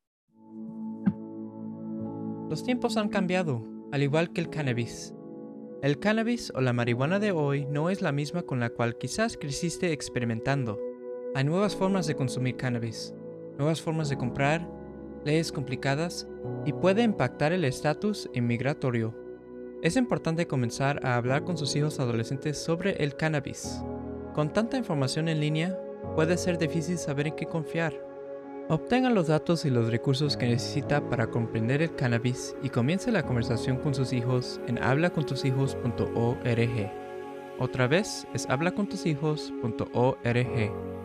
Los 2.51 2.63
tiempos 2.63 2.97
han 2.97 3.09
cambiado, 3.09 3.65
al 3.93 4.01
igual 4.01 4.33
que 4.33 4.41
el 4.41 4.49
cannabis. 4.49 5.13
El 5.83 5.99
cannabis 5.99 6.51
o 6.55 6.61
la 6.61 6.73
marihuana 6.73 7.19
de 7.19 7.31
hoy 7.31 7.65
no 7.65 7.91
es 7.91 8.01
la 8.01 8.11
misma 8.11 8.41
con 8.41 8.59
la 8.59 8.71
cual 8.71 8.97
quizás 8.97 9.37
creciste 9.37 9.91
experimentando. 9.91 10.79
Hay 11.35 11.43
nuevas 11.43 11.75
formas 11.75 12.07
de 12.07 12.15
consumir 12.15 12.57
cannabis, 12.57 13.13
nuevas 13.59 13.83
formas 13.83 14.09
de 14.09 14.17
comprar, 14.17 14.67
leyes 15.23 15.51
complicadas 15.51 16.27
y 16.65 16.73
puede 16.73 17.03
impactar 17.03 17.53
el 17.53 17.65
estatus 17.65 18.31
inmigratorio. 18.33 19.13
Es 19.83 19.95
importante 19.95 20.47
comenzar 20.47 20.99
a 21.05 21.15
hablar 21.15 21.43
con 21.43 21.55
sus 21.55 21.75
hijos 21.75 21.99
adolescentes 21.99 22.57
sobre 22.57 22.93
el 22.93 23.15
cannabis. 23.15 23.79
Con 24.33 24.51
tanta 24.51 24.75
información 24.75 25.29
en 25.29 25.39
línea, 25.39 25.79
puede 26.15 26.37
ser 26.37 26.57
difícil 26.57 26.97
saber 26.97 27.27
en 27.27 27.35
qué 27.35 27.45
confiar. 27.45 28.12
Obtenga 28.69 29.09
los 29.09 29.27
datos 29.27 29.65
y 29.65 29.69
los 29.69 29.91
recursos 29.91 30.37
que 30.37 30.47
necesita 30.47 31.09
para 31.09 31.27
comprender 31.27 31.81
el 31.81 31.93
cannabis 31.95 32.55
y 32.63 32.69
comience 32.69 33.11
la 33.11 33.23
conversación 33.23 33.75
con 33.77 33.93
sus 33.93 34.13
hijos 34.13 34.61
en 34.67 34.81
hablacontushijos.org. 34.81 36.91
Otra 37.59 37.87
vez 37.87 38.25
es 38.33 38.49
hablacontushijos.org. 38.49 41.02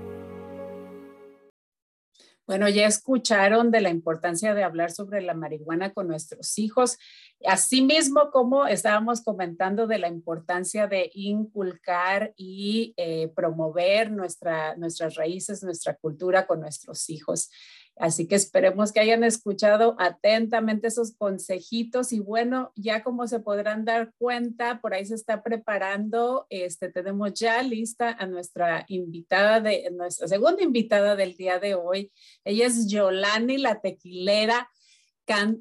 Bueno, 2.49 2.67
ya 2.71 2.87
escucharon 2.87 3.71
de 3.71 3.83
la 3.83 3.91
importancia 3.91 4.55
de 4.55 4.63
hablar 4.63 4.91
sobre 4.91 5.21
la 5.21 5.35
marihuana 5.35 5.93
con 5.93 6.09
nuestros 6.09 6.59
hijos, 6.59 6.97
asimismo 7.45 8.31
como 8.31 8.67
estábamos 8.67 9.21
comentando 9.21 9.87
de 9.87 9.99
la 9.99 10.09
importancia 10.09 10.87
de 10.87 11.11
inculcar 11.13 12.33
y 12.39 12.95
eh, 12.97 13.29
promover 13.37 14.11
nuestra, 14.11 14.75
nuestras 14.77 15.17
raíces, 15.17 15.63
nuestra 15.63 15.97
cultura 15.97 16.47
con 16.47 16.61
nuestros 16.61 17.11
hijos. 17.11 17.51
Así 17.99 18.29
que 18.29 18.37
esperemos 18.37 18.93
que 18.93 19.01
hayan 19.01 19.25
escuchado 19.25 19.97
atentamente 19.99 20.87
esos 20.87 21.17
consejitos 21.17 22.13
y 22.13 22.21
bueno, 22.21 22.73
ya 22.77 23.03
como 23.03 23.27
se 23.27 23.41
podrán 23.41 23.85
dar 23.85 24.13
cuenta, 24.19 24.81
por 24.81 24.95
ahí 24.95 25.05
se 25.05 25.17
está 25.17 25.43
preparando, 25.43 26.47
este, 26.49 26.91
tenemos 26.91 27.35
ya 27.35 27.61
lista 27.63 28.11
a 28.11 28.27
nuestra 28.27 28.85
invitada 28.89 29.61
de, 29.61 29.91
nuestra 29.91 30.29
segunda 30.29 30.63
invitada 30.63 31.17
del 31.17 31.37
día 31.37 31.59
de 31.59 31.75
hoy. 31.75 32.13
Ella 32.45 32.67
es 32.67 32.89
Yolani 32.89 33.59
la 33.59 33.81
tequilera. 33.81 34.69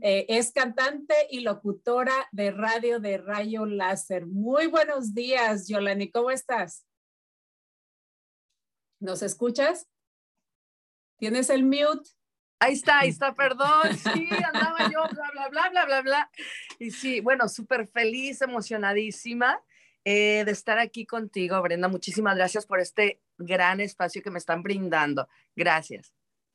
Eh, 0.02 0.26
es 0.30 0.54
cantante 0.54 1.14
y 1.30 1.42
locutora 1.42 2.14
de 2.32 2.52
radio 2.52 3.02
de 3.02 3.18
Rayo 3.18 3.66
Láser. 3.66 4.26
Muy 4.26 4.68
buenos 4.68 5.14
días, 5.14 5.68
Yolani, 5.68 6.10
¿cómo 6.10 6.32
estás? 6.32 6.86
¿Nos 9.02 9.22
escuchas? 9.22 9.86
¿Tienes 11.18 11.50
el 11.50 11.66
mute? 11.66 12.17
Ahí 12.60 12.74
está, 12.74 13.00
ahí 13.00 13.10
está, 13.10 13.34
perdón, 13.34 13.96
sí, 13.96 14.30
andaba 14.46 14.90
yo, 14.92 15.04
bla, 15.12 15.32
bla, 15.32 15.48
bla, 15.50 15.70
bla, 15.70 15.86
bla, 15.86 16.02
bla. 16.02 16.32
Y 16.80 16.92
sí, 16.92 17.20
bueno, 17.20 17.48
súper 17.48 17.88
feliz, 17.88 18.42
emocionadísima 18.42 19.62
eh, 20.06 20.44
de 20.46 20.52
estar 20.52 20.80
aquí 20.80 21.06
contigo, 21.06 21.62
Brenda. 21.62 21.88
Muchísimas 21.88 22.36
gracias 22.36 22.66
por 22.66 22.80
este 22.80 23.22
gran 23.38 23.82
espacio 23.82 24.22
que 24.24 24.32
me 24.32 24.40
están 24.40 24.64
brindando. 24.64 25.28
Gracias. 25.56 26.14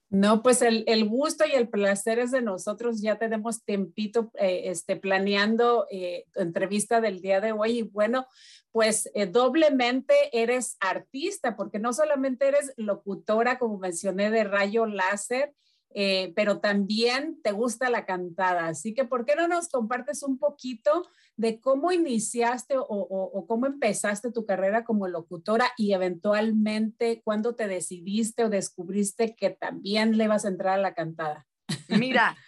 No, 0.08 0.42
pues 0.42 0.60
el, 0.60 0.84
el 0.86 1.08
gusto 1.08 1.44
y 1.46 1.52
el 1.52 1.70
placer 1.70 2.18
es 2.18 2.32
de 2.32 2.42
nosotros. 2.42 3.00
Ya 3.00 3.16
tenemos 3.16 3.64
tempito 3.64 4.30
eh, 4.38 4.64
este, 4.66 4.96
planeando 4.96 5.86
eh, 5.90 6.26
entrevista 6.34 7.00
del 7.00 7.22
día 7.22 7.40
de 7.40 7.52
hoy 7.52 7.78
y 7.78 7.82
bueno, 7.82 8.26
pues 8.72 9.10
doblemente 9.30 10.14
eres 10.32 10.76
artista 10.80 11.56
porque 11.56 11.78
no 11.78 11.94
solamente 11.94 12.48
eres 12.48 12.74
locutora, 12.76 13.58
como 13.58 13.78
mencioné, 13.78 14.30
de 14.30 14.44
rayo 14.44 14.84
láser, 14.84 15.54
eh, 15.94 16.32
pero 16.34 16.60
también 16.60 17.40
te 17.42 17.52
gusta 17.52 17.90
la 17.90 18.04
cantada. 18.06 18.68
Así 18.68 18.94
que, 18.94 19.04
¿por 19.04 19.24
qué 19.24 19.36
no 19.36 19.48
nos 19.48 19.68
compartes 19.68 20.22
un 20.22 20.38
poquito 20.38 21.08
de 21.36 21.60
cómo 21.60 21.92
iniciaste 21.92 22.74
o, 22.78 23.44
cómo 23.48 23.66
empezaste 23.66 24.32
tu 24.32 24.44
carrera 24.46 24.84
como 24.84 25.08
locutora 25.08 25.72
y 25.76 25.92
eventualmente 25.92 27.22
cuándo 27.24 27.54
te 27.54 27.68
decidiste 27.68 28.44
o 28.44 28.50
descubriste 28.50 29.34
que 29.34 29.50
también 29.50 30.16
le 30.16 30.28
vas 30.28 30.44
a 30.44 30.48
entrar 30.48 30.78
a 30.78 30.82
la 30.82 30.94
cantada? 30.94 31.46
Mira. 31.88 32.36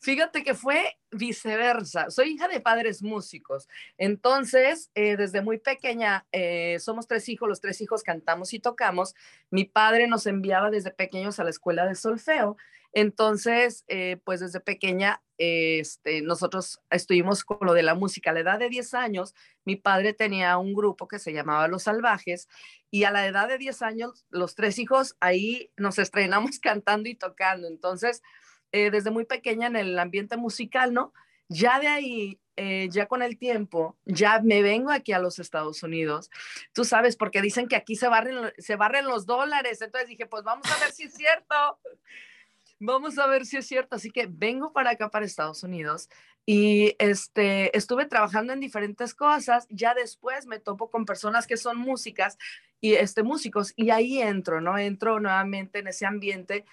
Fíjate 0.00 0.42
que 0.42 0.54
fue 0.54 0.96
viceversa. 1.10 2.10
Soy 2.10 2.30
hija 2.30 2.48
de 2.48 2.60
padres 2.60 3.02
músicos. 3.02 3.68
Entonces, 3.98 4.90
eh, 4.94 5.16
desde 5.16 5.42
muy 5.42 5.58
pequeña, 5.58 6.26
eh, 6.32 6.78
somos 6.80 7.06
tres 7.06 7.28
hijos, 7.28 7.48
los 7.48 7.60
tres 7.60 7.80
hijos 7.80 8.02
cantamos 8.02 8.52
y 8.54 8.58
tocamos. 8.58 9.14
Mi 9.50 9.64
padre 9.64 10.06
nos 10.06 10.26
enviaba 10.26 10.70
desde 10.70 10.90
pequeños 10.90 11.38
a 11.38 11.44
la 11.44 11.50
escuela 11.50 11.86
de 11.86 11.94
solfeo 11.94 12.56
entonces, 12.96 13.84
eh, 13.88 14.16
pues 14.24 14.40
desde 14.40 14.58
pequeña, 14.58 15.22
este, 15.36 16.22
nosotros 16.22 16.80
estuvimos 16.88 17.44
con 17.44 17.58
lo 17.60 17.74
de 17.74 17.82
la 17.82 17.94
música. 17.94 18.30
A 18.30 18.32
la 18.32 18.40
edad 18.40 18.58
de 18.58 18.70
10 18.70 18.94
años, 18.94 19.34
mi 19.66 19.76
padre 19.76 20.14
tenía 20.14 20.56
un 20.56 20.72
grupo 20.72 21.06
que 21.06 21.18
se 21.18 21.34
llamaba 21.34 21.68
Los 21.68 21.82
Salvajes 21.82 22.48
y 22.90 23.04
a 23.04 23.10
la 23.10 23.26
edad 23.26 23.48
de 23.48 23.58
10 23.58 23.82
años, 23.82 24.24
los 24.30 24.54
tres 24.54 24.78
hijos 24.78 25.14
ahí 25.20 25.70
nos 25.76 25.98
estrenamos 25.98 26.58
cantando 26.58 27.10
y 27.10 27.14
tocando. 27.14 27.68
Entonces, 27.68 28.22
eh, 28.72 28.90
desde 28.90 29.10
muy 29.10 29.26
pequeña 29.26 29.66
en 29.66 29.76
el 29.76 29.98
ambiente 29.98 30.38
musical, 30.38 30.94
¿no? 30.94 31.12
Ya 31.50 31.78
de 31.78 31.88
ahí 31.88 32.40
eh, 32.56 32.88
ya 32.90 33.04
con 33.08 33.20
el 33.20 33.36
tiempo, 33.36 33.98
ya 34.06 34.40
me 34.40 34.62
vengo 34.62 34.90
aquí 34.90 35.12
a 35.12 35.18
los 35.18 35.38
Estados 35.38 35.82
Unidos, 35.82 36.30
tú 36.72 36.86
sabes, 36.86 37.14
porque 37.14 37.42
dicen 37.42 37.68
que 37.68 37.76
aquí 37.76 37.94
se 37.94 38.08
barren, 38.08 38.54
se 38.56 38.76
barren 38.76 39.04
los 39.04 39.26
dólares, 39.26 39.82
entonces 39.82 40.08
dije, 40.08 40.24
pues 40.24 40.44
vamos 40.44 40.66
a 40.72 40.80
ver 40.80 40.92
si 40.92 41.02
es 41.02 41.12
cierto. 41.12 41.78
Vamos 42.80 43.18
a 43.18 43.26
ver 43.26 43.46
si 43.46 43.56
es 43.56 43.66
cierto. 43.66 43.96
Así 43.96 44.10
que 44.10 44.26
vengo 44.30 44.72
para 44.72 44.90
acá, 44.90 45.10
para 45.10 45.24
Estados 45.24 45.62
Unidos, 45.62 46.08
y 46.44 46.94
este, 46.98 47.76
estuve 47.76 48.06
trabajando 48.06 48.52
en 48.52 48.60
diferentes 48.60 49.14
cosas. 49.14 49.66
Ya 49.70 49.94
después 49.94 50.46
me 50.46 50.60
topo 50.60 50.90
con 50.90 51.06
personas 51.06 51.46
que 51.46 51.56
son 51.56 51.78
músicas 51.78 52.36
y 52.80 52.94
este, 52.94 53.22
músicos, 53.22 53.72
y 53.76 53.90
ahí 53.90 54.20
entro, 54.20 54.60
¿no? 54.60 54.78
Entro 54.78 55.18
nuevamente 55.20 55.78
en 55.80 55.88
ese 55.88 56.06
ambiente 56.06 56.64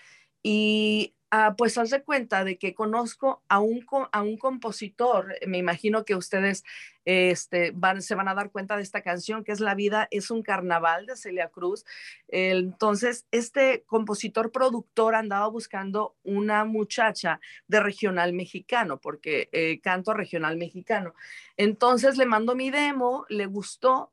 y 0.43 1.15
Ah, 1.35 1.55
pues 1.57 1.79
hace 1.79 2.03
cuenta 2.03 2.43
de 2.43 2.59
que 2.59 2.75
conozco 2.75 3.41
a 3.49 3.57
un, 3.59 3.83
a 4.11 4.21
un 4.21 4.37
compositor, 4.37 5.33
me 5.47 5.57
imagino 5.57 6.05
que 6.05 6.13
ustedes 6.13 6.63
este, 7.05 7.73
se 8.01 8.13
van 8.13 8.27
a 8.27 8.35
dar 8.35 8.51
cuenta 8.51 8.77
de 8.77 8.83
esta 8.83 9.01
canción, 9.01 9.43
que 9.43 9.51
es 9.51 9.59
La 9.59 9.73
vida 9.73 10.07
es 10.11 10.29
un 10.29 10.43
carnaval 10.43 11.07
de 11.07 11.17
Celia 11.17 11.49
Cruz. 11.49 11.85
Entonces, 12.27 13.25
este 13.31 13.81
compositor 13.87 14.51
productor 14.51 15.15
andaba 15.15 15.47
buscando 15.47 16.15
una 16.21 16.65
muchacha 16.65 17.39
de 17.67 17.79
regional 17.79 18.33
mexicano, 18.33 18.99
porque 18.99 19.49
eh, 19.53 19.79
canto 19.81 20.13
regional 20.13 20.55
mexicano. 20.57 21.15
Entonces 21.57 22.15
le 22.15 22.27
mando 22.27 22.53
mi 22.53 22.69
demo, 22.69 23.25
le 23.27 23.47
gustó 23.47 24.12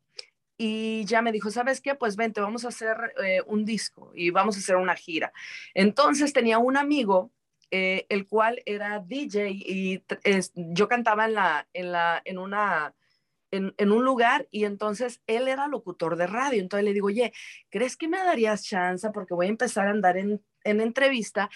y 0.62 1.06
ya 1.06 1.22
me 1.22 1.32
dijo, 1.32 1.50
¿sabes 1.50 1.80
qué? 1.80 1.94
Pues 1.94 2.16
vente, 2.16 2.42
vamos 2.42 2.66
a 2.66 2.68
hacer 2.68 3.14
eh, 3.24 3.40
un 3.46 3.64
disco 3.64 4.12
y 4.14 4.28
vamos 4.28 4.56
a 4.56 4.58
hacer 4.58 4.76
una 4.76 4.94
gira. 4.94 5.32
Entonces 5.72 6.34
tenía 6.34 6.58
un 6.58 6.76
amigo, 6.76 7.32
eh, 7.70 8.04
el 8.10 8.26
cual 8.28 8.60
era 8.66 8.98
DJ 8.98 9.52
y 9.52 10.04
yo 10.54 10.86
cantaba 10.86 11.24
en, 11.24 11.32
la, 11.32 11.66
en, 11.72 11.92
la, 11.92 12.20
en, 12.26 12.36
una, 12.36 12.94
en, 13.50 13.90
un 13.90 14.04
lugar 14.04 14.48
y 14.50 14.66
entonces 14.66 15.22
él 15.26 15.48
era 15.48 15.66
locutor 15.66 16.16
de 16.16 16.26
radio. 16.26 16.60
Entonces 16.60 16.84
le 16.84 16.92
digo, 16.92 17.06
oye, 17.06 17.32
¿crees 17.70 17.96
que 17.96 18.06
me 18.06 18.18
darías 18.18 18.62
chance? 18.62 19.08
Porque 19.14 19.32
voy 19.32 19.46
a 19.46 19.48
empezar 19.48 19.86
a 19.86 19.92
andar 19.92 20.18
en, 20.18 20.42
en 20.64 20.80
entrevista 20.80 21.50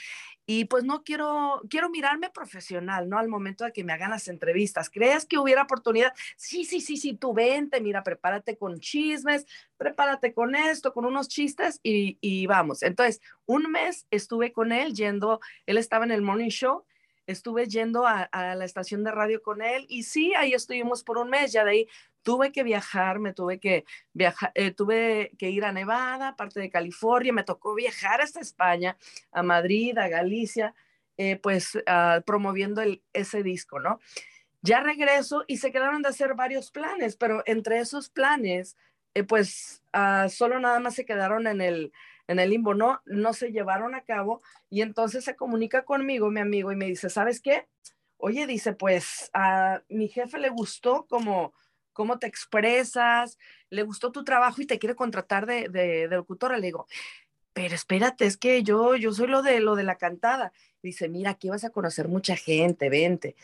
y 0.47 0.67
pues 0.67 0.85
no 0.85 1.05
quiero, 1.05 1.62
quiero 1.71 1.88
mirarme 1.88 2.29
profesional, 2.31 3.09
¿no? 3.09 3.19
Al 3.19 3.29
momento 3.29 3.64
de 3.64 3.73
que 3.73 3.83
me 3.83 3.93
hagan 3.95 4.11
las 4.11 4.29
entrevistas. 4.29 4.90
¿Crees 4.90 5.25
que 5.25 5.38
hubiera 5.38 5.62
oportunidad? 5.62 6.12
Sí, 6.37 6.64
sí, 6.64 6.81
sí, 6.81 6.97
sí, 6.97 7.14
tú 7.14 7.33
vente, 7.33 7.81
mira, 7.81 8.03
prepárate 8.03 8.57
con 8.57 8.79
chismes, 8.79 9.47
prepárate 9.79 10.35
con 10.35 10.55
esto, 10.55 10.93
con 10.93 11.07
unos 11.07 11.29
chistes 11.29 11.81
y, 11.83 12.19
y 12.21 12.47
vamos. 12.47 12.83
Entonces, 12.83 13.23
un 13.47 13.71
mes 13.71 14.07
estuve 14.11 14.53
con 14.53 14.73
él 14.73 14.93
yendo, 14.93 15.40
él 15.67 15.79
estaba 15.79 16.05
en 16.05 16.12
el 16.12 16.23
morning 16.23 16.51
show 16.51 16.85
estuve 17.27 17.67
yendo 17.67 18.07
a, 18.07 18.25
a, 18.25 18.55
la 18.55 18.67
estación 18.67 19.03
de 19.03 19.11
radio 19.11 19.40
con 19.43 19.62
él 19.62 19.87
y 19.88 20.03
sí, 20.03 20.35
ahí 20.35 20.53
estuvimos 20.53 21.03
por 21.03 21.17
un 21.17 21.31
mes, 21.31 21.53
ya 21.53 21.64
de 21.64 21.71
ahí 21.71 21.88
tuve 22.25 22.51
que 22.51 22.65
viajar, 22.65 23.21
me 23.21 23.33
tuve 23.33 23.61
que 23.61 23.85
viajar, 24.13 24.51
eh, 24.57 24.73
tuve 24.73 25.31
que 25.39 25.51
ir 25.51 25.65
a 25.65 25.73
Nevada, 25.73 26.35
parte 26.35 26.59
de 26.59 26.71
California, 26.71 27.33
me 27.33 27.45
tocó 27.45 27.75
viajar 27.75 28.21
hasta 28.21 28.41
España, 28.41 28.97
a 29.31 29.45
Madrid, 29.45 29.97
a 29.99 30.09
Galicia, 30.09 30.75
eh, 31.17 31.37
pues 31.37 31.77
uh, 31.77 32.23
promoviendo 32.27 32.81
el, 32.81 33.03
ese 33.13 33.45
disco, 33.45 33.79
¿no? 33.79 34.01
Ya 34.63 34.81
regreso 34.81 35.45
y 35.47 35.59
se 35.59 35.71
quedaron 35.71 36.03
de 36.03 36.09
hacer 36.09 36.35
varios 36.35 36.73
planes, 36.73 37.17
pero 37.17 37.43
entre 37.47 37.79
esos 37.79 38.09
planes, 38.09 38.77
eh, 39.15 39.23
pues 39.23 39.83
uh, 39.95 40.29
solo 40.29 40.59
nada 40.59 40.81
más 40.81 40.95
se 40.95 41.05
quedaron 41.05 41.47
en 41.47 41.61
el, 41.61 41.93
en 42.27 42.41
el 42.41 42.51
limbo, 42.51 42.75
no, 42.75 43.03
no 43.05 43.33
se 43.35 43.53
llevaron 43.53 43.95
a 43.95 44.01
cabo 44.01 44.43
y 44.71 44.81
entonces 44.83 45.25
se 45.25 45.37
comunica 45.37 45.85
conmigo 45.85 46.31
mi 46.31 46.41
amigo 46.41 46.73
y 46.73 46.77
me 46.77 46.87
dice, 46.87 47.11
¿sabes 47.11 47.41
qué? 47.41 47.69
Oye, 48.17 48.47
dice, 48.47 48.73
pues 48.73 49.31
a 49.35 49.83
mi 49.89 50.09
jefe 50.09 50.39
le 50.39 50.49
gustó 50.49 51.07
como 51.07 51.53
cómo 51.95 52.19
te 52.19 52.27
expresas, 52.27 53.39
le 53.71 53.83
gustó 53.83 54.13
tu 54.13 54.25
trabajo 54.25 54.61
y 54.61 54.67
te 54.67 54.79
quiere 54.79 54.95
contratar 54.95 55.47
de, 55.47 55.71
de, 55.71 56.07
locutora. 56.09 56.59
Le 56.59 56.67
digo, 56.67 56.87
pero 57.55 57.75
espérate, 57.75 58.27
es 58.27 58.37
que 58.37 58.63
yo, 58.63 58.97
yo 58.97 59.13
soy 59.13 59.29
lo 59.29 59.42
de, 59.42 59.61
lo 59.61 59.77
de 59.77 59.85
la 59.85 59.97
cantada. 59.97 60.53
Dice, 60.83 61.09
mira, 61.09 61.31
aquí 61.31 61.49
vas 61.49 61.65
a 61.65 61.71
conocer 61.71 62.09
mucha 62.09 62.37
gente, 62.37 62.90
vente. 62.90 63.37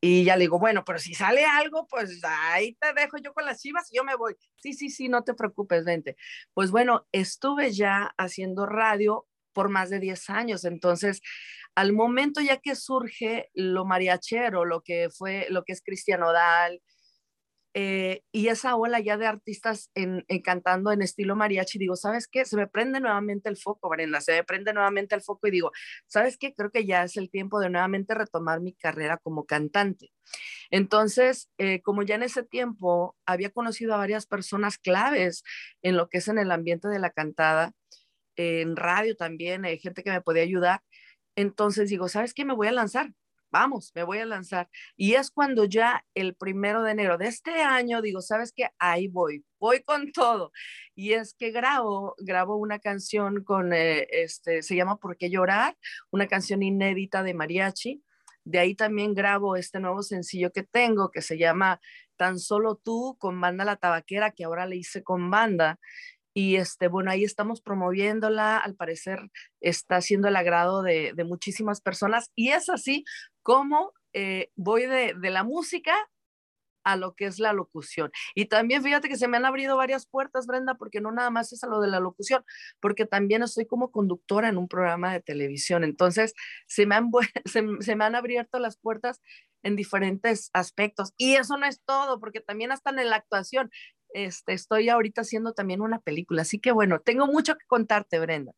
Y 0.00 0.24
ya 0.24 0.36
le 0.36 0.42
digo, 0.42 0.58
bueno, 0.58 0.84
pero 0.84 0.98
si 0.98 1.14
sale 1.14 1.44
algo, 1.44 1.86
pues 1.88 2.20
ahí 2.22 2.74
te 2.74 2.92
dejo 2.92 3.16
yo 3.16 3.32
con 3.32 3.46
las 3.46 3.60
chivas 3.60 3.90
y 3.90 3.96
yo 3.96 4.04
me 4.04 4.14
voy. 4.14 4.36
Sí, 4.56 4.74
sí, 4.74 4.90
sí, 4.90 5.08
no 5.08 5.24
te 5.24 5.34
preocupes, 5.34 5.84
vente. 5.84 6.16
Pues 6.54 6.70
bueno, 6.70 7.08
estuve 7.12 7.72
ya 7.72 8.14
haciendo 8.18 8.66
radio 8.66 9.26
por 9.52 9.70
más 9.70 9.88
de 9.88 9.98
10 9.98 10.28
años. 10.30 10.64
Entonces, 10.66 11.22
al 11.74 11.94
momento 11.94 12.42
ya 12.42 12.58
que 12.58 12.76
surge 12.76 13.50
lo 13.54 13.86
mariachero, 13.86 14.66
lo 14.66 14.82
que 14.82 15.08
fue, 15.10 15.46
lo 15.48 15.64
que 15.64 15.72
es 15.72 15.82
Cristian 15.82 16.22
Odal, 16.22 16.82
eh, 17.78 18.22
y 18.32 18.48
esa 18.48 18.74
ola 18.74 19.00
ya 19.00 19.18
de 19.18 19.26
artistas 19.26 19.90
en, 19.94 20.24
cantando 20.42 20.92
en 20.92 21.02
estilo 21.02 21.36
mariachi, 21.36 21.78
digo, 21.78 21.94
¿sabes 21.94 22.26
qué? 22.26 22.46
Se 22.46 22.56
me 22.56 22.66
prende 22.66 23.00
nuevamente 23.00 23.50
el 23.50 23.58
foco, 23.58 23.90
Brenda, 23.90 24.22
se 24.22 24.32
me 24.32 24.44
prende 24.44 24.72
nuevamente 24.72 25.14
el 25.14 25.20
foco 25.20 25.46
y 25.46 25.50
digo, 25.50 25.72
¿sabes 26.06 26.38
qué? 26.38 26.54
Creo 26.54 26.70
que 26.70 26.86
ya 26.86 27.02
es 27.02 27.18
el 27.18 27.28
tiempo 27.28 27.60
de 27.60 27.68
nuevamente 27.68 28.14
retomar 28.14 28.62
mi 28.62 28.72
carrera 28.72 29.18
como 29.18 29.44
cantante. 29.44 30.10
Entonces, 30.70 31.50
eh, 31.58 31.82
como 31.82 32.02
ya 32.02 32.14
en 32.14 32.22
ese 32.22 32.42
tiempo 32.42 33.14
había 33.26 33.50
conocido 33.50 33.92
a 33.92 33.98
varias 33.98 34.24
personas 34.24 34.78
claves 34.78 35.42
en 35.82 35.98
lo 35.98 36.08
que 36.08 36.16
es 36.18 36.28
en 36.28 36.38
el 36.38 36.52
ambiente 36.52 36.88
de 36.88 36.98
la 36.98 37.10
cantada, 37.10 37.72
en 38.36 38.76
radio 38.76 39.16
también, 39.16 39.66
hay 39.66 39.78
gente 39.78 40.02
que 40.02 40.12
me 40.12 40.22
podía 40.22 40.44
ayudar, 40.44 40.80
entonces 41.36 41.90
digo, 41.90 42.08
¿sabes 42.08 42.32
qué? 42.32 42.46
Me 42.46 42.54
voy 42.54 42.68
a 42.68 42.72
lanzar 42.72 43.12
vamos, 43.50 43.92
me 43.94 44.02
voy 44.02 44.18
a 44.18 44.26
lanzar. 44.26 44.68
Y 44.96 45.14
es 45.14 45.30
cuando 45.30 45.64
ya 45.64 46.04
el 46.14 46.34
primero 46.34 46.82
de 46.82 46.92
enero 46.92 47.18
de 47.18 47.28
este 47.28 47.62
año 47.62 48.02
digo, 48.02 48.20
¿sabes 48.20 48.52
qué? 48.54 48.68
Ahí 48.78 49.08
voy, 49.08 49.44
voy 49.58 49.82
con 49.82 50.12
todo. 50.12 50.52
Y 50.94 51.12
es 51.12 51.34
que 51.34 51.50
grabo, 51.50 52.14
grabo 52.18 52.56
una 52.56 52.78
canción 52.78 53.44
con, 53.44 53.72
eh, 53.72 54.06
este, 54.10 54.62
se 54.62 54.76
llama 54.76 54.96
¿Por 54.96 55.16
qué 55.16 55.30
llorar? 55.30 55.76
Una 56.10 56.26
canción 56.26 56.62
inédita 56.62 57.22
de 57.22 57.34
mariachi. 57.34 58.02
De 58.44 58.58
ahí 58.60 58.74
también 58.74 59.14
grabo 59.14 59.56
este 59.56 59.80
nuevo 59.80 60.02
sencillo 60.02 60.52
que 60.52 60.62
tengo, 60.62 61.10
que 61.10 61.20
se 61.22 61.36
llama 61.36 61.80
Tan 62.16 62.38
solo 62.38 62.76
tú, 62.76 63.16
con 63.18 63.40
banda 63.40 63.64
La 63.64 63.76
Tabaquera, 63.76 64.30
que 64.30 64.44
ahora 64.44 64.66
le 64.66 64.76
hice 64.76 65.02
con 65.02 65.30
banda. 65.30 65.80
Y 66.36 66.56
este, 66.56 66.88
bueno, 66.88 67.10
ahí 67.10 67.24
estamos 67.24 67.62
promoviéndola, 67.62 68.58
al 68.58 68.74
parecer 68.74 69.30
está 69.62 70.02
siendo 70.02 70.28
el 70.28 70.36
agrado 70.36 70.82
de, 70.82 71.14
muchísimas 71.24 71.80
personas 71.80 72.30
y 72.34 72.50
es 72.50 72.68
así 72.68 73.06
como 73.40 73.94
eh, 74.12 74.50
voy 74.54 74.84
de, 74.84 75.14
la 75.30 75.44
música 75.44 75.94
a 76.84 76.96
lo 76.96 77.14
que 77.14 77.24
es 77.24 77.38
la 77.38 77.54
locución. 77.54 78.12
Y 78.34 78.44
también 78.44 78.82
fíjate 78.82 79.08
que 79.08 79.16
se 79.16 79.28
me 79.28 79.38
han 79.38 79.46
abrido 79.46 79.78
varias 79.78 80.06
puertas, 80.06 80.46
Brenda, 80.46 80.74
porque 80.74 81.00
no 81.00 81.10
nada 81.10 81.30
más 81.30 81.54
es 81.54 81.64
a 81.64 81.68
lo 81.68 81.80
de 81.80 81.88
la 81.88 82.00
locución, 82.00 82.44
porque 82.80 83.06
también 83.06 83.42
estoy 83.42 83.64
como 83.64 83.90
conductora 83.90 84.50
en 84.50 84.58
un 84.58 84.68
programa 84.68 85.14
de 85.14 85.22
televisión. 85.22 85.84
Entonces, 85.84 86.34
se 86.66 86.84
me 86.84 86.96
han, 86.96 87.10
se 87.80 87.96
me 87.96 88.04
han 88.04 88.14
abierto 88.14 88.58
las 88.58 88.76
puertas 88.76 89.22
en 89.62 89.74
diferentes 89.74 90.50
aspectos. 90.52 91.12
Y 91.16 91.34
eso 91.34 91.56
no 91.56 91.66
es 91.66 91.80
todo, 91.84 92.20
porque 92.20 92.40
también 92.40 92.72
hasta 92.72 92.90
en 92.90 93.10
la 93.10 93.16
actuación. 93.16 93.70
Este, 94.16 94.54
estoy 94.54 94.88
ahorita 94.88 95.20
haciendo 95.20 95.52
también 95.52 95.82
una 95.82 96.00
película. 96.00 96.42
Así 96.42 96.58
que 96.58 96.72
bueno, 96.72 97.00
tengo 97.00 97.26
mucho 97.26 97.54
que 97.56 97.66
contarte, 97.66 98.18
Brenda. 98.18 98.52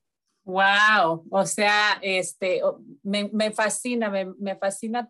Wow, 0.44 1.26
o 1.30 1.44
sea, 1.44 1.98
este, 2.00 2.62
me, 3.02 3.50
fascina, 3.50 4.08
me, 4.08 4.56
fascina 4.56 5.06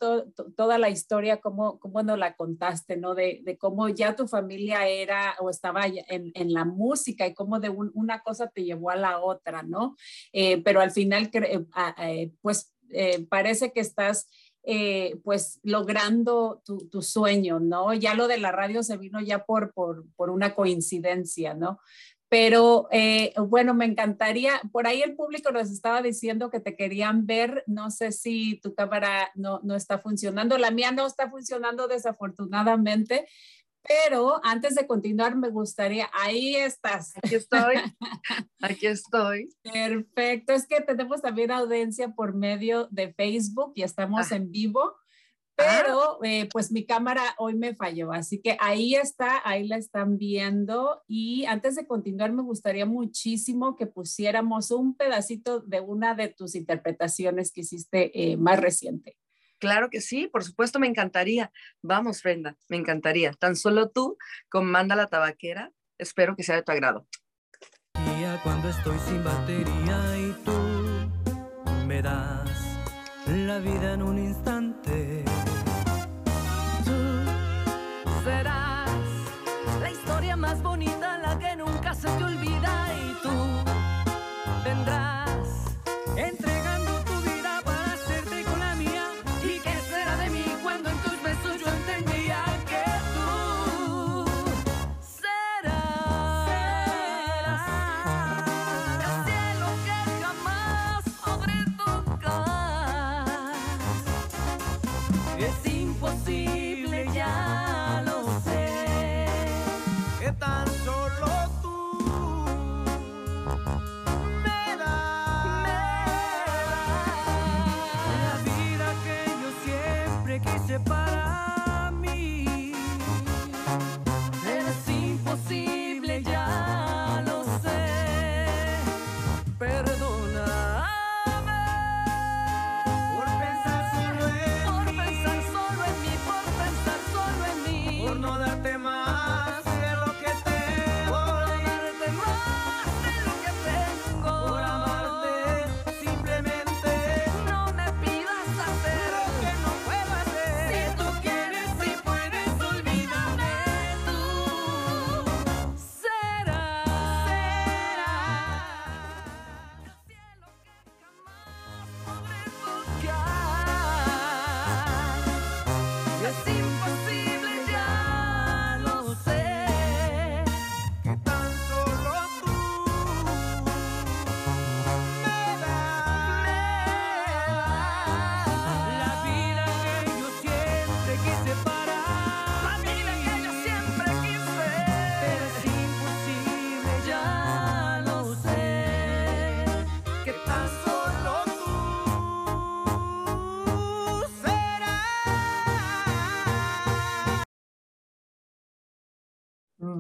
toda 0.57 0.78
la 0.78 0.88
historia, 0.88 1.36
cómo, 1.36 1.78
cómo 1.78 2.03
nos 2.03 2.18
la 2.18 2.34
contaste, 2.34 2.96
¿no? 2.96 3.14
De, 3.14 3.57
cómo 3.61 3.88
ya 3.88 4.16
tu 4.16 4.26
familia 4.26 4.88
era 4.88 5.36
o 5.38 5.49
estaba 5.49 5.86
en, 5.86 6.32
en 6.34 6.53
la 6.53 6.64
música 6.64 7.24
y 7.24 7.34
cómo 7.34 7.61
de 7.61 7.68
una 7.68 8.20
cosa 8.22 8.49
te 8.49 8.64
llevó 8.64 8.90
a 8.90 8.96
la 8.96 9.20
otra, 9.20 9.62
¿no? 9.62 9.94
Eh, 10.32 10.61
pero 10.64 10.80
al 10.80 10.90
final, 10.90 11.30
eh, 11.32 11.64
eh, 11.99 12.32
pues 12.40 12.74
parece 13.28 13.72
que 13.72 13.80
estás 13.80 14.28
eh, 14.71 15.19
pues 15.25 15.61
logrando 15.62 16.62
tu, 16.62 17.01
sueño, 17.01 17.59
¿no? 17.59 17.95
Ya 17.95 18.12
lo 18.12 18.29
de 18.29 18.37
la 18.37 18.53
radio 18.53 18.83
se 18.83 18.99
vino 18.99 19.19
ya 19.19 19.47
por, 19.47 19.73
por, 19.73 20.05
por 20.14 20.29
una 20.29 20.55
coincidencia, 20.55 21.55
¿no? 21.55 21.81
Pero 22.29 22.87
eh, 22.91 23.33
bueno, 23.39 23.73
me 23.73 23.87
encantaría, 23.87 24.61
por 24.71 24.87
ahí 24.87 25.01
el 25.01 25.16
público 25.16 25.53
nos 25.53 25.71
estaba 25.71 26.03
diciendo 26.03 26.51
que 26.51 26.61
te 26.61 26.77
querían 26.77 27.25
ver, 27.25 27.64
no 27.66 27.91
sé 27.91 28.12
si 28.12 28.61
tu 28.61 28.75
cámara 28.75 29.31
no, 29.35 29.61
no 29.62 29.75
está 29.75 30.01
funcionando, 30.01 30.59
la 30.59 30.71
mía 30.71 30.93
no 30.93 31.07
está 31.07 31.31
funcionando 31.31 31.89
desafortunadamente, 31.89 33.27
pero 33.89 34.41
antes 34.45 34.74
de 34.74 34.86
continuar, 34.86 35.34
me 35.36 35.49
gustaría, 35.49 36.09
ahí 36.12 36.57
estás. 36.57 37.14
Aquí 37.16 37.34
estoy, 37.36 37.76
aquí 38.61 38.86
estoy. 38.86 39.49
Perfecto, 39.62 40.53
es 40.53 40.66
que 40.66 40.80
tenemos 40.82 41.22
también 41.22 41.51
audiencia 41.51 42.11
por 42.11 42.34
medio 42.34 42.86
de 42.91 43.12
Facebook 43.14 43.72
y 43.74 43.82
estamos 43.82 44.30
ah. 44.30 44.36
en 44.36 44.51
vivo, 44.51 44.95
pero 45.57 46.22
eh, 46.22 46.49
pues 46.53 46.70
mi 46.70 46.86
cámara 46.86 47.34
hoy 47.39 47.55
me 47.55 47.74
falló, 47.74 48.12
así 48.12 48.41
que 48.41 48.57
ahí 48.61 48.95
está, 48.95 49.41
ahí 49.45 49.66
la 49.66 49.76
están 49.76 50.16
viendo. 50.16 51.03
Y 51.09 51.47
antes 51.47 51.74
de 51.74 51.86
continuar, 51.86 52.32
me 52.32 52.43
gustaría 52.43 52.86
muchísimo 52.86 53.74
que 53.74 53.86
pusiéramos 53.86 54.70
un 54.70 54.95
pedacito 54.95 55.61
de 55.61 55.80
una 55.80 56.14
de 56.14 56.28
tus 56.28 56.55
interpretaciones 56.55 57.51
que 57.51 57.62
hiciste 57.62 58.12
eh, 58.14 58.36
más 58.36 58.61
reciente. 58.61 59.16
Claro 59.59 59.90
que 59.90 60.00
sí, 60.00 60.28
por 60.28 60.44
supuesto, 60.44 60.78
me 60.78 60.86
encantaría. 60.86 61.50
Vamos, 61.82 62.22
Brenda, 62.22 62.56
me 62.68 62.76
encantaría. 62.76 63.32
Tan 63.32 63.56
solo 63.56 63.90
tú 63.90 64.16
comanda 64.48 64.96
la 64.96 65.06
tabaquera. 65.06 65.72
Espero 65.98 66.36
que 66.36 66.42
sea 66.42 66.56
de 66.56 66.62
tu 66.62 66.72
agrado. 66.72 67.06
Cuando 68.44 68.68
estoy 68.68 68.96
sin 69.00 69.24
batería 69.24 70.16
y 70.16 70.32
tú 70.44 70.52
me 71.86 72.00
das 72.00 72.48
la 73.26 73.59
vida 73.59 73.94
en 73.94 74.02
un 74.02 74.16
instante. 74.16 75.24
Tú 76.84 78.11
serás 78.22 78.90
la 79.80 79.90
historia 79.90 80.36
más 80.36 80.62
bonita, 80.62 81.18
la 81.18 81.36
que 81.36 81.56
nunca 81.56 81.94
se 81.94 82.09
te 82.09 82.24
olvida 82.24 82.94
y 82.94 83.22
tú 83.22 83.64
vendrás 84.64 85.18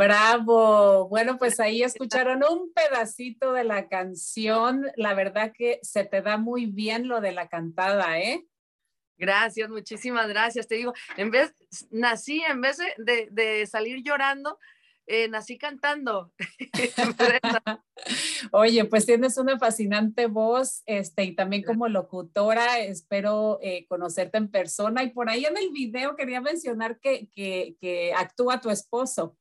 Bravo. 0.08 1.06
Bueno, 1.10 1.38
pues 1.38 1.60
ahí 1.60 1.82
escucharon 1.82 2.42
un 2.42 2.72
pedacito 2.72 3.52
de 3.52 3.64
la 3.64 3.88
canción. 3.88 4.86
La 4.96 5.12
verdad 5.12 5.52
que 5.54 5.80
se 5.82 6.02
te 6.06 6.22
da 6.22 6.38
muy 6.38 6.64
bien 6.64 7.08
lo 7.08 7.20
de 7.20 7.32
la 7.32 7.48
cantada, 7.48 8.18
¿eh? 8.18 8.46
Gracias, 9.18 9.68
muchísimas 9.68 10.26
gracias. 10.28 10.66
Te 10.66 10.76
digo, 10.76 10.94
en 11.18 11.30
vez, 11.30 11.52
nací, 11.90 12.40
en 12.40 12.62
vez 12.62 12.78
de, 12.96 13.28
de 13.30 13.66
salir 13.66 14.02
llorando, 14.02 14.58
eh, 15.06 15.28
nací 15.28 15.58
cantando. 15.58 16.32
Oye, 18.52 18.86
pues 18.86 19.04
tienes 19.04 19.36
una 19.36 19.58
fascinante 19.58 20.24
voz 20.24 20.82
este, 20.86 21.24
y 21.24 21.34
también 21.34 21.64
como 21.64 21.86
locutora, 21.86 22.78
espero 22.78 23.58
eh, 23.60 23.84
conocerte 23.88 24.38
en 24.38 24.48
persona. 24.48 25.02
Y 25.02 25.10
por 25.10 25.28
ahí 25.28 25.44
en 25.44 25.58
el 25.58 25.70
video 25.70 26.16
quería 26.16 26.40
mencionar 26.40 26.98
que, 26.98 27.28
que, 27.34 27.76
que 27.78 28.14
actúa 28.14 28.58
tu 28.62 28.70
esposo. 28.70 29.36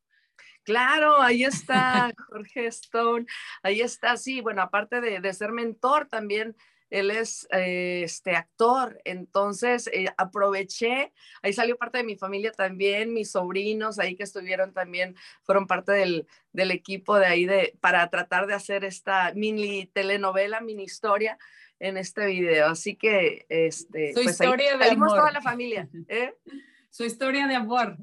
Claro, 0.67 1.21
ahí 1.21 1.43
está 1.45 2.13
Jorge 2.27 2.67
Stone, 2.67 3.25
ahí 3.63 3.79
está, 3.79 4.17
sí, 4.17 4.41
bueno, 4.41 4.61
aparte 4.61 4.99
de, 4.99 5.21
de 5.21 5.33
ser 5.33 5.53
mentor, 5.53 6.09
también 6.09 6.57
él 6.89 7.09
es 7.09 7.47
eh, 7.51 8.01
este 8.03 8.35
actor, 8.35 8.99
entonces 9.05 9.89
eh, 9.93 10.09
aproveché, 10.17 11.13
ahí 11.41 11.53
salió 11.53 11.77
parte 11.77 11.99
de 11.99 12.03
mi 12.03 12.17
familia 12.17 12.51
también, 12.51 13.13
mis 13.13 13.31
sobrinos 13.31 13.97
ahí 13.97 14.17
que 14.17 14.23
estuvieron 14.23 14.73
también, 14.73 15.15
fueron 15.43 15.67
parte 15.67 15.93
del, 15.93 16.27
del 16.51 16.71
equipo 16.71 17.17
de 17.17 17.27
ahí 17.27 17.45
de, 17.45 17.77
para 17.79 18.09
tratar 18.09 18.45
de 18.45 18.53
hacer 18.53 18.83
esta 18.83 19.31
mini 19.35 19.85
telenovela, 19.87 20.59
mini 20.59 20.83
historia 20.83 21.37
en 21.79 21.95
este 21.95 22.25
video. 22.25 22.67
Así 22.67 22.97
que, 22.97 23.45
este, 23.47 24.09
Su 24.13 24.23
pues 24.23 24.31
historia 24.31 24.75
de 24.77 24.89
amor. 24.89 25.09
toda 25.09 25.31
la 25.31 25.41
familia. 25.41 25.87
¿eh? 26.09 26.33
Su 26.89 27.05
historia 27.05 27.47
de 27.47 27.55
amor. 27.55 27.97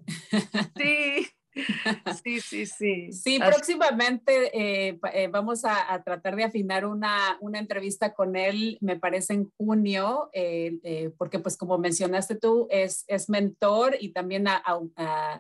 Sí. 0.77 1.27
Sí, 2.23 2.41
sí, 2.41 2.67
sí. 2.67 3.13
Sí, 3.13 3.39
próximamente 3.39 4.51
eh, 4.53 4.99
eh, 5.13 5.29
vamos 5.29 5.65
a, 5.65 6.03
tratar 6.05 6.37
de 6.37 6.45
afinar 6.45 6.85
una, 6.85 7.37
una, 7.41 7.59
entrevista 7.59 8.13
con 8.15 8.37
él, 8.37 8.79
me 8.81 8.99
parece 8.99 9.35
en 9.35 9.51
junio, 9.57 10.31
eh, 10.33 11.13
porque 11.17 11.39
pues 11.39 11.57
como 11.57 11.79
mencionaste 11.79 12.35
tú, 12.37 12.67
es, 12.71 13.05
es 13.07 13.29
mentor 13.29 13.97
y 14.01 14.13
también 14.13 14.47
a, 14.49 14.63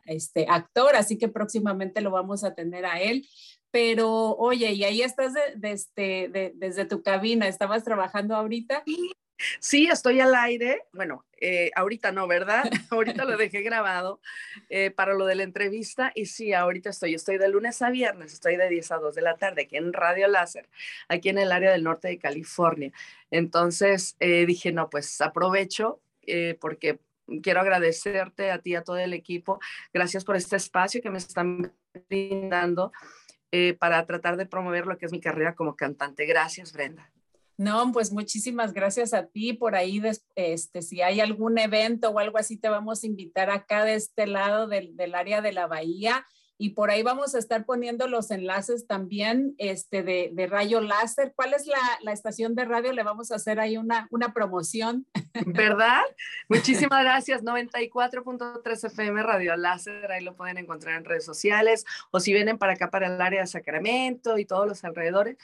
este, 0.06 0.46
actor, 0.48 0.94
así 0.96 1.18
que 1.18 1.28
próximamente 1.28 2.00
lo 2.00 2.10
vamos 2.10 2.44
a 2.44 2.54
tener 2.54 2.86
a 2.86 3.00
él. 3.00 3.26
Pero 3.70 4.36
oye, 4.36 4.72
y 4.72 4.84
ahí 4.84 5.02
estás 5.02 5.32
este, 5.60 6.52
desde 6.54 6.84
tu 6.84 7.02
cabina, 7.02 7.48
¿estabas 7.48 7.82
trabajando 7.82 8.36
ahorita? 8.36 8.84
Sí, 8.86 9.12
estoy 9.90 10.20
al 10.20 10.34
aire. 10.34 10.82
Bueno, 10.92 11.24
eh, 11.40 11.70
ahorita 11.74 12.12
no, 12.12 12.26
¿verdad? 12.26 12.64
ahorita 12.90 13.24
lo 13.24 13.36
dejé 13.36 13.62
grabado 13.62 14.20
eh, 14.68 14.90
para 14.90 15.14
lo 15.14 15.26
de 15.26 15.34
la 15.34 15.42
entrevista 15.42 16.12
y 16.14 16.26
sí, 16.26 16.52
ahorita 16.52 16.90
estoy. 16.90 17.14
Estoy 17.14 17.38
de 17.38 17.48
lunes 17.48 17.82
a 17.82 17.90
viernes, 17.90 18.32
estoy 18.32 18.56
de 18.56 18.68
10 18.68 18.92
a 18.92 18.96
2 18.96 19.14
de 19.14 19.22
la 19.22 19.36
tarde 19.36 19.62
aquí 19.62 19.76
en 19.76 19.92
Radio 19.92 20.28
Láser, 20.28 20.68
aquí 21.08 21.28
en 21.28 21.38
el 21.38 21.52
área 21.52 21.72
del 21.72 21.84
norte 21.84 22.08
de 22.08 22.18
California. 22.18 22.92
Entonces 23.30 24.16
eh, 24.20 24.46
dije, 24.46 24.72
no, 24.72 24.90
pues 24.90 25.20
aprovecho 25.20 26.00
porque 26.58 27.00
quiero 27.42 27.60
agradecerte 27.60 28.50
a 28.50 28.58
ti, 28.58 28.70
y 28.70 28.76
a 28.76 28.82
todo 28.82 28.96
el 28.96 29.12
equipo. 29.12 29.60
Gracias 29.92 30.24
por 30.24 30.36
este 30.36 30.56
espacio 30.56 31.02
que 31.02 31.10
me 31.10 31.18
están 31.18 31.70
brindando 32.08 32.92
para 33.78 34.06
tratar 34.06 34.38
de 34.38 34.46
promover 34.46 34.86
lo 34.86 34.96
que 34.96 35.04
es 35.04 35.12
mi 35.12 35.20
carrera 35.20 35.54
como 35.54 35.76
cantante. 35.76 36.24
Gracias, 36.24 36.72
Brenda. 36.72 37.13
No, 37.56 37.92
pues 37.92 38.12
muchísimas 38.12 38.72
gracias 38.72 39.14
a 39.14 39.26
ti. 39.26 39.52
Por 39.52 39.76
ahí, 39.76 40.02
este, 40.34 40.82
si 40.82 41.02
hay 41.02 41.20
algún 41.20 41.58
evento 41.58 42.10
o 42.10 42.18
algo 42.18 42.38
así, 42.38 42.56
te 42.56 42.68
vamos 42.68 43.02
a 43.02 43.06
invitar 43.06 43.50
acá 43.50 43.84
de 43.84 43.94
este 43.94 44.26
lado 44.26 44.66
del, 44.66 45.14
área 45.14 45.40
de 45.40 45.52
la 45.52 45.66
bahía. 45.66 46.26
Y 46.56 46.70
por 46.70 46.90
ahí 46.90 47.02
vamos 47.02 47.34
a 47.34 47.38
estar 47.38 47.64
poniendo 47.64 48.06
los 48.06 48.30
enlaces 48.30 48.86
también 48.86 49.54
este, 49.58 50.04
de, 50.04 50.30
de 50.32 50.46
rayo 50.46 50.80
láser. 50.80 51.32
¿Cuál 51.34 51.52
es 51.52 51.66
la, 51.66 51.78
la, 52.02 52.12
estación 52.12 52.54
de 52.54 52.64
radio? 52.64 52.92
Le 52.92 53.02
vamos 53.02 53.32
a 53.32 53.36
hacer 53.36 53.58
ahí 53.58 53.76
una, 53.76 54.06
una 54.10 54.32
promoción. 54.32 55.06
¿Verdad? 55.46 56.02
Muchísimas 56.48 57.02
gracias. 57.02 57.42
94.3 57.42 58.84
FM 58.86 59.22
Radio 59.24 59.56
Láser. 59.56 60.10
Ahí 60.12 60.22
lo 60.22 60.36
pueden 60.36 60.58
encontrar 60.58 60.96
en 60.96 61.04
redes 61.04 61.24
sociales. 61.24 61.84
O 62.12 62.20
si 62.20 62.32
vienen 62.32 62.56
para 62.56 62.74
acá, 62.74 62.88
para 62.88 63.08
el 63.08 63.20
área 63.20 63.40
de 63.40 63.46
Sacramento 63.48 64.38
y 64.38 64.44
todos 64.44 64.68
los 64.68 64.84
alrededores, 64.84 65.36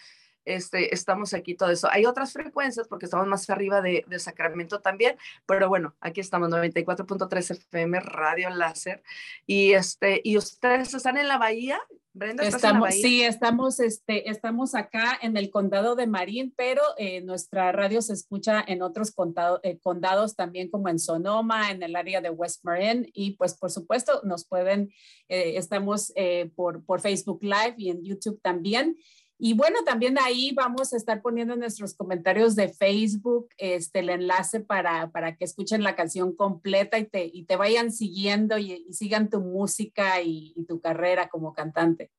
este, 0.55 0.95
estamos 0.95 1.35
aquí 1.35 1.55
todo 1.55 1.71
eso. 1.71 1.89
Hay 1.91 2.07
otras 2.07 2.33
frecuencias 2.33 2.89
porque 2.89 3.07
estamos 3.07 3.27
más 3.27 3.49
arriba 3.51 3.81
de, 3.81 4.05
de 4.07 4.19
Sacramento 4.19 4.81
también, 4.81 5.17
pero 5.47 5.69
bueno, 5.69 5.95
aquí 6.01 6.21
estamos 6.21 6.51
94.3 6.51 7.51
FM 7.51 8.01
Radio 8.01 8.51
Láser 8.51 9.03
y 9.47 9.73
este 9.73 10.21
y 10.25 10.37
ustedes 10.37 10.95
están 10.95 11.19
en 11.19 11.29
la 11.29 11.39
bahía. 11.39 11.81
Brenda, 12.13 12.43
¿estás 12.43 12.65
estamos, 12.65 12.75
en 12.75 12.81
la 12.81 12.89
bahía? 12.89 13.03
sí, 13.03 13.23
estamos, 13.23 13.81
este, 13.81 14.31
estamos 14.31 14.75
acá 14.75 15.17
en 15.23 15.37
el 15.37 15.49
condado 15.49 15.95
de 15.95 16.09
Marín, 16.09 16.53
pero 16.57 16.83
eh, 16.99 17.21
nuestra 17.21 17.71
radio 17.71 18.03
se 18.03 18.15
escucha 18.15 18.65
en 18.67 18.83
otros 18.83 19.13
condado, 19.13 19.61
eh, 19.63 19.79
condados 19.79 20.35
también 20.35 20.71
como 20.71 20.89
en 20.89 20.99
Sonoma, 20.99 21.71
en 21.71 21.83
el 21.85 21.95
área 21.95 22.21
de 22.21 22.31
West 22.31 22.65
Marin 22.65 23.09
y 23.13 23.37
pues 23.37 23.55
por 23.55 23.71
supuesto 23.71 24.21
nos 24.25 24.45
pueden, 24.45 24.93
eh, 25.29 25.57
estamos 25.57 26.13
eh, 26.17 26.51
por, 26.57 26.85
por 26.85 27.01
Facebook 27.01 27.43
Live 27.43 27.75
y 27.79 27.91
en 27.91 28.05
YouTube 28.05 28.41
también. 28.43 28.97
Y 29.43 29.55
bueno, 29.55 29.79
también 29.87 30.19
ahí 30.19 30.53
vamos 30.53 30.93
a 30.93 30.99
estar 30.99 31.23
poniendo 31.23 31.55
en 31.55 31.61
nuestros 31.61 31.95
comentarios 31.95 32.55
de 32.57 32.69
Facebook 32.69 33.49
este, 33.57 34.01
el 34.01 34.11
enlace 34.11 34.61
para, 34.61 35.11
para 35.11 35.35
que 35.35 35.47
escuchen 35.47 35.83
la 35.83 35.97
canción 35.97 36.37
completa 36.37 36.99
y 36.99 37.07
te, 37.07 37.31
y 37.33 37.45
te 37.45 37.57
vayan 37.57 37.91
siguiendo 37.91 38.59
y, 38.59 38.87
sigan 38.93 39.31
tu 39.31 39.41
música 39.41 40.21
y 40.21 40.55
tu 40.69 40.81
carrera 40.81 41.31
como 41.31 41.55
cantante. 41.55 42.11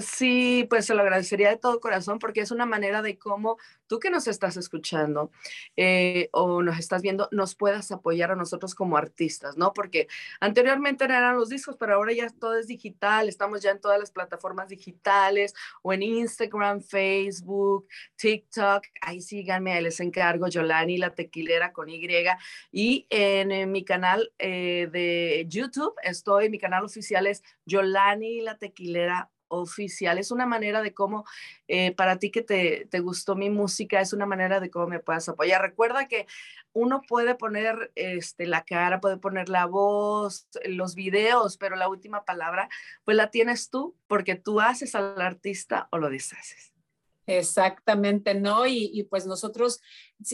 Sí, 0.00 0.66
pues 0.68 0.86
se 0.86 0.94
lo 0.94 1.02
agradecería 1.02 1.50
de 1.50 1.56
todo 1.56 1.80
corazón 1.80 2.18
porque 2.18 2.40
es 2.40 2.50
una 2.50 2.66
manera 2.66 3.02
de 3.02 3.18
cómo 3.18 3.58
tú 3.86 3.98
que 3.98 4.10
nos 4.10 4.28
estás 4.28 4.56
escuchando 4.56 5.30
eh, 5.76 6.28
o 6.32 6.62
nos 6.62 6.78
estás 6.78 7.02
viendo, 7.02 7.28
nos 7.32 7.54
puedas 7.54 7.90
apoyar 7.90 8.30
a 8.30 8.36
nosotros 8.36 8.74
como 8.74 8.96
artistas, 8.96 9.56
¿no? 9.56 9.72
Porque 9.72 10.08
anteriormente 10.40 11.04
eran 11.04 11.36
los 11.36 11.48
discos, 11.48 11.76
pero 11.78 11.94
ahora 11.94 12.12
ya 12.12 12.28
todo 12.28 12.58
es 12.58 12.66
digital, 12.66 13.28
estamos 13.28 13.62
ya 13.62 13.70
en 13.70 13.80
todas 13.80 13.98
las 13.98 14.10
plataformas 14.10 14.68
digitales 14.68 15.54
o 15.82 15.92
en 15.92 16.02
Instagram, 16.02 16.82
Facebook, 16.82 17.88
TikTok, 18.16 18.84
ahí 19.00 19.20
síganme, 19.20 19.72
ahí 19.72 19.82
les 19.82 20.00
encargo, 20.00 20.48
Yolani 20.48 20.98
la 20.98 21.14
tequilera 21.14 21.72
con 21.72 21.88
Y, 21.88 21.98
y 22.70 23.06
en, 23.10 23.72
mi 23.72 23.84
canal 23.84 24.32
eh, 24.38 24.88
de 24.92 25.46
YouTube 25.48 25.94
estoy, 26.02 26.50
mi 26.50 26.58
canal 26.58 26.84
oficial 26.84 27.26
es 27.26 27.42
Yolani 27.64 28.42
la 28.42 28.58
tequilera 28.58 29.30
oficial. 29.48 30.18
Es 30.18 30.30
una 30.30 30.46
manera 30.46 30.82
de 30.82 30.94
cómo, 30.94 31.24
eh, 31.66 31.92
para 31.94 32.18
ti 32.18 32.30
que 32.30 32.42
te, 32.42 32.86
te, 32.90 33.00
gustó 33.00 33.34
mi 33.34 33.50
música, 33.50 34.00
es 34.00 34.12
una 34.12 34.26
manera 34.26 34.60
de 34.60 34.70
cómo 34.70 34.86
me 34.86 35.00
puedas 35.00 35.28
apoyar. 35.28 35.60
Recuerda 35.62 36.08
que 36.08 36.26
uno 36.72 37.02
puede 37.02 37.34
poner 37.34 37.90
este, 37.94 38.46
la 38.46 38.64
cara, 38.64 39.00
puede 39.00 39.16
poner 39.16 39.48
la 39.48 39.66
voz, 39.66 40.46
los 40.64 40.94
videos, 40.94 41.56
pero 41.56 41.76
la 41.76 41.88
última 41.88 42.24
palabra, 42.24 42.68
pues 43.04 43.16
la 43.16 43.30
tienes 43.30 43.70
tú, 43.70 43.96
porque 44.06 44.36
tú 44.36 44.60
haces 44.60 44.94
al 44.94 45.20
artista 45.20 45.88
o 45.90 45.98
lo 45.98 46.10
deshaces. 46.10 46.72
Exactamente, 47.28 48.34
¿no? 48.34 48.66
Y, 48.66 48.90
y 48.94 49.02
pues 49.02 49.26
nosotros 49.26 49.82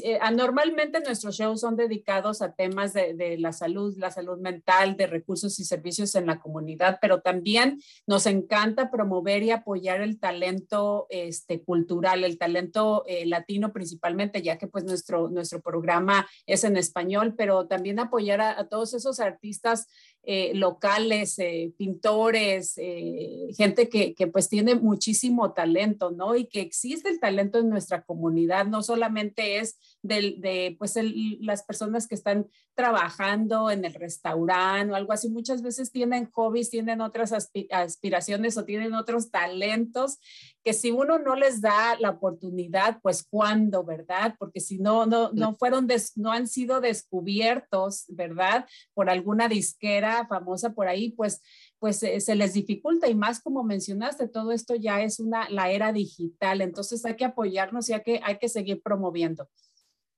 eh, 0.02 0.20
normalmente 0.32 1.00
nuestros 1.00 1.36
shows 1.36 1.60
son 1.60 1.74
dedicados 1.74 2.40
a 2.40 2.52
temas 2.52 2.92
de, 2.92 3.14
de, 3.14 3.36
la 3.36 3.52
salud, 3.52 3.96
la 3.98 4.12
salud 4.12 4.38
mental, 4.38 4.96
de 4.96 5.08
recursos 5.08 5.58
y 5.58 5.64
servicios 5.64 6.14
en 6.14 6.26
la 6.26 6.38
comunidad, 6.38 6.98
pero 7.02 7.20
también 7.20 7.80
nos 8.06 8.26
encanta 8.26 8.92
promover 8.92 9.42
y 9.42 9.50
apoyar 9.50 10.02
el 10.02 10.20
talento 10.20 11.08
este, 11.10 11.64
cultural, 11.64 12.22
el 12.22 12.38
talento 12.38 13.02
eh, 13.08 13.26
latino 13.26 13.72
principalmente, 13.72 14.40
ya 14.40 14.56
que 14.56 14.68
pues 14.68 14.84
nuestro, 14.84 15.28
nuestro 15.28 15.60
programa 15.60 16.28
es 16.46 16.62
en 16.62 16.76
español, 16.76 17.34
pero 17.36 17.66
también 17.66 17.98
apoyar 17.98 18.40
a, 18.40 18.56
a 18.58 18.68
todos 18.68 18.94
esos 18.94 19.18
artistas 19.18 19.88
eh, 20.26 20.52
locales, 20.54 21.38
eh, 21.38 21.74
pintores, 21.76 22.74
eh, 22.78 23.48
gente 23.56 23.90
que, 23.90 24.14
pues 24.32 24.48
tiene 24.48 24.74
muchísimo 24.74 25.52
talento, 25.52 26.10
¿no? 26.10 26.34
Y 26.34 26.46
que 26.46 26.62
existe 26.62 27.10
el 27.10 27.20
talento 27.20 27.58
en 27.58 27.68
nuestra 27.68 28.02
comunidad, 28.02 28.66
no 28.66 28.82
solamente 28.82 29.58
es 29.58 29.78
de, 30.02 30.36
de 30.38 30.76
pues 30.78 30.94
las 31.40 31.62
personas 31.62 32.08
que 32.08 32.14
están 32.14 32.46
trabajando 32.74 33.70
en 33.70 33.84
el 33.84 33.92
restaurante 33.92 34.92
o 34.92 34.96
algo 34.96 35.12
así, 35.12 35.28
muchas 35.28 35.62
veces 35.62 35.92
tienen 35.92 36.30
hobbies, 36.30 36.70
tienen 36.70 37.02
otras 37.02 37.32
aspiraciones 37.70 38.56
o 38.56 38.64
tienen 38.64 38.94
otros 38.94 39.30
talentos 39.30 40.18
que 40.64 40.72
si 40.72 40.90
uno 40.90 41.18
no 41.18 41.36
les 41.36 41.60
da 41.60 41.96
la 42.00 42.10
oportunidad, 42.10 42.98
pues 43.02 43.22
cuándo, 43.22 43.84
¿verdad? 43.84 44.34
Porque 44.38 44.60
si 44.60 44.78
no, 44.78 45.04
no, 45.04 45.30
no 45.32 45.54
fueron, 45.56 45.86
des, 45.86 46.16
no 46.16 46.32
han 46.32 46.48
sido 46.48 46.80
descubiertos, 46.80 48.06
¿verdad? 48.08 48.66
Por 48.94 49.10
alguna 49.10 49.46
disquera 49.46 50.26
famosa 50.26 50.72
por 50.72 50.88
ahí, 50.88 51.10
pues, 51.12 51.42
pues 51.78 52.02
eh, 52.02 52.18
se 52.20 52.34
les 52.34 52.54
dificulta 52.54 53.08
y 53.08 53.14
más 53.14 53.42
como 53.42 53.62
mencionaste, 53.62 54.26
todo 54.26 54.52
esto 54.52 54.74
ya 54.74 55.02
es 55.02 55.20
una, 55.20 55.50
la 55.50 55.70
era 55.70 55.92
digital, 55.92 56.62
entonces 56.62 57.04
hay 57.04 57.16
que 57.16 57.26
apoyarnos 57.26 57.90
y 57.90 57.92
hay 57.92 58.02
que, 58.02 58.20
hay 58.24 58.38
que 58.38 58.48
seguir 58.48 58.80
promoviendo. 58.80 59.50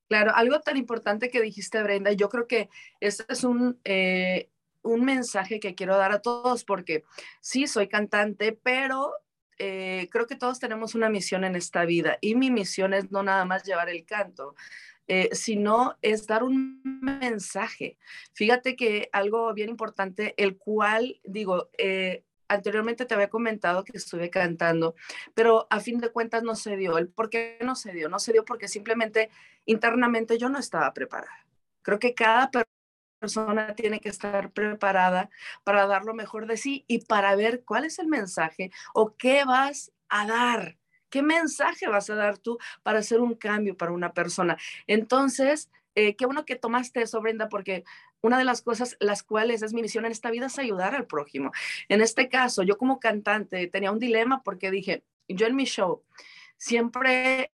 Claro, 0.09 0.31
algo 0.37 0.61
tan 0.61 0.77
importante 0.77 1.29
que 1.29 1.43
dijiste, 1.43 1.83
Brenda, 1.83 2.13
yo 2.13 2.29
creo 2.29 2.47
que 2.47 2.69
este 3.01 3.25
es 3.29 3.43
un, 3.43 3.81
eh, 3.83 4.49
un 4.83 5.05
mensaje 5.05 5.59
que 5.59 5.75
quiero 5.75 5.97
dar 5.97 6.13
a 6.13 6.23
todos, 6.23 6.63
porque 6.63 7.03
sí, 7.41 7.67
soy 7.67 7.89
cantante, 7.89 8.53
pero 8.53 9.13
eh, 9.59 10.09
creo 10.11 10.27
que 10.27 10.37
todos 10.37 10.59
tenemos 10.59 10.95
una 10.95 11.09
misión 11.09 11.45
en 11.45 11.57
esta 11.57 11.85
vida 11.85 12.19
y 12.21 12.35
mi 12.35 12.51
misión 12.51 12.95
es 12.95 13.11
no 13.11 13.23
nada 13.23 13.45
más 13.45 13.65
llevar 13.65 13.89
el 13.89 14.05
canto, 14.05 14.55
eh, 15.09 15.31
sino 15.33 15.97
es 16.03 16.27
dar 16.27 16.43
un 16.43 16.83
mensaje. 17.03 17.97
Fíjate 18.33 18.77
que 18.77 19.09
algo 19.13 19.53
bien 19.55 19.69
importante, 19.69 20.35
el 20.37 20.57
cual, 20.57 21.21
digo, 21.25 21.71
eh, 21.79 22.25
anteriormente 22.49 23.07
te 23.07 23.15
había 23.15 23.31
comentado 23.31 23.85
que 23.85 23.97
estuve 23.97 24.31
cantando, 24.31 24.95
pero 25.35 25.67
a 25.71 25.81
fin 25.81 25.99
de 26.01 26.11
cuentas 26.11 26.43
no 26.43 26.55
se 26.57 26.77
dio. 26.77 26.99
¿El 26.99 27.09
por 27.09 27.31
qué 27.31 27.59
no 27.63 27.77
se 27.77 27.93
dio? 27.93 28.09
No 28.09 28.19
se 28.19 28.33
dio 28.33 28.45
porque 28.45 28.69
simplemente 28.69 29.31
internamente 29.65 30.39
yo 30.39 30.49
no 30.49 30.59
estaba 30.59 30.93
preparada. 30.93 31.47
Creo 31.83 31.99
que 31.99 32.15
cada 32.15 32.51
persona 33.19 33.75
tiene 33.75 34.01
que 34.01 34.09
estar 34.09 34.51
preparada 34.53 35.31
para 35.65 35.87
dar 35.87 36.05
lo 36.05 36.15
mejor 36.15 36.47
de 36.47 36.57
sí 36.57 36.85
y 36.87 37.05
para 37.05 37.35
ver 37.37 37.65
cuál 37.65 37.85
es 37.85 37.99
el 37.99 38.09
mensaje 38.09 38.71
o 38.95 39.17
qué 39.17 39.45
vas 39.45 39.93
a 40.09 40.27
dar. 40.27 40.77
¿Qué 41.11 41.23
mensaje 41.23 41.89
vas 41.89 42.11
a 42.11 42.15
dar 42.15 42.39
tú 42.39 42.59
para 42.83 42.99
hacer 42.99 43.21
un 43.21 43.35
cambio 43.35 43.77
para 43.77 43.93
una 43.93 44.13
persona? 44.13 44.57
Entonces, 44.87 45.71
eh, 45.95 46.15
qué 46.17 46.27
bueno 46.27 46.45
que 46.45 46.57
tomaste 46.57 47.03
eso, 47.03 47.21
Brenda, 47.21 47.49
porque 47.49 47.85
una 48.21 48.39
de 48.39 48.45
las 48.45 48.61
cosas 48.63 48.97
las 49.01 49.23
cuales 49.23 49.63
es 49.63 49.73
mi 49.73 49.83
misión 49.83 50.05
en 50.05 50.13
esta 50.13 50.31
vida 50.31 50.47
es 50.47 50.59
ayudar 50.59 50.95
al 50.95 51.07
prójimo. 51.07 51.53
En 51.89 52.01
este 52.01 52.29
caso, 52.29 52.63
yo 52.63 52.77
como 52.77 53.01
cantante 53.01 53.67
tenía 53.69 53.93
un 53.93 53.99
dilema 53.99 54.43
porque 54.43 54.71
dije, 54.71 55.05
yo 55.29 55.47
en 55.47 55.57
mi 55.57 55.65
show 55.65 56.03
siempre 56.57 57.53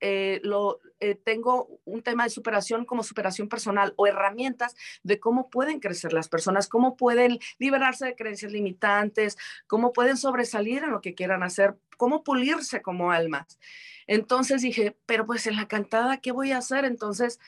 eh, 0.00 0.40
lo, 0.42 0.80
eh, 1.00 1.14
tengo 1.14 1.80
un 1.84 2.02
tema 2.02 2.24
de 2.24 2.30
superación 2.30 2.84
como 2.84 3.02
superación 3.02 3.48
personal 3.48 3.94
o 3.96 4.06
herramientas 4.06 4.74
de 5.02 5.20
cómo 5.20 5.48
pueden 5.50 5.80
crecer 5.80 6.12
las 6.12 6.28
personas, 6.28 6.68
cómo 6.68 6.96
pueden 6.96 7.38
liberarse 7.58 8.06
de 8.06 8.16
creencias 8.16 8.52
limitantes, 8.52 9.36
cómo 9.66 9.92
pueden 9.92 10.16
sobresalir 10.16 10.84
en 10.84 10.90
lo 10.90 11.00
que 11.00 11.14
quieran 11.14 11.42
hacer, 11.42 11.76
cómo 11.96 12.24
pulirse 12.24 12.82
como 12.82 13.12
almas. 13.12 13.58
Entonces 14.06 14.62
dije, 14.62 14.96
pero 15.06 15.26
pues 15.26 15.46
en 15.46 15.56
la 15.56 15.68
cantada, 15.68 16.18
¿qué 16.18 16.32
voy 16.32 16.52
a 16.52 16.58
hacer? 16.58 16.84
Entonces, 16.84 17.38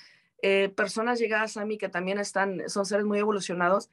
eh, 0.42 0.68
personas 0.68 1.18
llegadas 1.18 1.57
a 1.57 1.64
mí 1.64 1.78
que 1.78 1.88
también 1.88 2.18
están, 2.18 2.68
son 2.68 2.86
seres 2.86 3.05
muy 3.05 3.18
evolucionados, 3.18 3.90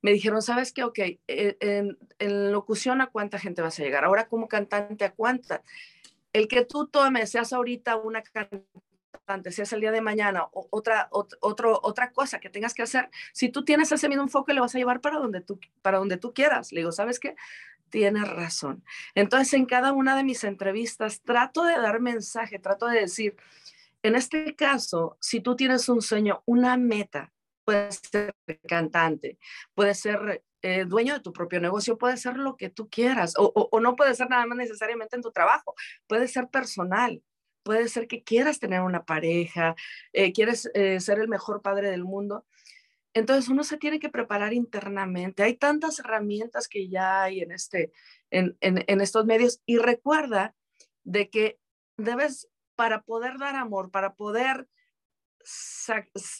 me 0.00 0.12
dijeron, 0.12 0.42
¿sabes 0.42 0.72
qué? 0.72 0.82
Ok, 0.82 0.98
en, 1.28 1.96
en 2.18 2.52
locución, 2.52 3.00
¿a 3.00 3.06
cuánta 3.06 3.38
gente 3.38 3.62
vas 3.62 3.78
a 3.78 3.82
llegar? 3.84 4.04
Ahora 4.04 4.26
como 4.26 4.48
cantante, 4.48 5.04
¿a 5.04 5.12
cuánta? 5.12 5.62
el 6.32 6.48
que 6.48 6.64
tú 6.64 6.86
tomes, 6.86 7.30
seas 7.30 7.52
ahorita 7.52 7.96
una 7.96 8.22
cantante, 8.22 8.66
seas 9.50 9.72
el 9.72 9.80
día 9.80 9.92
de 9.92 10.00
mañana, 10.00 10.44
o 10.52 10.68
otra, 10.70 11.08
otro, 11.10 11.80
otra 11.82 12.12
cosa 12.12 12.40
que 12.40 12.50
tengas 12.50 12.74
que 12.74 12.82
hacer, 12.82 13.10
si 13.32 13.48
tú 13.48 13.64
tienes 13.64 13.92
ese 13.92 14.08
mismo 14.08 14.24
enfoque, 14.24 14.54
le 14.54 14.60
vas 14.60 14.74
a 14.74 14.78
llevar 14.78 15.00
para 15.00 15.18
donde 15.18 15.40
tú, 15.40 15.58
para 15.82 15.98
donde 15.98 16.16
tú 16.16 16.32
quieras. 16.32 16.72
Le 16.72 16.80
digo, 16.80 16.92
¿sabes 16.92 17.18
qué? 17.18 17.36
Tienes 17.90 18.28
razón. 18.28 18.84
Entonces, 19.14 19.52
en 19.54 19.66
cada 19.66 19.92
una 19.92 20.16
de 20.16 20.24
mis 20.24 20.44
entrevistas, 20.44 21.22
trato 21.22 21.64
de 21.64 21.74
dar 21.74 22.00
mensaje, 22.00 22.58
trato 22.58 22.86
de 22.86 23.00
decir, 23.00 23.36
en 24.02 24.16
este 24.16 24.56
caso, 24.56 25.16
si 25.20 25.40
tú 25.40 25.56
tienes 25.56 25.88
un 25.88 26.02
sueño, 26.02 26.42
una 26.46 26.76
meta, 26.76 27.32
puedes 27.64 28.00
ser 28.10 28.34
cantante, 28.66 29.38
puede 29.74 29.94
ser 29.94 30.42
eh, 30.62 30.84
dueño 30.84 31.14
de 31.14 31.20
tu 31.20 31.32
propio 31.32 31.60
negocio, 31.60 31.98
puede 31.98 32.16
ser 32.16 32.36
lo 32.36 32.56
que 32.56 32.68
tú 32.68 32.88
quieras, 32.88 33.34
o, 33.36 33.80
no 33.80 33.96
puede 33.96 34.14
ser 34.14 34.28
nada 34.28 34.46
más 34.46 34.56
necesariamente 34.56 35.16
en 35.16 35.22
tu 35.22 35.30
trabajo, 35.30 35.74
puede 36.06 36.28
ser 36.28 36.48
personal, 36.48 37.22
puede 37.62 37.88
ser 37.88 38.06
que 38.06 38.22
quieras 38.22 38.58
tener 38.58 38.80
una 38.82 39.04
pareja, 39.04 39.74
eh, 40.12 40.32
quieres 40.32 40.70
eh, 40.74 41.00
ser 41.00 41.18
el 41.18 41.28
mejor 41.28 41.62
padre 41.62 41.90
del 41.90 42.04
mundo. 42.04 42.46
Entonces 43.14 43.48
uno 43.50 43.62
se 43.64 43.76
tiene 43.76 44.00
que 44.00 44.08
preparar 44.08 44.54
internamente. 44.54 45.42
Hay 45.42 45.54
tantas 45.56 45.98
herramientas 45.98 46.68
que 46.68 46.88
ya 46.88 47.22
hay 47.22 47.40
en, 47.40 47.52
este, 47.52 47.92
en, 48.30 48.56
en 48.60 49.00
estos 49.00 49.26
medios 49.26 49.60
y 49.66 49.78
recuerda 49.78 50.54
de 51.04 51.28
que 51.28 51.58
debes, 51.98 52.48
para 52.74 53.02
poder 53.02 53.38
dar 53.38 53.54
amor, 53.56 53.90
para 53.90 54.14
poder 54.14 54.66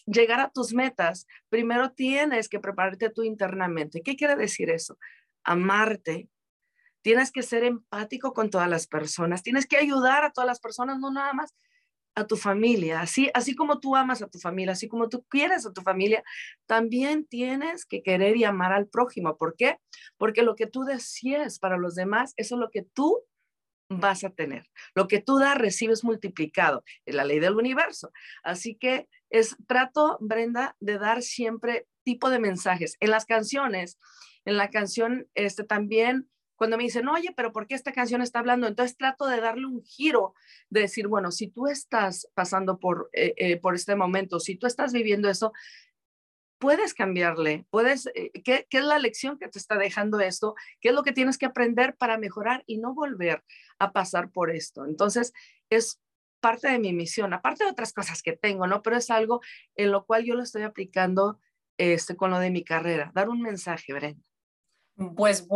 llegar 0.06 0.40
a 0.40 0.50
tus 0.50 0.72
metas, 0.72 1.26
primero 1.48 1.90
tienes 1.90 2.48
que 2.48 2.60
prepararte 2.60 3.10
tú 3.10 3.22
internamente. 3.22 4.02
¿Qué 4.02 4.16
quiere 4.16 4.36
decir 4.36 4.70
eso? 4.70 4.98
Amarte. 5.44 6.28
Tienes 7.02 7.30
que 7.32 7.42
ser 7.42 7.64
empático 7.64 8.32
con 8.32 8.50
todas 8.50 8.68
las 8.68 8.86
personas. 8.86 9.42
Tienes 9.42 9.66
que 9.66 9.76
ayudar 9.76 10.24
a 10.24 10.30
todas 10.30 10.46
las 10.46 10.60
personas, 10.60 10.98
no 10.98 11.12
nada 11.12 11.32
más 11.32 11.54
a 12.14 12.26
tu 12.26 12.36
familia. 12.36 13.00
Así, 13.00 13.30
así 13.34 13.54
como 13.54 13.80
tú 13.80 13.96
amas 13.96 14.22
a 14.22 14.28
tu 14.28 14.38
familia, 14.38 14.72
así 14.72 14.88
como 14.88 15.08
tú 15.08 15.24
quieres 15.28 15.66
a 15.66 15.72
tu 15.72 15.82
familia, 15.82 16.22
también 16.66 17.26
tienes 17.26 17.84
que 17.84 18.02
querer 18.02 18.36
y 18.36 18.44
amar 18.44 18.72
al 18.72 18.88
prójimo. 18.88 19.36
¿Por 19.36 19.56
qué? 19.56 19.78
Porque 20.16 20.42
lo 20.42 20.54
que 20.54 20.66
tú 20.66 20.84
decías 20.84 21.58
para 21.58 21.76
los 21.76 21.94
demás, 21.94 22.34
eso 22.36 22.54
es 22.56 22.60
lo 22.60 22.70
que 22.70 22.82
tú 22.82 23.24
vas 23.88 24.24
a 24.24 24.30
tener. 24.30 24.68
Lo 24.94 25.08
que 25.08 25.20
tú 25.20 25.38
das, 25.38 25.58
recibes 25.58 26.04
multiplicado. 26.04 26.84
Es 27.04 27.14
la 27.14 27.24
ley 27.24 27.40
del 27.40 27.56
universo. 27.56 28.10
Así 28.42 28.74
que 28.74 29.08
es, 29.30 29.56
trato, 29.66 30.18
Brenda, 30.20 30.76
de 30.80 30.98
dar 30.98 31.22
siempre 31.22 31.86
tipo 32.04 32.30
de 32.30 32.38
mensajes. 32.38 32.96
En 33.00 33.10
las 33.10 33.26
canciones, 33.26 33.98
en 34.44 34.56
la 34.56 34.70
canción, 34.70 35.28
este 35.34 35.64
también, 35.64 36.28
cuando 36.62 36.76
me 36.76 36.84
dicen, 36.84 37.08
oye, 37.08 37.32
pero 37.34 37.50
¿por 37.50 37.66
qué 37.66 37.74
esta 37.74 37.90
canción 37.90 38.22
está 38.22 38.38
hablando? 38.38 38.68
Entonces 38.68 38.96
trato 38.96 39.26
de 39.26 39.40
darle 39.40 39.66
un 39.66 39.82
giro, 39.82 40.32
de 40.70 40.82
decir, 40.82 41.08
bueno, 41.08 41.32
si 41.32 41.48
tú 41.48 41.66
estás 41.66 42.28
pasando 42.34 42.78
por, 42.78 43.10
eh, 43.12 43.34
eh, 43.36 43.56
por 43.56 43.74
este 43.74 43.96
momento, 43.96 44.38
si 44.38 44.54
tú 44.54 44.68
estás 44.68 44.92
viviendo 44.92 45.28
eso, 45.28 45.52
puedes 46.58 46.94
cambiarle, 46.94 47.66
puedes, 47.70 48.06
eh, 48.14 48.30
¿qué, 48.44 48.68
¿qué, 48.70 48.78
es 48.78 48.84
la 48.84 49.00
lección 49.00 49.40
que 49.40 49.48
te 49.48 49.58
está 49.58 49.76
dejando 49.76 50.20
esto? 50.20 50.54
¿Qué 50.80 50.90
es 50.90 50.94
lo 50.94 51.02
que 51.02 51.10
tienes 51.10 51.36
que 51.36 51.46
aprender 51.46 51.96
para 51.96 52.16
mejorar 52.16 52.62
y 52.68 52.78
no 52.78 52.94
volver 52.94 53.42
a 53.80 53.90
pasar 53.90 54.30
por 54.30 54.52
esto? 54.52 54.86
Entonces, 54.86 55.32
es 55.68 56.00
parte 56.38 56.68
de 56.68 56.78
mi 56.78 56.92
misión, 56.92 57.32
aparte 57.34 57.64
de 57.64 57.70
otras 57.70 57.92
cosas 57.92 58.22
que 58.22 58.36
tengo, 58.36 58.68
¿no? 58.68 58.82
Pero 58.82 58.98
es 58.98 59.10
algo 59.10 59.40
en 59.74 59.90
lo 59.90 60.04
cual 60.06 60.22
yo 60.22 60.36
lo 60.36 60.44
estoy 60.44 60.62
aplicando 60.62 61.40
este, 61.76 62.14
con 62.14 62.30
lo 62.30 62.38
de 62.38 62.52
mi 62.52 62.62
carrera, 62.62 63.10
dar 63.16 63.30
un 63.30 63.42
mensaje, 63.42 63.92
Brenda. 63.92 64.31
Pues 65.16 65.48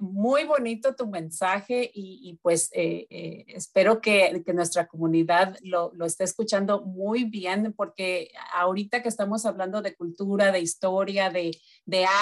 muy 0.00 0.44
bonito 0.44 0.94
tu 0.94 1.06
mensaje 1.06 1.90
y, 1.94 2.38
pues 2.42 2.68
eh, 2.74 3.06
eh, 3.08 3.44
espero 3.48 4.02
que, 4.02 4.42
nuestra 4.52 4.86
comunidad 4.86 5.56
lo, 5.62 5.92
esté 6.04 6.24
escuchando 6.24 6.82
muy 6.82 7.24
bien 7.24 7.72
porque 7.74 8.30
ahorita 8.54 9.02
que 9.02 9.08
estamos 9.08 9.46
hablando 9.46 9.80
de 9.80 9.96
cultura, 9.96 10.52
de 10.52 10.60
historia, 10.60 11.30
de, 11.30 11.58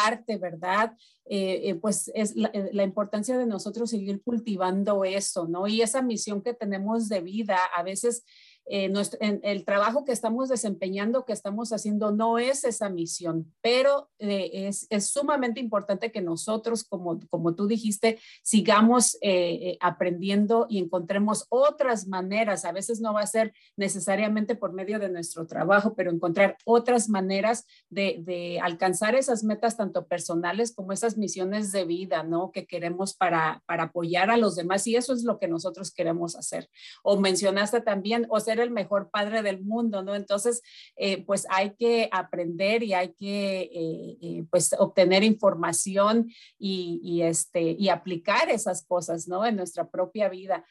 arte, 0.06 0.38
¿verdad? 0.38 0.92
Eh, 1.26 1.74
pues 1.80 2.10
es 2.14 2.36
la, 2.36 2.52
la, 2.72 2.84
importancia 2.84 3.36
de 3.36 3.46
nosotros 3.46 3.90
seguir 3.90 4.22
cultivando 4.22 5.04
eso, 5.04 5.48
¿no? 5.48 5.66
Y 5.66 5.82
esa 5.82 6.02
misión 6.02 6.40
que 6.40 6.54
tenemos 6.54 7.08
de 7.08 7.20
vida, 7.20 7.58
a 7.74 7.82
veces 7.82 8.24
eh, 8.66 8.88
nuestro, 8.88 9.18
el 9.20 9.64
trabajo 9.64 10.04
que 10.04 10.12
estamos 10.12 10.48
desempeñando, 10.48 11.26
que 11.26 11.34
estamos 11.34 11.72
haciendo, 11.72 12.12
no 12.12 12.38
es 12.38 12.64
esa 12.64 12.88
misión, 12.88 13.52
pero 13.60 14.08
eh, 14.18 14.68
es, 14.68 14.86
es, 14.88 15.08
sumamente 15.08 15.60
importante 15.60 16.10
que 16.10 16.22
nosotros, 16.22 16.82
como, 16.82 17.20
como 17.28 17.54
tú 17.54 17.66
dijiste, 17.66 18.18
sigamos 18.42 19.18
eh, 19.20 19.76
aprendiendo 19.80 20.66
y 20.70 20.78
encontremos 20.78 21.44
otras 21.50 22.06
maneras. 22.06 22.64
A 22.64 22.72
veces 22.72 23.00
no 23.00 23.12
va 23.12 23.20
a 23.20 23.26
ser 23.26 23.52
necesariamente 23.76 24.54
por 24.54 24.72
medio 24.72 24.98
de 24.98 25.10
nuestro 25.10 25.46
trabajo, 25.46 25.94
pero 25.94 26.10
encontrar 26.10 26.56
otras 26.64 27.10
maneras 27.10 27.66
de, 27.90 28.16
de 28.20 28.60
alcanzar 28.60 29.14
esas 29.14 29.44
metas, 29.44 29.76
tanto 29.76 30.06
personales 30.06 30.74
como 30.74 30.92
esas 30.92 31.18
misiones 31.18 31.70
de 31.70 31.84
vida, 31.84 32.22
¿no? 32.22 32.50
Que 32.50 32.66
queremos 32.66 33.14
para, 33.14 33.62
para 33.66 33.84
apoyar 33.84 34.30
a 34.30 34.38
los 34.38 34.56
demás 34.56 34.86
y 34.86 34.96
eso 34.96 35.12
es 35.12 35.22
lo 35.24 35.38
que 35.38 35.48
nosotros 35.48 35.92
queremos 35.92 36.34
hacer. 36.34 36.70
O 37.02 37.20
mencionaste 37.20 37.82
también, 37.82 38.26
o 38.30 38.40
sea, 38.40 38.53
el 38.60 38.70
mejor 38.70 39.10
padre 39.10 39.42
del 39.42 39.62
mundo, 39.62 40.02
¿no? 40.02 40.14
Entonces, 40.14 40.62
eh, 40.96 41.24
pues 41.24 41.46
hay 41.50 41.74
que 41.74 42.08
aprender 42.12 42.82
y 42.82 42.94
hay 42.94 43.12
que, 43.12 43.60
eh, 43.62 44.18
eh, 44.20 44.44
pues, 44.50 44.74
obtener 44.78 45.22
información 45.24 46.30
y, 46.58 47.00
y, 47.02 47.22
este, 47.22 47.76
y 47.78 47.88
aplicar 47.88 48.50
esas 48.50 48.84
cosas, 48.84 49.28
¿no? 49.28 49.44
En 49.44 49.56
nuestra 49.56 49.88
propia 49.88 50.28
vida. 50.28 50.64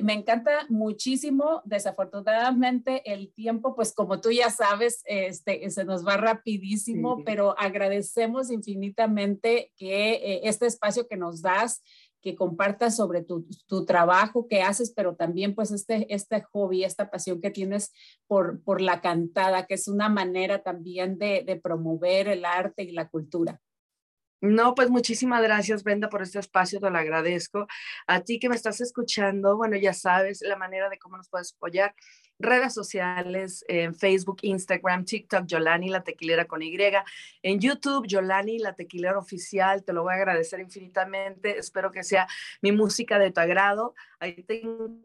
me 0.00 0.14
encanta 0.14 0.64
muchísimo, 0.70 1.60
desafortunadamente 1.66 3.02
el 3.04 3.30
tiempo, 3.34 3.74
pues 3.74 3.92
como 3.92 4.18
tú 4.18 4.30
ya 4.30 4.48
sabes, 4.48 5.02
este, 5.04 5.68
se 5.68 5.84
nos 5.84 6.06
va 6.06 6.16
rapidísimo, 6.16 7.22
pero 7.22 7.54
agradecemos 7.58 8.50
infinitamente 8.50 9.70
que 9.76 10.40
este 10.42 10.64
espacio 10.64 11.06
que 11.06 11.18
nos 11.18 11.42
das, 11.42 11.82
que 12.20 12.34
compartas 12.34 12.96
sobre 12.96 13.22
tu, 13.22 13.46
tu, 13.66 13.84
trabajo 13.84 14.48
que 14.48 14.62
haces, 14.62 14.92
pero 14.94 15.14
también 15.16 15.54
pues 15.54 15.70
este, 15.70 16.12
este 16.12 16.42
hobby, 16.52 16.84
esta 16.84 17.10
pasión 17.10 17.40
que 17.40 17.50
tienes 17.50 17.92
por, 18.26 18.62
por 18.62 18.80
la 18.80 19.00
cantada, 19.00 19.66
que 19.66 19.74
es 19.74 19.88
una 19.88 20.08
manera 20.08 20.62
también 20.62 21.18
de, 21.18 21.44
de 21.46 21.56
promover 21.56 22.28
el 22.28 22.44
arte 22.44 22.82
y 22.82 22.92
la 22.92 23.08
cultura. 23.08 23.60
No, 24.40 24.74
pues 24.76 24.88
muchísimas 24.88 25.42
gracias, 25.42 25.82
Brenda, 25.82 26.08
por 26.08 26.22
este 26.22 26.38
espacio, 26.38 26.78
te 26.78 26.90
lo 26.90 26.98
agradezco. 26.98 27.66
A 28.06 28.20
ti 28.20 28.38
que 28.38 28.48
me 28.48 28.54
estás 28.54 28.80
escuchando, 28.80 29.56
bueno, 29.56 29.76
ya 29.76 29.92
sabes 29.92 30.42
la 30.42 30.54
manera 30.54 30.88
de 30.88 30.98
cómo 30.98 31.16
nos 31.16 31.28
puedes 31.28 31.54
apoyar 31.54 31.92
redes 32.38 32.72
sociales, 32.72 33.64
en 33.66 33.96
Facebook, 33.96 34.38
Instagram, 34.42 35.04
TikTok, 35.04 35.44
Yolani 35.46 35.88
la 35.88 36.04
tequilera 36.04 36.44
con 36.44 36.62
Y, 36.62 36.78
en 37.42 37.58
YouTube, 37.58 38.06
Yolani 38.06 38.60
la 38.60 38.74
tequilera 38.74 39.18
oficial, 39.18 39.84
te 39.84 39.92
lo 39.92 40.04
voy 40.04 40.12
a 40.12 40.16
agradecer 40.18 40.60
infinitamente, 40.60 41.58
espero 41.58 41.90
que 41.90 42.04
sea 42.04 42.28
mi 42.62 42.70
música 42.70 43.18
de 43.18 43.32
tu 43.32 43.40
agrado. 43.40 43.94
Ahí 44.20 44.44
tengo 44.44 45.00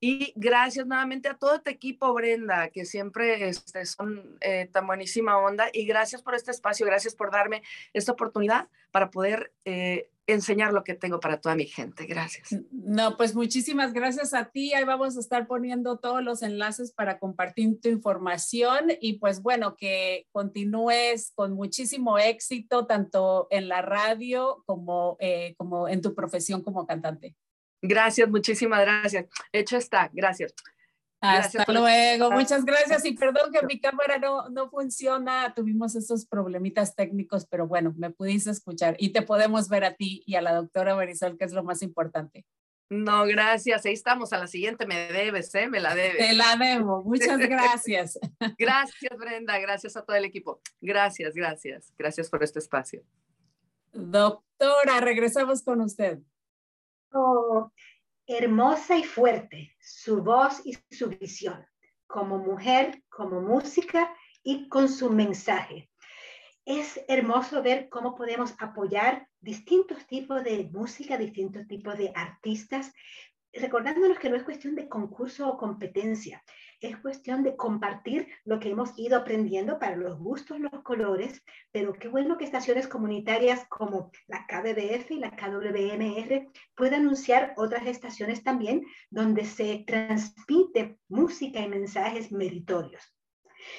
Y 0.00 0.32
gracias 0.34 0.86
nuevamente 0.86 1.28
a 1.28 1.36
todo 1.36 1.60
tu 1.60 1.70
equipo, 1.70 2.14
Brenda, 2.14 2.70
que 2.70 2.86
siempre 2.86 3.48
este, 3.48 3.84
son 3.84 4.38
eh, 4.40 4.66
tan 4.72 4.86
buenísima 4.86 5.36
onda. 5.36 5.68
Y 5.72 5.84
gracias 5.84 6.22
por 6.22 6.34
este 6.34 6.50
espacio, 6.50 6.86
gracias 6.86 7.14
por 7.14 7.30
darme 7.30 7.62
esta 7.92 8.12
oportunidad 8.12 8.68
para 8.92 9.10
poder 9.10 9.52
eh, 9.66 10.08
enseñar 10.26 10.72
lo 10.72 10.84
que 10.84 10.94
tengo 10.94 11.20
para 11.20 11.38
toda 11.38 11.54
mi 11.54 11.66
gente. 11.66 12.06
Gracias. 12.06 12.56
No, 12.70 13.16
pues 13.18 13.34
muchísimas 13.34 13.92
gracias 13.92 14.32
a 14.32 14.46
ti. 14.46 14.72
Ahí 14.72 14.84
vamos 14.84 15.18
a 15.18 15.20
estar 15.20 15.46
poniendo 15.46 15.98
todos 15.98 16.22
los 16.22 16.42
enlaces 16.42 16.92
para 16.92 17.18
compartir 17.18 17.78
tu 17.80 17.90
información 17.90 18.92
y 19.00 19.18
pues 19.18 19.42
bueno, 19.42 19.76
que 19.76 20.26
continúes 20.32 21.32
con 21.34 21.52
muchísimo 21.52 22.18
éxito 22.18 22.86
tanto 22.86 23.48
en 23.50 23.68
la 23.68 23.82
radio 23.82 24.62
como, 24.66 25.16
eh, 25.20 25.54
como 25.58 25.88
en 25.88 26.00
tu 26.00 26.14
profesión 26.14 26.62
como 26.62 26.86
cantante. 26.86 27.36
Gracias, 27.82 28.28
muchísimas 28.28 28.80
gracias. 28.80 29.26
Hecho 29.52 29.76
está, 29.76 30.10
gracias. 30.12 30.54
Hasta 31.20 31.70
luego, 31.70 32.30
muchas 32.30 32.64
gracias 32.64 33.04
y 33.04 33.12
perdón 33.12 33.52
que 33.52 33.64
mi 33.66 33.78
cámara 33.78 34.18
no, 34.18 34.48
no 34.48 34.70
funciona, 34.70 35.52
tuvimos 35.54 35.94
esos 35.94 36.24
problemitas 36.24 36.96
técnicos, 36.96 37.46
pero 37.46 37.66
bueno, 37.66 37.92
me 37.98 38.10
pudiste 38.10 38.50
escuchar 38.50 38.96
y 38.98 39.10
te 39.10 39.20
podemos 39.20 39.68
ver 39.68 39.84
a 39.84 39.94
ti 39.94 40.22
y 40.26 40.36
a 40.36 40.40
la 40.40 40.54
doctora 40.54 40.94
Marisol, 40.94 41.36
que 41.36 41.44
es 41.44 41.52
lo 41.52 41.62
más 41.62 41.82
importante. 41.82 42.46
No, 42.88 43.24
gracias, 43.26 43.84
ahí 43.84 43.92
estamos, 43.92 44.32
a 44.32 44.38
la 44.38 44.46
siguiente 44.46 44.86
me 44.86 45.12
debes, 45.12 45.54
¿eh? 45.54 45.68
Me 45.68 45.78
la 45.78 45.94
debes. 45.94 46.26
Te 46.26 46.32
la 46.32 46.56
debo, 46.56 47.04
muchas 47.04 47.38
gracias. 47.38 48.18
gracias, 48.58 49.18
Brenda, 49.18 49.58
gracias 49.58 49.96
a 49.96 50.02
todo 50.02 50.16
el 50.16 50.24
equipo. 50.24 50.60
Gracias, 50.80 51.34
gracias, 51.34 51.92
gracias 51.98 52.30
por 52.30 52.42
este 52.42 52.60
espacio. 52.60 53.04
Doctora, 53.92 55.00
regresamos 55.00 55.62
con 55.62 55.82
usted. 55.82 56.18
Hermosa 58.26 58.96
y 58.96 59.04
fuerte, 59.04 59.76
su 59.80 60.22
voz 60.22 60.62
y 60.64 60.78
su 60.94 61.08
visión, 61.08 61.66
como 62.06 62.38
mujer, 62.38 63.02
como 63.08 63.40
música 63.40 64.14
y 64.42 64.68
con 64.68 64.88
su 64.88 65.10
mensaje. 65.10 65.90
Es 66.64 67.00
hermoso 67.08 67.62
ver 67.62 67.88
cómo 67.88 68.14
podemos 68.14 68.54
apoyar 68.58 69.26
distintos 69.40 70.06
tipos 70.06 70.44
de 70.44 70.70
música, 70.72 71.18
distintos 71.18 71.66
tipos 71.66 71.98
de 71.98 72.12
artistas, 72.14 72.92
recordándonos 73.52 74.18
que 74.18 74.30
no 74.30 74.36
es 74.36 74.44
cuestión 74.44 74.76
de 74.76 74.88
concurso 74.88 75.48
o 75.48 75.56
competencia, 75.56 76.44
es 76.80 76.96
cuestión 76.98 77.42
de 77.42 77.56
compartir 77.56 78.28
lo 78.44 78.58
que 78.58 78.70
hemos 78.70 78.98
ido 78.98 79.18
aprendiendo 79.18 79.78
para 79.78 79.96
los 79.96 80.18
gustos, 80.18 80.58
los 80.60 80.82
colores, 80.82 81.42
pero 81.70 81.92
qué 81.92 82.08
bueno 82.08 82.38
que 82.38 82.44
estaciones 82.44 82.88
comunitarias 82.88 83.66
como 83.68 84.10
la 84.26 84.46
KBBF 84.46 85.10
y 85.10 85.18
la 85.18 85.36
KWMR 85.36 86.48
puedan 86.74 87.02
anunciar 87.02 87.54
otras 87.56 87.86
estaciones 87.86 88.42
también 88.42 88.84
donde 89.10 89.44
se 89.44 89.84
transmite 89.86 90.98
música 91.08 91.60
y 91.60 91.68
mensajes 91.68 92.32
meritorios. 92.32 93.02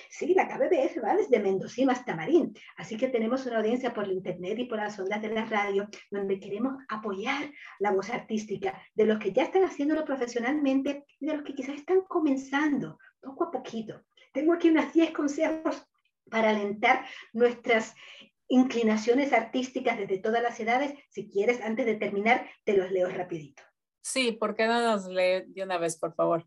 Sí, 0.10 0.34
la 0.34 0.48
KBBF 0.48 1.04
va 1.04 1.16
desde 1.16 1.40
Mendocino 1.40 1.92
hasta 1.92 2.16
Marín, 2.16 2.54
así 2.78 2.98
que 2.98 3.08
tenemos 3.08 3.46
una 3.46 3.58
audiencia 3.58 3.94
por 3.94 4.08
internet 4.08 4.60
y 4.60 4.66
por 4.66 4.78
las 4.78 5.00
ondas 5.00 5.22
de 5.22 5.30
la 5.30 5.46
radio 5.46 5.88
donde 6.10 6.40
queremos 6.40 6.76
apoyar 6.90 7.52
la 7.80 7.92
voz 7.92 8.10
artística 8.10 8.82
de 8.94 9.06
los 9.06 9.20
que 9.20 9.32
ya 9.32 9.44
están 9.44 9.64
haciéndolo 9.64 10.06
profesionalmente 10.06 11.06
y 11.20 11.28
de 11.28 11.34
los 11.36 11.44
que 11.44 11.54
quizás 11.54 11.76
están 11.76 12.02
comenzando 12.02 12.98
poco 13.22 13.46
a 13.46 13.52
poquito. 13.52 14.04
Tengo 14.34 14.54
aquí 14.54 14.70
unas 14.70 14.94
10 14.94 15.12
consejos 15.12 15.86
para 16.30 16.52
alentar 16.52 17.06
nuestras 17.34 17.94
inclinaciones 18.48 19.34
artísticas 19.34 19.98
desde 19.98 20.20
todas 20.20 20.42
las 20.42 20.60
edades. 20.60 20.94
Si 21.10 21.30
quieres, 21.30 21.62
antes 21.62 21.86
de 21.86 21.96
terminar, 21.96 22.50
te 22.64 22.76
los 22.76 22.92
leo 22.92 23.10
rapidito. 23.10 23.64
Sí, 24.02 24.32
¿por 24.34 24.56
qué 24.56 24.68
no 24.68 24.82
nos 24.82 25.08
lee 25.08 25.46
de 25.48 25.64
una 25.64 25.78
vez, 25.78 25.98
por 25.98 26.14
favor? 26.16 26.46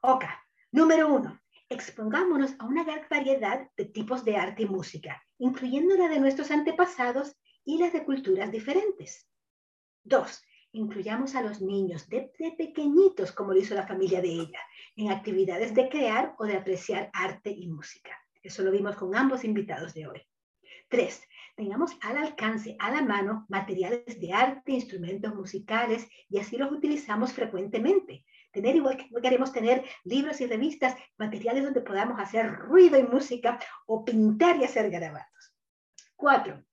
Ok, 0.00 0.24
número 0.72 1.12
uno, 1.12 1.40
expongámonos 1.70 2.54
a 2.58 2.64
una 2.64 2.84
gran 2.84 3.02
variedad 3.10 3.68
de 3.76 3.84
tipos 3.84 4.24
de 4.24 4.36
arte 4.36 4.62
y 4.62 4.66
música, 4.66 5.22
incluyendo 5.38 5.96
la 5.96 6.08
de 6.08 6.20
nuestros 6.20 6.50
antepasados 6.50 7.36
y 7.64 7.78
las 7.78 7.92
de 7.92 8.04
culturas 8.04 8.50
diferentes. 8.50 9.28
Dos, 10.02 10.42
incluyamos 10.72 11.34
a 11.34 11.42
los 11.42 11.60
niños 11.60 12.08
de, 12.08 12.32
pequeñitos, 12.56 13.32
como 13.32 13.52
lo 13.52 13.60
hizo 13.60 13.74
la 13.74 13.86
familia 13.86 14.22
de 14.22 14.30
ella, 14.30 14.60
en 14.96 15.10
actividades 15.10 15.74
de 15.74 15.88
crear 15.88 16.34
o 16.38 16.46
de 16.46 16.56
apreciar 16.56 17.10
arte 17.12 17.50
y 17.50 17.68
música. 17.68 18.16
Eso 18.42 18.62
lo 18.62 18.70
vimos 18.70 18.96
con 18.96 19.14
ambos 19.14 19.44
invitados 19.44 19.92
de 19.92 20.06
hoy. 20.06 20.22
Tres, 20.88 21.22
tengamos 21.54 21.92
al 22.00 22.16
alcance, 22.16 22.76
a 22.78 22.90
la 22.90 23.02
mano, 23.02 23.44
materiales 23.50 24.18
de 24.18 24.32
arte, 24.32 24.72
instrumentos 24.72 25.34
musicales 25.34 26.08
y 26.30 26.38
así 26.38 26.56
los 26.56 26.72
utilizamos 26.72 27.32
frecuentemente 27.32 28.24
tener 28.60 28.76
igual 28.76 28.96
que 28.96 29.08
queremos 29.22 29.52
tener 29.52 29.84
libros 30.04 30.40
y 30.40 30.46
revistas, 30.46 30.96
materiales 31.16 31.62
donde 31.62 31.80
podamos 31.80 32.18
hacer 32.20 32.52
ruido 32.52 32.98
y 32.98 33.04
música 33.04 33.58
o 33.86 34.04
pintar 34.04 34.56
y 34.56 34.64
hacer 34.64 34.90
grabados. 34.90 35.54
Cuatro, 36.16 36.64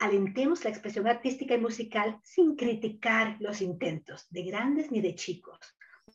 alentemos 0.00 0.64
la 0.64 0.70
expresión 0.70 1.06
artística 1.06 1.54
y 1.54 1.60
musical 1.60 2.18
sin 2.24 2.56
criticar 2.56 3.36
los 3.38 3.60
intentos 3.60 4.26
de 4.30 4.42
grandes 4.42 4.90
ni 4.90 5.00
de 5.00 5.14
chicos. 5.14 5.60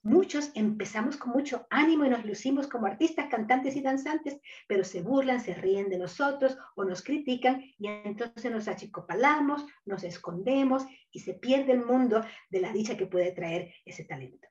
Muchos 0.03 0.51
empezamos 0.55 1.15
con 1.15 1.31
mucho 1.31 1.67
ánimo 1.69 2.03
y 2.05 2.09
nos 2.09 2.25
lucimos 2.25 2.67
como 2.67 2.87
artistas, 2.87 3.29
cantantes 3.29 3.75
y 3.75 3.81
danzantes, 3.81 4.39
pero 4.67 4.83
se 4.83 5.01
burlan, 5.01 5.39
se 5.39 5.53
ríen 5.53 5.89
de 5.89 5.99
nosotros 5.99 6.57
o 6.75 6.83
nos 6.83 7.03
critican 7.03 7.61
y 7.77 7.87
entonces 7.87 8.51
nos 8.51 8.67
achicopalamos, 8.67 9.65
nos 9.85 10.03
escondemos 10.03 10.85
y 11.11 11.19
se 11.19 11.35
pierde 11.35 11.73
el 11.73 11.85
mundo 11.85 12.21
de 12.49 12.61
la 12.61 12.73
dicha 12.73 12.97
que 12.97 13.05
puede 13.05 13.31
traer 13.31 13.73
ese 13.85 14.03
talento. 14.03 14.50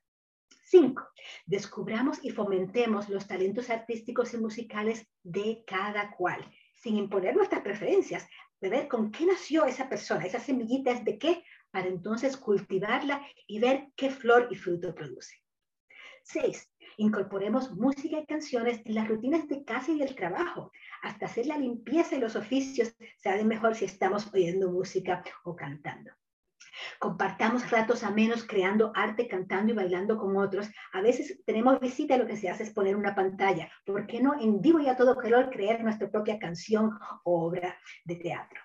Cinco, 0.71 1.05
descubramos 1.45 2.23
y 2.23 2.29
fomentemos 2.29 3.09
los 3.09 3.27
talentos 3.27 3.69
artísticos 3.69 4.33
y 4.33 4.37
musicales 4.37 5.05
de 5.21 5.65
cada 5.67 6.11
cual, 6.11 6.49
sin 6.73 6.95
imponer 6.95 7.35
nuestras 7.35 7.61
preferencias, 7.61 8.25
de 8.61 8.69
ver 8.69 8.87
con 8.87 9.11
qué 9.11 9.25
nació 9.25 9.65
esa 9.65 9.89
persona, 9.89 10.25
esa 10.25 10.39
semillita 10.39 10.91
es 10.91 11.03
de 11.03 11.17
qué, 11.17 11.43
para 11.71 11.89
entonces 11.89 12.37
cultivarla 12.37 13.21
y 13.47 13.59
ver 13.59 13.89
qué 13.97 14.11
flor 14.11 14.47
y 14.49 14.55
fruto 14.55 14.95
produce. 14.95 15.35
Seis, 16.23 16.71
incorporemos 16.95 17.71
música 17.71 18.19
y 18.19 18.25
canciones 18.25 18.81
en 18.85 18.95
las 18.95 19.09
rutinas 19.09 19.49
de 19.49 19.65
casa 19.65 19.91
y 19.91 19.99
del 19.99 20.15
trabajo, 20.15 20.71
hasta 21.01 21.25
hacer 21.25 21.47
la 21.47 21.57
limpieza 21.57 22.15
y 22.15 22.19
los 22.19 22.37
oficios 22.37 22.95
se 23.17 23.43
mejor 23.43 23.75
si 23.75 23.83
estamos 23.83 24.33
oyendo 24.33 24.71
música 24.71 25.21
o 25.43 25.53
cantando. 25.53 26.11
Compartamos 26.99 27.69
ratos 27.69 28.03
amenos 28.03 28.43
creando 28.43 28.91
arte, 28.95 29.27
cantando 29.27 29.73
y 29.73 29.75
bailando 29.75 30.17
con 30.17 30.37
otros. 30.37 30.69
A 30.93 31.01
veces 31.01 31.41
tenemos 31.45 31.79
visita 31.79 32.15
y 32.15 32.19
lo 32.19 32.27
que 32.27 32.37
se 32.37 32.49
hace 32.49 32.63
es 32.63 32.71
poner 32.71 32.95
una 32.95 33.15
pantalla. 33.15 33.69
¿Por 33.85 34.07
qué 34.07 34.21
no 34.21 34.39
en 34.39 34.61
vivo 34.61 34.79
y 34.79 34.87
a 34.87 34.95
todo 34.95 35.15
color 35.15 35.49
crear 35.49 35.83
nuestra 35.83 36.09
propia 36.09 36.39
canción 36.39 36.91
o 37.23 37.45
obra 37.45 37.77
de 38.05 38.15
teatro? 38.15 38.61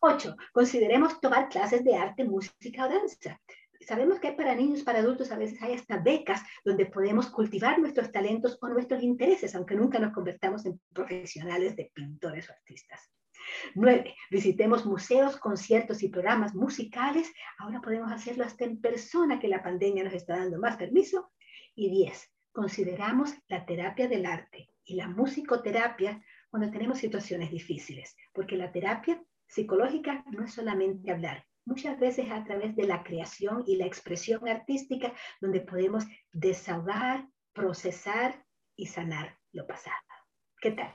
Ocho, 0.00 0.36
consideremos 0.52 1.20
tomar 1.20 1.48
clases 1.48 1.82
de 1.82 1.96
arte, 1.96 2.24
música 2.24 2.86
o 2.86 2.88
danza. 2.88 3.40
Sabemos 3.80 4.18
que 4.18 4.32
para 4.32 4.54
niños, 4.54 4.82
para 4.82 5.00
adultos, 5.00 5.30
a 5.30 5.36
veces 5.36 5.60
hay 5.62 5.74
hasta 5.74 5.98
becas 5.98 6.42
donde 6.64 6.86
podemos 6.86 7.28
cultivar 7.28 7.78
nuestros 7.78 8.10
talentos 8.10 8.58
o 8.60 8.68
nuestros 8.68 9.02
intereses, 9.02 9.54
aunque 9.54 9.74
nunca 9.74 9.98
nos 9.98 10.12
convertamos 10.12 10.64
en 10.66 10.80
profesionales 10.92 11.76
de 11.76 11.90
pintores 11.94 12.48
o 12.48 12.52
artistas. 12.52 13.10
Nueve, 13.74 14.14
visitemos 14.30 14.84
museos, 14.86 15.36
conciertos 15.36 16.02
y 16.02 16.08
programas 16.08 16.54
musicales. 16.54 17.32
Ahora 17.58 17.80
podemos 17.80 18.10
hacerlo 18.12 18.44
hasta 18.44 18.64
en 18.64 18.80
persona, 18.80 19.38
que 19.38 19.48
la 19.48 19.62
pandemia 19.62 20.04
nos 20.04 20.14
está 20.14 20.38
dando 20.38 20.58
más 20.58 20.76
permiso. 20.76 21.32
Y 21.74 21.90
diez, 21.90 22.30
consideramos 22.52 23.34
la 23.48 23.66
terapia 23.66 24.08
del 24.08 24.26
arte 24.26 24.70
y 24.84 24.94
la 24.94 25.08
musicoterapia 25.08 26.22
cuando 26.50 26.70
tenemos 26.70 26.98
situaciones 26.98 27.50
difíciles, 27.50 28.16
porque 28.32 28.56
la 28.56 28.70
terapia 28.70 29.20
psicológica 29.46 30.24
no 30.30 30.44
es 30.44 30.54
solamente 30.54 31.10
hablar, 31.10 31.44
muchas 31.64 31.98
veces 31.98 32.30
a 32.30 32.44
través 32.44 32.76
de 32.76 32.84
la 32.84 33.02
creación 33.02 33.64
y 33.66 33.76
la 33.76 33.86
expresión 33.86 34.46
artística 34.48 35.12
donde 35.40 35.60
podemos 35.60 36.04
desahogar, 36.32 37.26
procesar 37.52 38.44
y 38.76 38.86
sanar 38.86 39.38
lo 39.52 39.66
pasado. 39.66 39.96
¿Qué 40.60 40.72
tal? 40.72 40.94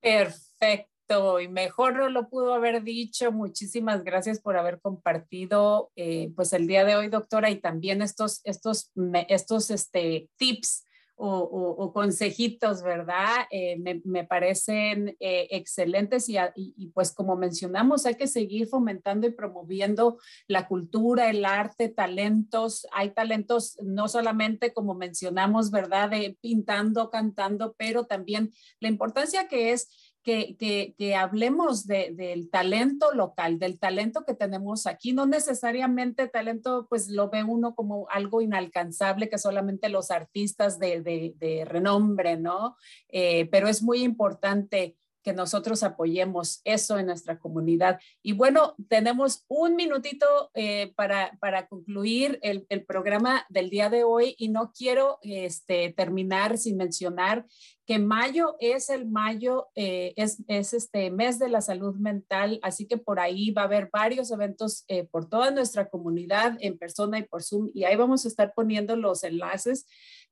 Perfecto 0.00 0.95
y 1.40 1.48
mejor 1.48 1.96
no 1.96 2.08
lo 2.08 2.28
pudo 2.28 2.54
haber 2.54 2.82
dicho. 2.82 3.30
Muchísimas 3.32 4.02
gracias 4.02 4.40
por 4.40 4.56
haber 4.56 4.80
compartido 4.80 5.90
eh, 5.96 6.32
pues 6.34 6.52
el 6.52 6.66
día 6.66 6.84
de 6.84 6.96
hoy, 6.96 7.08
doctora, 7.08 7.50
y 7.50 7.56
también 7.56 8.02
estos, 8.02 8.40
estos, 8.44 8.90
estos 9.28 9.70
este, 9.70 10.28
tips 10.36 10.86
o, 11.18 11.92
consejitos, 11.94 12.82
¿verdad? 12.82 13.46
Eh, 13.50 13.78
me, 14.04 14.24
parecen 14.24 15.16
eh, 15.18 15.48
excelentes 15.50 16.28
y, 16.28 16.86
pues 16.92 17.12
como 17.12 17.36
mencionamos, 17.36 18.04
hay 18.04 18.16
que 18.16 18.26
seguir 18.26 18.66
fomentando 18.66 19.26
y 19.26 19.30
promoviendo 19.30 20.18
la 20.46 20.68
cultura, 20.68 21.30
el 21.30 21.44
arte, 21.44 21.88
talentos. 21.88 22.86
Hay 22.92 23.10
talentos 23.10 23.78
no 23.82 24.08
solamente 24.08 24.74
como 24.74 24.94
mencionamos, 24.94 25.70
¿verdad? 25.70 26.10
Pintando, 26.40 27.08
cantando, 27.10 27.74
pero 27.78 28.04
también 28.04 28.52
la 28.80 28.88
importancia 28.88 29.48
que 29.48 29.72
es 29.72 30.05
que, 30.26 31.14
hablemos 31.16 31.86
del 31.86 32.50
talento 32.50 33.14
local, 33.14 33.60
del 33.60 33.78
talento 33.78 34.24
que 34.24 34.34
tenemos 34.34 34.86
aquí. 34.86 35.12
No 35.12 35.24
necesariamente 35.24 36.26
talento, 36.26 36.86
pues 36.88 37.08
lo 37.08 37.30
ve 37.30 37.44
uno 37.44 37.76
como 37.76 38.08
algo 38.10 38.42
inalcanzable, 38.42 39.28
que 39.28 39.38
solamente 39.38 39.88
los 39.88 40.10
artistas 40.10 40.80
de, 40.80 41.00
de, 41.00 41.64
renombre, 41.64 42.36
¿no? 42.36 42.76
Eh, 43.08 43.48
pero 43.52 43.68
es 43.68 43.82
muy 43.82 44.02
importante 44.02 44.96
que 45.26 45.32
nosotros 45.32 45.82
apoyemos 45.82 46.60
eso 46.62 47.00
en 47.00 47.06
nuestra 47.06 47.40
comunidad. 47.40 47.98
Y 48.22 48.30
bueno, 48.30 48.76
tenemos 48.88 49.44
un 49.48 49.74
minutito 49.74 50.52
eh, 50.54 50.92
para, 50.94 51.36
para, 51.40 51.66
concluir 51.66 52.38
el, 52.42 52.64
programa 52.86 53.44
del 53.48 53.68
día 53.68 53.90
de 53.90 54.04
hoy 54.04 54.36
y 54.38 54.50
no 54.50 54.70
quiero 54.70 55.18
este, 55.22 55.92
terminar 55.96 56.58
sin 56.58 56.76
mencionar 56.76 57.44
que 57.86 57.98
mayo 57.98 58.56
es 58.60 58.88
el 58.90 59.06
mayo, 59.06 59.68
eh, 59.74 60.12
es, 60.16 60.42
es, 60.46 60.74
este 60.74 61.10
mes 61.10 61.38
de 61.38 61.48
la 61.48 61.60
salud 61.60 61.94
mental, 61.96 62.58
así 62.62 62.86
que 62.86 62.96
por 62.96 63.18
ahí 63.20 63.50
va 63.50 63.62
a 63.62 63.66
haber 63.66 63.90
varios 63.92 64.30
eventos 64.30 64.84
eh, 64.88 65.04
por 65.04 65.28
toda 65.28 65.50
nuestra 65.50 65.88
comunidad 65.88 66.56
en 66.60 66.78
persona 66.78 67.18
y 67.18 67.24
por 67.24 67.42
Zoom 67.42 67.70
y 67.74 67.84
ahí 67.84 67.96
vamos 67.96 68.24
a 68.24 68.28
estar 68.28 68.52
poniendo 68.54 68.96
los 68.96 69.22
enlaces 69.22 69.86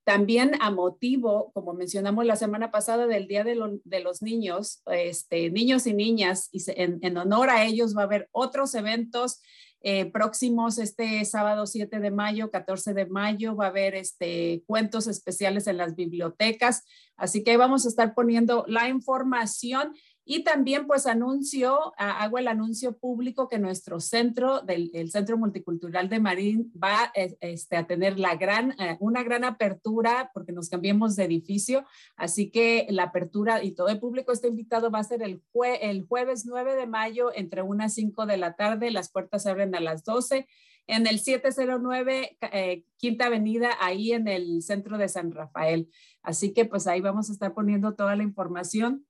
también 0.05 0.53
a 0.61 0.71
motivo, 0.71 1.51
como 1.55 1.73
mencionamos 1.73 2.27
la 2.27 2.37
semana 2.37 2.71
pasada, 2.71 3.07
del 3.07 3.27
Día 3.27 3.43
de, 3.43 3.55
los 3.55 4.23
Niños, 4.23 4.83
este, 4.87 5.51
niños 5.51 5.87
y 5.87 5.95
niñas, 5.95 6.51
y 6.53 6.63
en, 6.69 7.17
honor 7.17 7.49
a 7.51 7.65
ellos 7.65 7.97
va 7.97 8.03
a 8.03 8.05
haber 8.05 8.29
otros 8.31 8.75
eventos 8.75 9.41
eh, 9.81 10.07
próximos 10.07 10.79
este 10.79 11.25
sábado 11.25 11.67
7 11.67 12.01
de 12.01 12.11
mayo, 12.11 12.51
14 12.51 12.95
de 12.95 13.07
mayo, 13.07 13.57
va 13.57 13.67
a 13.67 13.69
haber 13.69 13.95
este, 13.95 14.63
cuentos 14.67 15.07
especiales 15.07 15.67
en 15.67 15.79
las 15.79 15.95
bibliotecas. 15.95 16.85
Así 17.17 17.43
que 17.43 17.57
vamos 17.57 17.85
a 17.85 17.89
estar 17.89 18.15
poniendo 18.15 18.65
la 18.67 18.89
información 18.89 19.95
y 20.27 20.43
también 20.43 20.87
pues 20.87 21.07
anuncio, 21.07 21.93
hago 21.99 22.39
el 22.39 22.49
anuncio 22.49 22.97
público 22.97 23.49
que 23.49 23.59
nuestro 23.59 24.01
centro, 24.01 24.63
del 24.63 24.91
el 24.95 25.11
Centro 25.11 25.37
Multicultural 25.37 26.09
de 26.09 26.19
Marín, 26.19 26.73
va 26.83 27.13
este, 27.15 27.77
a 27.77 27.87
tener 27.87 28.19
la 28.19 28.37
gran, 28.37 28.73
eh, 28.81 28.97
una 29.01 29.23
gran 29.23 29.45
apertura 29.45 30.31
porque 30.33 30.53
nos 30.53 30.71
cambiemos 30.71 31.15
de 31.17 31.25
edificio. 31.25 31.85
Así 32.17 32.51
que 32.51 32.87
la 32.89 33.05
apertura 33.05 33.63
y 33.63 33.73
todo 33.73 33.89
el 33.89 34.01
público 34.01 34.33
está 34.33 34.49
invitado 34.49 34.91
va 34.91 35.01
a 35.01 35.05
ser 35.05 35.23
el, 35.23 35.43
el 35.81 36.07
jueves 36.07 36.47
9 36.47 36.75
de 36.75 36.87
mayo 36.87 37.31
entre 37.35 37.61
1 37.61 37.85
a 37.85 37.89
5 37.91 38.25
de 38.25 38.37
la 38.39 38.57
tarde. 38.57 38.91
Las 38.91 39.11
puertas 39.11 39.43
se 39.43 39.51
abren 39.51 39.75
a 39.75 39.81
las 39.81 40.05
12 40.05 40.47
en 40.87 41.07
el 41.07 41.19
709 41.19 42.39
eh, 42.41 42.85
Quinta 42.97 43.27
Avenida, 43.27 43.71
ahí 43.81 44.13
en 44.13 44.29
el 44.29 44.63
centro 44.63 44.97
de 44.97 45.09
San 45.09 45.33
Rafael. 45.33 45.91
Así 46.23 46.53
que 46.53 46.65
pues 46.65 46.87
ahí 46.87 47.03
vamos 47.03 47.29
a 47.29 47.33
estar 47.33 47.53
poniendo 47.53 47.95
toda 47.95 48.17
la 48.17 48.23
información 48.23 49.07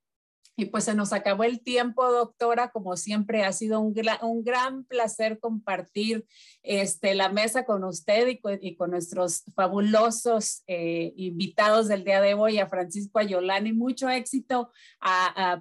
y 0.57 0.67
pues 0.67 0.85
se 0.85 0.95
nos 0.95 1.13
acabó 1.13 1.45
el 1.45 1.61
tiempo, 1.61 2.11
doctora. 2.11 2.71
Como 2.71 2.97
siempre, 2.97 3.45
ha 3.45 3.53
sido 3.53 3.81
un, 3.81 3.95
un 4.23 4.45
gran 4.45 4.85
placer 4.85 5.41
compartir 5.41 6.27
este, 6.63 7.15
la 7.15 7.29
mesa 7.29 7.65
con 7.65 7.83
usted 7.85 8.29
y 8.61 8.77
con, 8.77 8.91
nuestros 8.91 9.45
fabulosos 9.57 10.63
eh, 10.67 11.13
invitados 11.17 11.89
del 11.89 12.05
día 12.05 12.21
de 12.21 12.35
hoy, 12.35 12.59
a 12.59 12.69
Francisco 12.69 13.19
Ayolani. 13.19 13.73
Mucho 13.73 14.09
éxito 14.09 14.71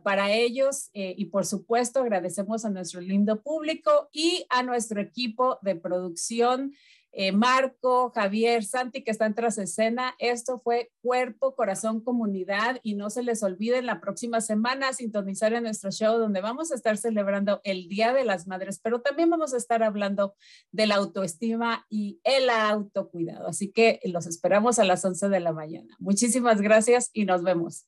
para 0.03 0.31
ellos 0.31 0.89
eh, 0.93 1.15
y 1.17 1.25
por 1.25 1.45
supuesto 1.45 1.99
agradecemos 1.99 2.65
a 2.65 2.69
nuestro 2.69 3.01
lindo 3.01 3.41
público 3.41 4.09
y 4.11 4.45
a 4.49 4.63
nuestro 4.63 5.01
equipo 5.01 5.57
de 5.61 5.75
producción. 5.75 6.73
Eh, 7.15 7.31
Marco, 7.31 8.09
Javier, 8.09 8.63
Santi, 8.63 9.03
que 9.03 9.11
están 9.11 9.35
tras 9.35 9.59
escena. 9.59 10.15
Esto 10.17 10.59
fue 10.59 10.91
Cuerpo, 11.01 11.55
Corazón, 11.55 12.01
Comunidad 12.01 12.79
y 12.81 12.95
no 12.95 13.11
se 13.11 13.21
les 13.21 13.43
olviden 13.43 13.85
la 13.85 14.01
próxima 14.01 14.41
semana 14.41 14.93
sintonizar 14.93 15.53
en 15.53 15.63
nuestro 15.63 15.91
show 15.91 16.17
donde 16.17 16.41
vamos 16.41 16.71
a 16.71 16.75
estar 16.75 16.97
celebrando 16.97 17.61
el 17.63 17.87
Día 17.87 18.13
de 18.13 18.25
las 18.25 18.47
Madres, 18.47 18.79
pero 18.81 19.01
también 19.01 19.29
vamos 19.29 19.53
a 19.53 19.57
estar 19.57 19.83
hablando 19.83 20.33
de 20.71 20.87
la 20.87 20.95
autoestima 20.95 21.85
y 21.87 22.19
el 22.23 22.49
autocuidado. 22.49 23.47
Así 23.47 23.71
que 23.71 23.99
los 24.05 24.25
esperamos 24.25 24.79
a 24.79 24.83
las 24.83 25.05
11 25.05 25.29
de 25.29 25.39
la 25.39 25.53
mañana. 25.53 25.95
Muchísimas 25.99 26.61
gracias 26.61 27.11
y 27.13 27.25
nos 27.25 27.43
vemos. 27.43 27.85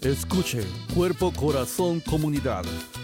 Escuche 0.00 0.64
Cuerpo, 0.92 1.32
Corazón, 1.32 2.00
Comunidad 2.00 2.64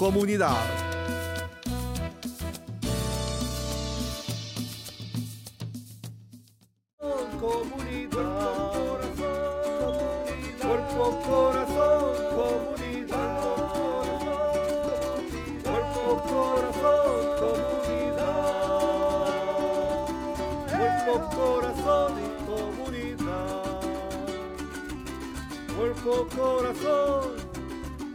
comunidad. 0.00 0.56
Comunidad, 7.38 8.72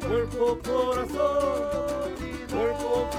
cuerpo, 0.08 0.60
corazón, 0.64 1.75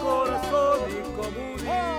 corazón 0.00 0.80
y 0.88 1.16
comunidad. 1.16 1.97